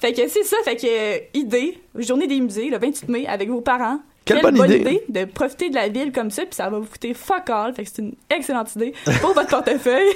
Fait 0.00 0.12
que 0.12 0.28
c'est 0.28 0.44
ça, 0.44 0.56
fait 0.64 0.76
que 0.76 0.86
euh, 0.86 1.18
idée, 1.34 1.78
journée 1.98 2.26
des 2.26 2.38
musées 2.40 2.68
le 2.68 2.78
28 2.78 3.08
mai 3.08 3.26
avec 3.26 3.48
vos 3.48 3.62
parents. 3.62 3.98
Quelle 4.26 4.42
bonne 4.42 4.56
idée. 4.56 5.02
de 5.08 5.24
profiter 5.24 5.70
de 5.70 5.74
la 5.76 5.88
ville 5.88 6.10
comme 6.12 6.30
ça, 6.32 6.42
puis 6.42 6.54
ça 6.54 6.68
va 6.68 6.78
vous 6.80 6.86
coûter 6.86 7.14
fuck 7.14 7.48
all, 7.48 7.72
fait 7.74 7.84
que 7.84 7.88
c'est 7.94 8.02
une 8.02 8.14
excellente 8.28 8.74
idée 8.74 8.92
pour 9.20 9.32
votre 9.34 9.48
portefeuille. 9.48 10.12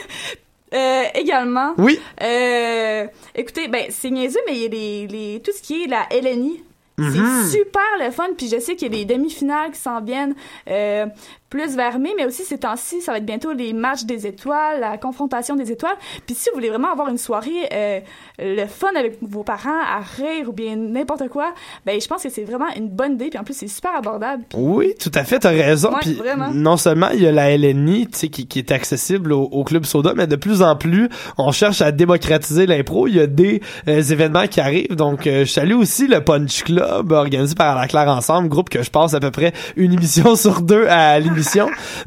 Euh, 0.73 1.03
également, 1.15 1.75
Oui. 1.79 1.99
euh, 2.23 3.07
écoutez, 3.35 3.67
ben 3.69 3.87
c'est 3.91 4.11
niaiseux, 4.11 4.41
mais 4.47 4.55
il 4.55 4.63
y 4.63 4.67
a 4.67 4.69
les, 4.69 5.07
les, 5.07 5.41
tout 5.41 5.51
ce 5.53 5.61
qui 5.63 5.83
est 5.83 5.87
la 5.87 6.07
LNI, 6.11 6.63
Mhm. 6.99 7.13
c'est 7.51 7.59
super 7.59 7.83
le 7.99 8.11
fun, 8.11 8.29
puis 8.37 8.49
je 8.49 8.59
sais 8.61 8.77
qu'il 8.77 8.95
y 8.95 9.01
a 9.01 9.05
des 9.05 9.15
demi-finales 9.15 9.71
qui 9.73 9.79
s'en 9.81 10.01
viennent 10.03 10.35
euh, 10.69 11.07
plus 11.51 11.77
vers 11.77 11.99
mai, 11.99 12.11
mais 12.17 12.25
aussi 12.25 12.45
ces 12.45 12.59
temps-ci, 12.59 13.01
ça 13.01 13.13
va 13.13 13.19
être 13.19 13.27
bientôt 13.27 13.53
les 13.53 13.73
matchs 13.73 14.05
des 14.05 14.27
étoiles, 14.27 14.81
la 14.81 14.97
confrontation 14.99 15.57
des 15.57 15.71
étoiles. 15.73 15.97
Puis 16.27 16.35
si 16.35 16.49
vous 16.51 16.55
voulez 16.57 16.71
vraiment 16.71 16.93
avoir 16.93 17.09
une 17.09 17.19
soirée, 17.19 17.69
euh, 17.73 18.01
le 18.39 18.67
fun 18.67 18.89
avec 18.97 19.19
vos 19.21 19.43
parents, 19.43 19.71
à 19.71 20.01
rire 20.01 20.49
ou 20.49 20.53
bien 20.53 20.77
n'importe 20.77 21.29
quoi, 21.29 21.53
ben 21.85 22.01
je 22.01 22.07
pense 22.07 22.23
que 22.23 22.29
c'est 22.31 22.45
vraiment 22.45 22.69
une 22.77 22.89
bonne 22.89 23.15
idée, 23.15 23.29
puis 23.31 23.39
en 23.39 23.45
plus 23.45 23.55
c'est 23.55 23.69
super 23.69 23.97
abordable. 23.97 24.45
Oui, 24.55 24.95
tout 24.99 25.11
à 25.15 25.25
fait, 25.25 25.41
t'as 25.41 25.51
raison. 25.51 25.91
Ouais, 25.91 25.99
Puis 26.01 26.15
vraiment. 26.15 26.51
non 26.53 26.77
seulement 26.77 27.09
il 27.13 27.23
y 27.23 27.27
a 27.27 27.33
la 27.33 27.57
LNI, 27.57 28.07
tu 28.07 28.19
sais, 28.19 28.29
qui, 28.29 28.47
qui 28.47 28.61
est 28.61 28.73
accessible 28.73 29.33
au, 29.33 29.43
au 29.43 29.65
club 29.65 29.85
soda, 29.85 30.13
mais 30.17 30.27
de 30.27 30.37
plus 30.37 30.63
en 30.63 30.77
plus, 30.77 31.09
on 31.37 31.51
cherche 31.53 31.83
à 31.83 31.91
démocratiser 31.93 32.67
l'impro. 32.67 33.09
Il 33.09 33.17
y 33.17 33.21
a 33.21 33.27
des 33.27 33.61
euh, 33.89 34.01
événements 34.03 34.47
qui 34.47 34.61
arrivent. 34.61 34.95
Donc, 34.95 35.27
euh, 35.27 35.45
je 35.45 35.51
salue 35.51 35.75
aussi 35.75 36.07
le 36.07 36.23
Punch 36.23 36.65
Club 36.65 37.13
organisé 37.13 37.55
par 37.55 37.77
La 37.77 37.89
Claire 37.89 38.09
Ensemble, 38.09 38.49
groupe 38.49 38.69
que 38.69 38.83
je 38.83 38.91
passe 38.91 39.15
à 39.15 39.21
peu 39.21 39.31
près 39.31 39.53
une 39.77 39.93
émission 39.93 40.37
sur 40.37 40.63
deux 40.63 40.87
à 40.87 41.19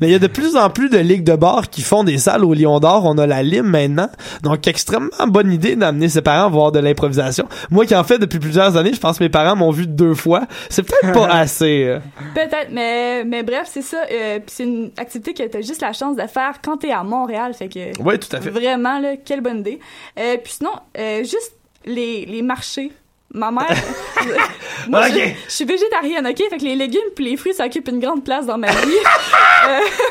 mais 0.01 0.07
il 0.07 0.11
y 0.11 0.15
a 0.15 0.19
de 0.19 0.27
plus 0.27 0.55
en 0.55 0.69
plus 0.69 0.89
de 0.89 0.97
ligues 0.97 1.23
de 1.23 1.35
bars 1.35 1.69
qui 1.69 1.81
font 1.81 2.03
des 2.03 2.17
salles 2.17 2.43
au 2.45 2.53
Lion 2.53 2.79
d'Or. 2.79 3.05
On 3.05 3.17
a 3.17 3.27
la 3.27 3.43
Lime 3.43 3.67
maintenant. 3.67 4.09
Donc, 4.41 4.67
extrêmement 4.67 5.09
bonne 5.27 5.51
idée 5.51 5.75
d'amener 5.75 6.09
ses 6.09 6.21
parents 6.21 6.49
voir 6.49 6.71
de 6.71 6.79
l'improvisation. 6.79 7.47
Moi 7.71 7.85
qui 7.85 7.95
en 7.95 8.03
fais 8.03 8.17
depuis 8.19 8.39
plusieurs 8.39 8.75
années, 8.77 8.93
je 8.93 8.99
pense 8.99 9.17
que 9.19 9.23
mes 9.23 9.29
parents 9.29 9.55
m'ont 9.55 9.71
vu 9.71 9.87
deux 9.87 10.13
fois. 10.13 10.43
C'est 10.69 10.83
peut-être 10.83 11.13
pas 11.13 11.27
assez. 11.31 11.83
euh. 11.85 11.99
Peut-être, 12.33 12.69
mais, 12.71 13.23
mais 13.25 13.43
bref, 13.43 13.67
c'est 13.71 13.81
ça. 13.81 14.03
euh, 14.11 14.39
c'est 14.47 14.63
une 14.63 14.91
activité 14.97 15.33
que 15.33 15.43
t'as 15.43 15.61
juste 15.61 15.81
la 15.81 15.93
chance 15.93 16.15
de 16.15 16.27
faire 16.27 16.55
quand 16.63 16.77
t'es 16.77 16.91
à 16.91 17.03
Montréal. 17.03 17.53
Fait 17.53 17.67
que. 17.69 18.01
Ouais, 18.01 18.17
tout 18.17 18.33
à 18.35 18.41
fait. 18.41 18.49
Vraiment, 18.49 18.99
là, 18.99 19.15
quelle 19.23 19.41
bonne 19.41 19.59
idée. 19.59 19.79
Euh, 20.19 20.37
puis 20.43 20.53
sinon, 20.53 20.71
euh, 20.97 21.19
juste 21.19 21.53
les, 21.85 22.25
les 22.25 22.41
marchés. 22.41 22.91
Ma 23.33 23.49
mère. 23.51 23.65
moi, 24.89 25.07
je, 25.09 25.15
je 25.47 25.51
suis 25.51 25.65
végétarienne, 25.65 26.25
ok? 26.27 26.37
Fait 26.49 26.57
que 26.57 26.63
les 26.63 26.75
légumes 26.75 27.01
puis 27.15 27.25
les 27.25 27.35
fruits, 27.37 27.53
ça 27.53 27.65
occupe 27.65 27.87
une 27.87 27.99
grande 27.99 28.23
place 28.23 28.45
dans 28.45 28.57
ma 28.57 28.67
vie. 28.71 28.91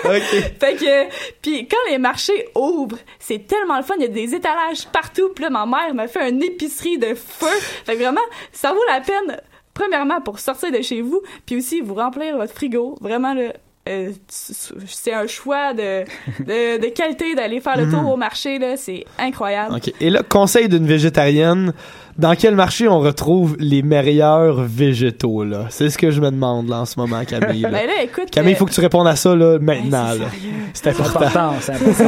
Euh, 0.07 0.19
Fait 0.61 0.75
que, 0.75 1.09
puis 1.41 1.67
quand 1.69 1.91
les 1.91 1.99
marchés 1.99 2.49
ouvrent, 2.55 2.99
c'est 3.19 3.47
tellement 3.47 3.77
le 3.77 3.83
fun. 3.85 3.95
Il 3.99 4.03
y 4.03 4.07
a 4.07 4.09
des 4.09 4.35
étalages 4.35 4.87
partout. 4.93 5.31
Puis 5.35 5.45
là, 5.45 5.51
ma 5.51 5.67
mère 5.67 5.95
m'a 5.95 6.09
fait 6.09 6.29
une 6.31 6.43
épicerie 6.43 6.99
de 6.99 7.15
feu. 7.15 7.47
Fait 7.85 7.95
que 7.97 8.03
vraiment, 8.03 8.21
ça 8.53 8.73
vaut 8.73 8.85
la 8.89 9.01
peine. 9.01 9.41
Premièrement, 9.75 10.21
pour 10.21 10.39
sortir 10.39 10.71
de 10.71 10.83
chez 10.83 11.01
vous, 11.01 11.23
puis 11.47 11.57
aussi 11.57 11.81
vous 11.81 11.95
remplir 11.95 12.37
votre 12.37 12.53
frigo. 12.53 12.99
Vraiment, 13.01 13.33
là, 13.35 13.53
euh, 13.89 14.11
c'est 14.29 15.13
un 15.15 15.27
choix 15.27 15.73
de, 15.75 16.05
de, 16.41 16.79
de 16.79 16.87
qualité 16.89 17.35
d'aller 17.35 17.61
faire 17.61 17.77
le 17.79 17.89
tour 17.91 18.03
Mhm. 18.03 18.09
au 18.09 18.17
marché. 18.17 18.59
là 18.59 18.77
C'est 18.77 19.05
incroyable. 19.19 19.77
OK. 19.77 19.93
Et 20.01 20.11
là, 20.11 20.23
conseil 20.23 20.69
d'une 20.69 20.87
végétarienne, 20.87 21.73
dans 22.19 22.35
quel 22.37 22.55
marché 22.55 22.89
on 22.89 23.01
retrouve 23.01 23.57
les 23.59 23.83
meilleurs 23.83 24.61
végétaux, 24.63 25.45
là? 25.45 25.67
C'est 25.71 25.91
ce 25.91 25.99
que 25.99 26.11
je 26.11 26.21
me 26.21 26.31
demande, 26.31 26.69
là, 26.69 26.81
en 26.81 26.85
ce 26.85 26.99
moment, 26.99 27.25
Camille. 27.25 27.63
là. 27.63 27.69
Ben 27.73 27.87
là, 27.87 28.03
écoute, 28.03 28.31
Camille, 28.31 28.53
il 28.53 28.55
euh, 28.55 28.59
faut 28.59 28.67
que 28.67 28.73
tu 28.73 28.81
répondes 28.81 29.07
à 29.09 29.17
ça, 29.17 29.35
là, 29.35 29.59
maintenant, 29.59 30.13
là. 30.13 30.27
C'est 30.75 30.89
important. 30.89 31.53
c'est 31.61 31.73
important. 31.73 32.05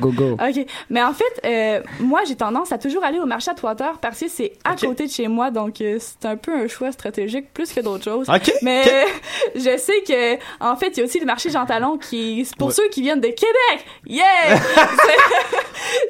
Go, 0.00 0.10
go, 0.10 0.12
go. 0.12 0.32
OK. 0.34 0.66
Mais 0.90 1.02
en 1.02 1.12
fait, 1.12 1.24
euh, 1.46 1.80
moi, 2.00 2.20
j'ai 2.26 2.34
tendance 2.36 2.72
à 2.72 2.78
toujours 2.78 3.04
aller 3.04 3.18
au 3.18 3.26
marché 3.26 3.50
à 3.50 3.54
Trois-Terres 3.54 3.98
parce 4.00 4.20
que 4.20 4.28
c'est 4.28 4.52
à 4.64 4.74
côté 4.76 5.06
de 5.06 5.10
chez 5.12 5.28
moi. 5.28 5.50
Donc, 5.50 5.80
euh, 5.80 5.98
c'est 6.00 6.26
un 6.28 6.36
peu 6.36 6.52
un 6.52 6.66
choix 6.68 6.92
stratégique 6.92 7.52
plus 7.54 7.72
que 7.72 7.80
d'autres 7.80 8.04
choses. 8.04 8.28
OK, 8.28 8.52
Mais 8.62 8.82
je 9.54 9.76
sais 9.78 10.02
que, 10.06 10.34
en 10.60 10.76
fait, 10.76 10.88
il 10.96 10.98
y 10.98 11.00
a 11.02 11.04
aussi 11.04 11.20
le 11.20 11.26
marché 11.26 11.50
Jean 11.50 11.64
Talon 11.66 11.96
qui, 11.98 12.46
pour 12.58 12.68
Ouais. 12.68 12.74
ceux 12.74 12.88
qui 12.90 13.02
viennent 13.02 13.20
de 13.20 13.28
Québec. 13.28 13.84
Yeah! 14.06 14.58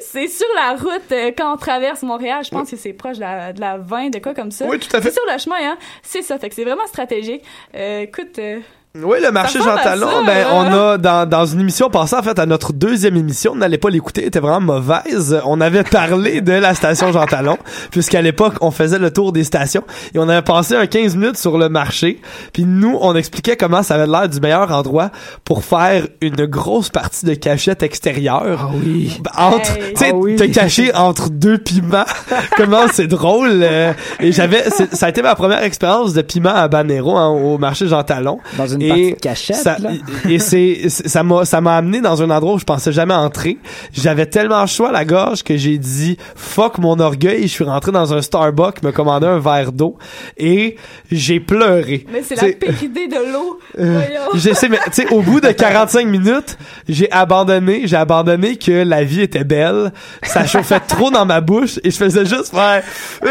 C'est- 0.01 0.27
sur 0.29 0.47
la 0.55 0.75
route 0.75 1.11
euh, 1.11 1.31
quand 1.37 1.53
on 1.53 1.57
traverse 1.57 2.01
Montréal. 2.03 2.43
Je 2.43 2.49
pense 2.49 2.69
que 2.69 2.75
c'est 2.77 2.93
proche 2.93 3.18
de 3.19 3.21
la, 3.21 3.53
de 3.53 3.61
la 3.61 3.77
20, 3.77 4.09
de 4.09 4.19
quoi 4.19 4.33
comme 4.33 4.51
ça. 4.51 4.65
Oui, 4.67 4.79
tout 4.79 4.95
à 4.95 5.01
fait. 5.01 5.09
C'est 5.09 5.19
sur 5.19 5.31
le 5.31 5.37
chemin, 5.37 5.57
hein. 5.61 5.77
C'est 6.01 6.21
ça. 6.21 6.39
Fait 6.39 6.49
que 6.49 6.55
c'est 6.55 6.63
vraiment 6.63 6.87
stratégique. 6.87 7.43
Euh, 7.75 8.01
écoute, 8.01 8.39
euh, 8.39 8.59
Oui, 8.95 9.19
le 9.23 9.31
marché 9.31 9.59
Jean 9.59 9.75
Talon, 9.75 10.25
ben, 10.25 10.47
on 10.51 10.63
a, 10.73 10.97
dans, 10.97 11.29
dans 11.29 11.45
une 11.45 11.59
émission 11.59 11.91
passée, 11.91 12.15
en 12.15 12.23
fait, 12.23 12.39
à 12.39 12.47
notre 12.47 12.73
deuxième 12.73 13.15
émission, 13.17 13.51
on 13.53 13.57
n'allait 13.57 13.77
pas 13.77 13.91
l'écouter, 13.91 14.25
était 14.25 14.39
vraiment 14.39 14.61
mauvaise. 14.61 15.39
On 15.45 15.61
avait 15.61 15.83
parlé 15.83 16.41
de 16.41 16.53
la 16.53 16.73
station 16.73 17.11
Jean 17.11 17.27
Talon, 17.27 17.59
puisqu'à 17.91 18.23
l'époque, 18.23 18.55
on 18.61 18.71
faisait 18.71 18.97
le 18.97 19.13
tour 19.13 19.31
des 19.31 19.43
stations, 19.43 19.83
et 20.15 20.17
on 20.17 20.27
avait 20.27 20.41
passé 20.41 20.75
un 20.75 20.87
15 20.87 21.17
minutes 21.17 21.37
sur 21.37 21.59
le 21.59 21.69
marché, 21.69 22.19
puis 22.51 22.65
nous, 22.65 22.97
on 22.99 23.15
expliquait 23.15 23.55
comment 23.55 23.83
ça 23.83 23.93
avait 23.93 24.07
l'air 24.07 24.27
du 24.27 24.39
meilleur 24.39 24.71
endroit 24.71 25.11
pour 25.45 25.63
faire 25.63 26.07
une 26.21 26.47
grosse 26.47 26.89
partie 26.89 27.27
de 27.27 27.35
cachette 27.35 27.83
extérieure. 27.83 28.69
Ah 28.71 28.75
oui. 28.83 29.21
Entre, 29.37 29.75
tu 29.75 29.97
sais, 29.97 30.11
te 30.11 30.51
cacher 30.51 30.95
entre 30.95 31.29
deux 31.29 31.59
piments. 31.59 32.05
comment 32.57 32.87
c'est 32.91 33.05
drôle. 33.07 33.59
euh, 33.61 33.93
et 34.19 34.31
j'avais, 34.31 34.67
c'est- 34.71 34.95
ça 34.95 35.05
a 35.05 35.09
été 35.09 35.21
ma 35.21 35.35
première 35.35 35.61
expérience 35.63 36.13
de 36.13 36.23
piment 36.23 36.55
à 36.55 36.67
Banero 36.67 37.15
hein, 37.17 37.27
au 37.29 37.59
marché 37.59 37.87
Jean 37.87 38.01
Talon. 38.03 38.39
Dans 38.57 38.65
une 38.65 38.78
Et 38.81 38.87
partie 38.89 39.11
de 39.13 39.19
cachette, 39.19 39.55
ça, 39.57 39.77
là. 39.79 39.89
et 40.29 40.39
c'est 40.39 40.89
ça 40.89 41.23
m'a 41.23 41.45
ça 41.45 41.61
m'a 41.61 41.75
amené 41.77 42.01
dans 42.01 42.21
un 42.21 42.29
endroit 42.29 42.53
où 42.55 42.59
je 42.59 42.65
pensais 42.65 42.91
jamais 42.91 43.13
entrer. 43.13 43.57
J'avais 43.93 44.25
tellement 44.25 44.65
chaud 44.67 44.85
à 44.85 44.91
la 44.91 45.05
gorge 45.05 45.43
que 45.43 45.57
j'ai 45.57 45.77
dit 45.77 46.17
fuck 46.35 46.77
mon 46.77 46.99
orgueil, 46.99 47.43
je 47.43 47.47
suis 47.47 47.63
rentré 47.63 47.91
dans 47.91 48.13
un 48.13 48.21
Starbucks, 48.21 48.83
me 48.83 48.91
commandé 48.91 49.27
un 49.27 49.39
verre 49.39 49.71
d'eau 49.71 49.97
et 50.37 50.75
j'ai 51.11 51.39
pleuré. 51.39 52.05
Mais 52.11 52.21
c'est 52.23 52.35
la 52.35 52.51
pire 52.53 52.83
idée 52.83 53.07
de 53.07 53.31
l'eau. 53.33 53.59
euh, 53.79 53.93
Voyons. 53.93 54.29
je 54.35 54.53
sais, 54.53 54.69
mais 54.69 54.77
tu 54.85 54.91
sais, 55.03 55.07
au 55.13 55.21
bout 55.21 55.39
de 55.41 55.49
45 55.51 56.07
minutes, 56.07 56.57
j'ai 56.87 57.11
abandonné, 57.11 57.81
j'ai 57.85 57.95
abandonné 57.97 58.55
que 58.57 58.83
la 58.83 59.03
vie 59.03 59.21
était 59.21 59.43
belle. 59.43 59.91
Ça 60.23 60.45
chauffait 60.45 60.79
trop 60.79 61.11
dans 61.11 61.25
ma 61.25 61.41
bouche 61.41 61.79
et 61.83 61.91
je 61.91 61.97
faisais 61.97 62.25
juste 62.25 62.53
faire. 62.53 62.83
tu 63.23 63.29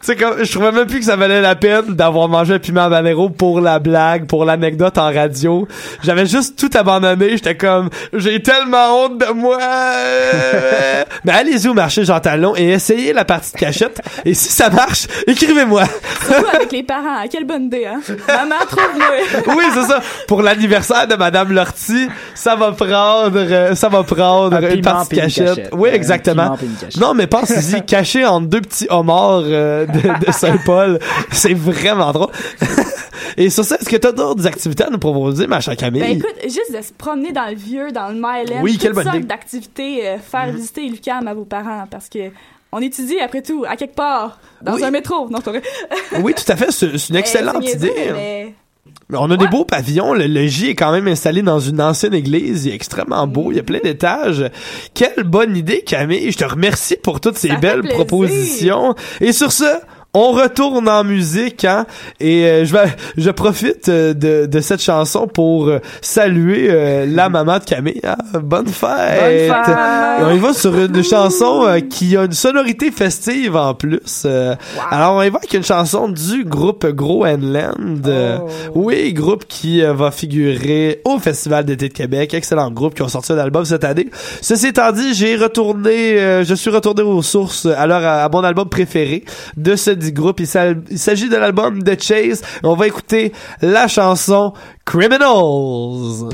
sais, 0.00 0.16
comme, 0.16 0.42
je 0.44 0.50
trouvais 0.52 0.72
même 0.72 0.86
plus 0.86 0.98
que 1.00 1.04
ça 1.04 1.16
valait 1.16 1.40
la 1.40 1.54
peine 1.54 1.94
d'avoir 1.94 2.28
mangé 2.28 2.54
un 2.54 2.58
piment 2.58 2.82
habanero 2.82 3.28
pour 3.28 3.60
la 3.60 3.78
blague, 3.78 4.26
pour 4.32 4.46
l'anecdote 4.46 4.96
en 4.96 5.12
radio. 5.12 5.68
J'avais 6.02 6.24
juste 6.24 6.58
tout 6.58 6.70
abandonné. 6.74 7.32
J'étais 7.32 7.54
comme, 7.54 7.90
j'ai 8.14 8.40
tellement 8.40 9.04
honte 9.04 9.18
de 9.18 9.30
moi. 9.30 9.58
mais 11.24 11.32
allez-y 11.32 11.68
au 11.68 11.74
marché 11.74 12.02
Jean 12.06 12.18
Talon 12.18 12.54
et 12.56 12.70
essayez 12.70 13.12
la 13.12 13.26
partie 13.26 13.52
de 13.52 13.58
cachette. 13.58 14.00
Et 14.24 14.32
si 14.32 14.48
ça 14.48 14.70
marche, 14.70 15.06
écrivez-moi. 15.26 15.82
Avec 16.54 16.72
les 16.72 16.82
parents. 16.82 17.22
Quelle 17.30 17.44
bonne 17.44 17.64
idée, 17.64 17.84
hein? 17.84 18.00
Maman, 18.26 18.64
trouve-moi. 18.66 19.54
oui, 19.54 19.64
c'est 19.74 19.86
ça. 19.86 20.00
Pour 20.26 20.40
l'anniversaire 20.40 21.06
de 21.06 21.14
Madame 21.16 21.52
Lortie, 21.52 22.08
ça 22.34 22.56
va 22.56 22.72
prendre, 22.72 23.36
euh, 23.36 23.74
ça 23.74 23.90
va 23.90 24.02
prendre 24.02 24.56
Un 24.56 24.60
une 24.62 24.68
piment 24.76 24.82
partie 24.82 25.16
de 25.16 25.20
cachette. 25.20 25.46
cachette. 25.56 25.70
Oui, 25.72 25.90
Un 25.90 25.92
exactement. 25.92 26.56
Non, 26.98 27.12
mais 27.12 27.26
pense-y, 27.26 27.82
caché 27.86 28.24
entre 28.24 28.46
deux 28.46 28.62
petits 28.62 28.86
homards 28.88 29.42
euh, 29.44 29.84
de, 29.84 30.26
de 30.26 30.32
Saint-Paul, 30.32 31.00
c'est 31.32 31.52
vraiment 31.52 32.12
drôle. 32.12 32.30
Et 33.36 33.50
sur 33.50 33.64
ça, 33.64 33.76
est-ce 33.80 33.88
que 33.88 33.96
t'as 33.96 34.12
d'autres 34.12 34.46
activités 34.46 34.84
à 34.84 34.90
nous 34.90 34.98
proposer, 34.98 35.46
ma 35.46 35.60
chère 35.60 35.76
Camille? 35.76 36.00
Ben 36.02 36.18
écoute, 36.18 36.34
juste 36.44 36.76
de 36.76 36.82
se 36.82 36.92
promener 36.92 37.32
dans 37.32 37.48
le 37.48 37.54
vieux, 37.56 37.90
dans 37.92 38.08
le 38.08 38.14
Myland, 38.14 38.62
Oui, 38.62 38.72
toutes 38.72 38.82
quelle 38.82 38.92
bonne 38.92 39.04
sortes 39.04 39.16
idée. 39.16 39.26
d'activités, 39.26 40.08
euh, 40.08 40.18
faire 40.18 40.52
visiter 40.52 40.88
l'UQAM 40.88 41.26
à 41.28 41.34
vos 41.34 41.44
parents, 41.44 41.84
parce 41.90 42.08
que 42.08 42.30
on 42.72 42.80
étudie 42.80 43.18
après 43.20 43.42
tout, 43.42 43.64
à 43.68 43.76
quelque 43.76 43.94
part, 43.94 44.40
dans 44.62 44.74
Oui. 44.74 44.84
un 44.84 44.90
métro. 44.90 45.28
Non. 45.28 45.40
Oui, 46.22 46.34
tout 46.34 46.50
à 46.50 46.56
fait. 46.56 46.70
C'est 46.70 46.96
c'est 46.96 47.10
une 47.10 47.16
excellente 47.16 47.56
Eh, 47.62 47.66
c'est 47.68 47.76
idée. 47.76 47.92
mais- 48.14 48.54
On 49.14 49.30
a 49.30 49.36
des 49.36 49.46
beaux 49.46 49.64
pavillons. 49.66 50.14
Le, 50.14 50.46
J 50.46 50.70
est 50.70 50.74
quand 50.74 50.90
même 50.90 51.06
installé 51.06 51.42
dans 51.42 51.60
une 51.60 51.82
ancienne 51.82 52.14
église. 52.14 52.64
Il 52.64 52.72
est 52.72 52.74
extrêmement 52.74 53.26
beau. 53.26 53.52
Il 53.52 53.56
y 53.56 53.60
a 53.60 53.62
plein 53.62 53.78
d'étages. 53.84 54.50
Quelle 54.94 55.24
bonne 55.24 55.54
idée, 55.54 55.82
Camille. 55.82 56.32
Je 56.32 56.38
te 56.38 56.44
remercie 56.46 56.96
pour 56.96 57.20
toutes 57.20 57.36
ces 57.36 57.48
Ça 57.48 57.56
belles 57.56 57.80
plaisir. 57.80 57.98
propositions. 58.06 58.94
Et 59.20 59.32
sur 59.32 59.52
ce, 59.52 59.64
on 60.14 60.32
retourne 60.32 60.88
en 60.90 61.04
musique, 61.04 61.64
hein, 61.64 61.86
et 62.20 62.44
euh, 62.44 62.64
je 62.66 62.72
vais, 62.74 62.84
je 63.16 63.30
profite 63.30 63.88
euh, 63.88 64.12
de, 64.12 64.44
de 64.46 64.60
cette 64.60 64.82
chanson 64.82 65.26
pour 65.26 65.68
euh, 65.68 65.78
saluer 66.02 66.66
euh, 66.70 67.06
la 67.08 67.30
maman 67.30 67.58
de 67.58 67.64
Camille. 67.64 68.00
hein. 68.04 68.16
Bonne 68.42 68.66
fête! 68.68 69.48
Bonne 69.48 69.56
fête! 69.56 69.76
Et 70.20 70.22
on 70.24 70.30
y 70.32 70.38
va 70.38 70.52
sur 70.52 70.76
une 70.78 71.02
chanson 71.02 71.64
euh, 71.66 71.80
qui 71.80 72.14
a 72.16 72.24
une 72.24 72.32
sonorité 72.32 72.90
festive 72.90 73.56
en 73.56 73.72
plus. 73.72 74.24
Euh, 74.26 74.54
Alors 74.90 75.14
on 75.14 75.22
y 75.22 75.30
va 75.30 75.38
avec 75.38 75.54
une 75.54 75.64
chanson 75.64 76.08
du 76.08 76.44
groupe 76.44 76.86
Groenland. 76.86 78.06
Euh, 78.06 78.38
oui, 78.74 79.14
groupe 79.14 79.46
qui 79.48 79.80
va 79.82 80.10
figurer 80.10 81.00
au 81.06 81.18
Festival 81.20 81.64
d'été 81.64 81.88
de 81.88 81.94
Québec. 81.94 82.34
Excellent 82.34 82.70
groupe 82.70 82.94
qui 82.94 83.02
ont 83.02 83.08
sorti 83.08 83.32
un 83.32 83.38
album 83.38 83.64
cette 83.64 83.84
année. 83.84 84.08
Ceci 84.42 84.66
étant 84.66 84.92
dit, 84.92 85.14
j'ai 85.14 85.36
retourné, 85.36 86.20
euh, 86.20 86.44
je 86.44 86.54
suis 86.54 86.70
retourné 86.70 87.00
aux 87.02 87.22
sources, 87.22 87.64
alors 87.64 88.02
à, 88.02 88.24
à 88.24 88.28
mon 88.28 88.44
album 88.44 88.68
préféré 88.68 89.24
de 89.56 89.74
ce 89.74 89.90
dit 90.02 90.12
groupe. 90.12 90.40
Il 90.40 90.46
s'agit 90.46 91.28
de 91.28 91.36
l'album 91.36 91.82
de 91.82 91.96
Chase. 91.98 92.42
On 92.62 92.74
va 92.74 92.86
écouter 92.86 93.32
la 93.60 93.88
chanson. 93.88 94.52
Criminals 94.84 96.28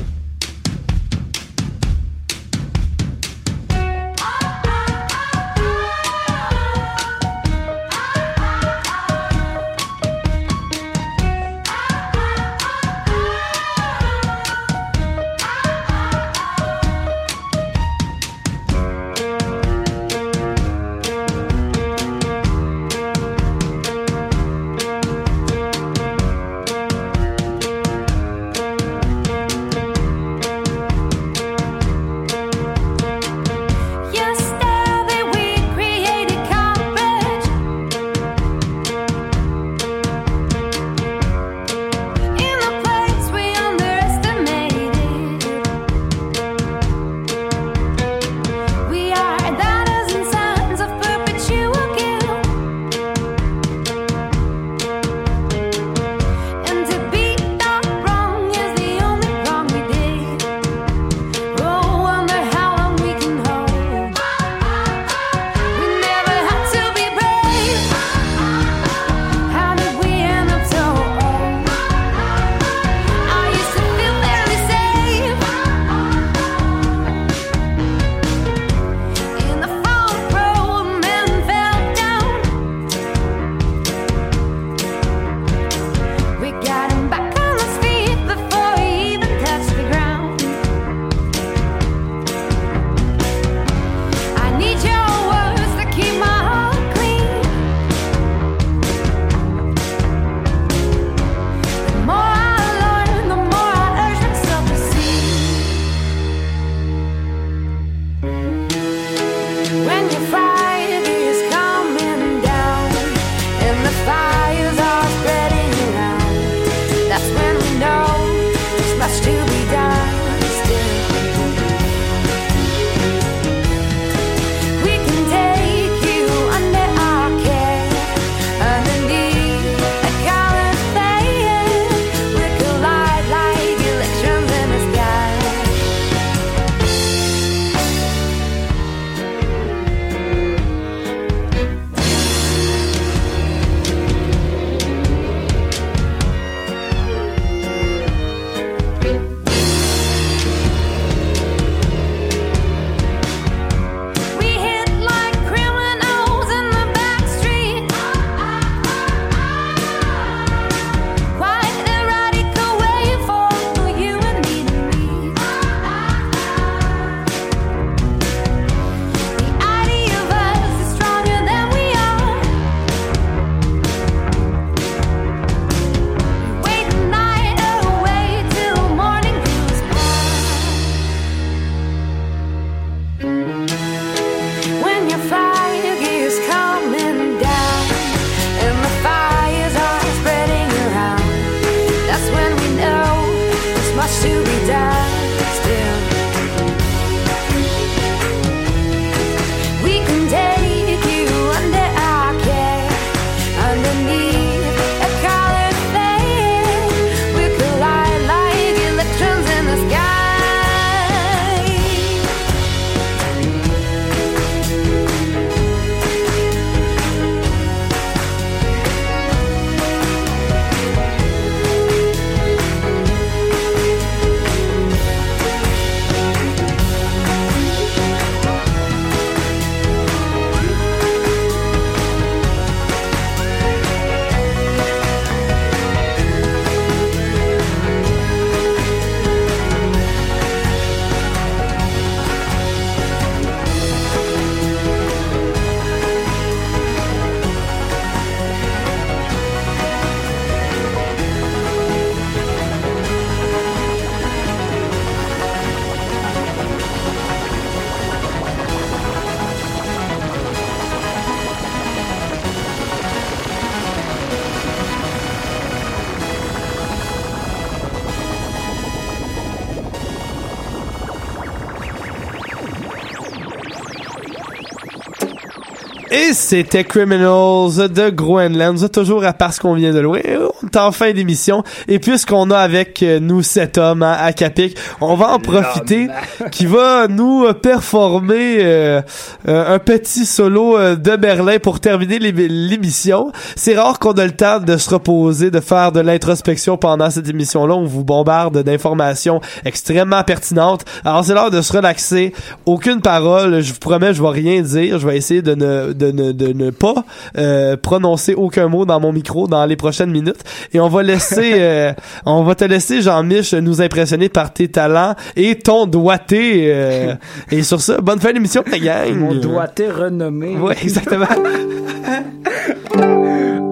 c'était 276.39 276.85
Criminals 276.85 277.89
de 277.89 278.09
Groenland. 278.09 278.89
Toujours 278.91 279.25
à 279.25 279.33
parce 279.33 279.59
qu'on 279.59 279.73
vient 279.73 279.93
de 279.93 279.99
loin. 279.99 280.19
On 280.63 280.67
est 280.67 280.77
en 280.77 280.91
fin 280.91 281.11
d'émission. 281.11 281.63
Et 281.87 281.99
puisqu'on 281.99 282.49
a 282.49 282.57
avec 282.57 283.03
euh, 283.03 283.19
nous 283.19 283.43
cet 283.43 283.77
homme 283.77 284.03
hein, 284.03 284.15
à 284.17 284.31
Capic, 284.33 284.77
on 285.01 285.15
va 285.15 285.33
en 285.33 285.39
profiter 285.39 286.07
qui 286.51 286.65
va 286.65 287.07
nous 287.07 287.45
performer 287.53 288.59
euh, 288.61 289.01
euh, 289.47 289.75
un 289.75 289.79
petit 289.79 290.25
solo 290.25 290.95
de 290.95 291.15
Berlin 291.17 291.59
pour 291.59 291.79
terminer 291.79 292.19
l'émission. 292.19 293.31
C'est 293.55 293.77
rare 293.77 293.99
qu'on 293.99 294.13
a 294.13 294.25
le 294.25 294.31
temps 294.31 294.59
de 294.59 294.77
se 294.77 294.89
reposer, 294.89 295.51
de 295.51 295.59
faire 295.59 295.91
de 295.91 295.99
l'introspection 295.99 296.77
pendant 296.77 297.09
cette 297.09 297.27
émission-là. 297.27 297.75
On 297.75 297.85
vous 297.85 298.05
bombarde 298.05 298.63
d'informations 298.63 299.41
extrêmement 299.65 300.23
pertinentes. 300.23 300.85
Alors 301.03 301.23
c'est 301.25 301.33
l'heure 301.33 301.51
de 301.51 301.61
se 301.61 301.73
relaxer. 301.73 302.33
Aucune 302.65 303.01
parole. 303.01 303.59
Je 303.61 303.73
vous 303.73 303.79
promets, 303.79 304.13
je 304.13 304.21
vais 304.21 304.29
rien 304.29 304.61
dire. 304.61 304.99
Je 304.99 305.07
vais 305.07 305.17
essayer 305.17 305.41
de 305.41 305.53
ne, 305.53 305.93
de 305.93 306.11
ne, 306.11 306.28
de 306.31 306.53
ne 306.53 306.69
pas 306.69 307.05
euh, 307.37 307.77
prononcer 307.77 308.33
aucun 308.33 308.67
mot 308.67 308.85
dans 308.85 308.99
mon 308.99 309.11
micro 309.11 309.47
dans 309.47 309.65
les 309.65 309.75
prochaines 309.75 310.11
minutes. 310.11 310.43
Et 310.73 310.79
on 310.79 310.87
va 310.89 311.03
laisser, 311.03 311.53
euh, 311.59 311.93
on 312.25 312.43
va 312.43 312.55
te 312.55 312.65
laisser, 312.65 313.01
Jean-Mich, 313.01 313.53
nous 313.53 313.81
impressionner 313.81 314.29
par 314.29 314.53
tes 314.53 314.67
talents 314.67 315.15
et 315.35 315.55
ton 315.55 315.85
doigté. 315.85 316.73
Euh, 316.73 317.15
et 317.51 317.63
sur 317.63 317.81
ça, 317.81 317.99
bonne 318.01 318.19
fin 318.19 318.33
d'émission, 318.33 318.63
la 318.69 318.79
gang. 318.79 319.15
Mon 319.15 319.35
doigté 319.35 319.89
renommé. 319.89 320.55
Oui, 320.59 320.73
exactement. 320.81 321.25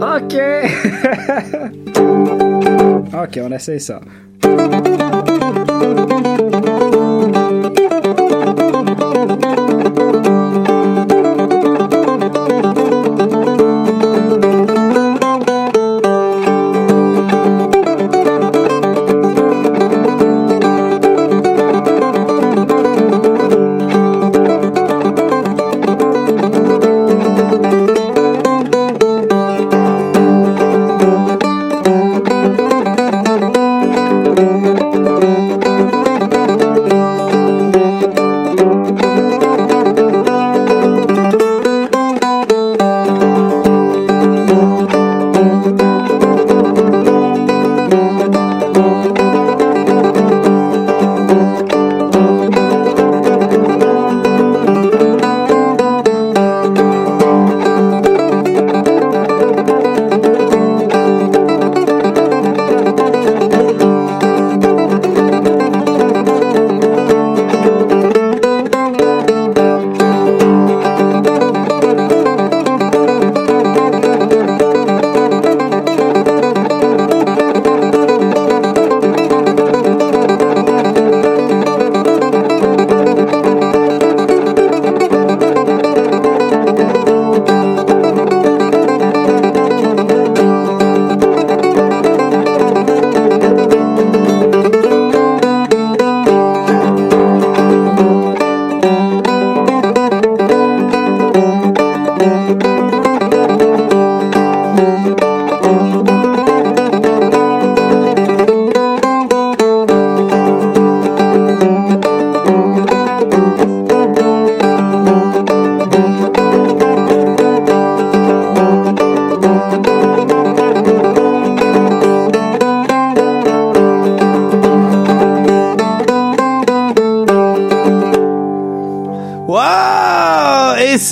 ok. 0.01 0.36
ok, 3.24 3.39
on 3.43 3.51
essaie 3.51 3.80
ça. 3.80 3.99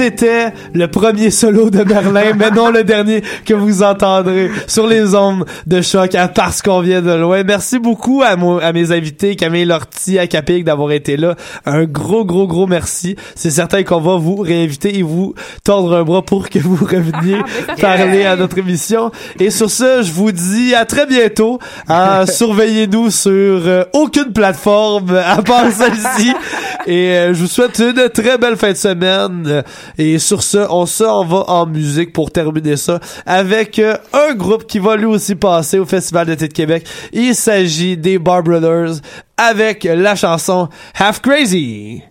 C'était 0.06 0.54
le 0.76 0.88
premier 0.88 1.32
solo 1.32 1.72
de 1.72 1.84
Merlin, 1.84 2.34
mais 2.38 2.52
non 2.52 2.70
le 2.70 2.84
dernier 2.84 3.24
que 3.44 3.56
vous 3.56 3.82
entendrez 3.82 4.52
sur 4.68 4.86
les 4.86 5.16
ondes 5.16 5.46
de 5.66 5.82
choc 5.82 6.14
à 6.14 6.28
parce 6.28 6.62
qu'on 6.62 6.82
vient 6.82 7.02
de 7.02 7.12
loin. 7.12 7.44
Merci 7.44 7.80
beaucoup 7.80 8.22
à, 8.22 8.36
à 8.62 8.72
mes 8.72 8.92
invités, 8.92 9.36
Camille 9.36 9.66
Lortie, 9.66 10.20
à 10.20 10.28
Capic 10.28 10.64
d'avoir 10.64 10.92
été 10.92 11.18
là. 11.18 11.34
Un 11.66 11.86
gros, 11.86 12.24
gros, 12.24 12.46
gros 12.46 12.68
merci. 12.68 13.16
C'est 13.34 13.50
certain 13.50 13.82
qu'on 13.82 14.00
va 14.00 14.18
vous 14.18 14.36
réinviter 14.36 14.96
et 14.96 15.02
vous 15.02 15.34
tordre 15.64 15.96
un 15.96 16.04
bras 16.04 16.22
pour 16.22 16.50
que 16.50 16.60
vous 16.60 16.76
reveniez 16.76 17.40
parler 17.82 18.26
à 18.26 18.36
notre 18.36 18.60
émission. 18.60 19.10
Et 19.40 19.50
sur 19.50 19.72
ce, 19.72 20.04
je 20.04 20.12
vous 20.12 20.32
dis 20.32 20.76
à 20.76 20.86
très 20.86 21.08
bientôt. 21.08 21.58
Hein, 21.88 22.26
surveillez-nous 22.28 23.10
sur 23.10 23.32
euh, 23.34 23.86
aucune 23.94 24.34
plateforme 24.34 25.16
à 25.16 25.42
part 25.42 25.72
celle-ci. 25.72 26.32
Et 26.86 27.10
euh, 27.10 27.34
je 27.34 27.40
vous 27.40 27.48
souhaite 27.48 27.80
une 27.80 28.10
très 28.10 28.38
belle 28.38 28.56
fin 28.56 28.72
de 28.72 28.78
semaine. 28.78 29.64
Et 29.98 30.20
sur 30.20 30.44
ce, 30.44 30.58
on 30.70 30.86
s'en 30.86 31.26
va 31.26 31.44
en 31.48 31.66
musique 31.66 32.14
pour 32.14 32.32
terminer 32.32 32.78
ça 32.78 33.00
avec 33.26 33.80
euh, 33.80 33.98
un 34.14 34.34
groupe 34.34 34.66
qui 34.68 34.80
va 34.80 34.96
lui 34.96 35.06
aussi 35.06 35.36
passer 35.36 35.80
au 35.80 35.86
Festival 35.86 36.28
d'été 36.28 36.48
de 36.48 36.54
Québec. 36.54 36.88
Il 37.14 37.36
s'agit 37.36 37.98
des 37.98 38.20
Bar 38.20 38.44
Brothers 38.44 39.02
avec 39.38 39.84
la 39.84 40.16
chanson 40.16 40.70
Half 40.98 41.22
Crazy. 41.22 42.04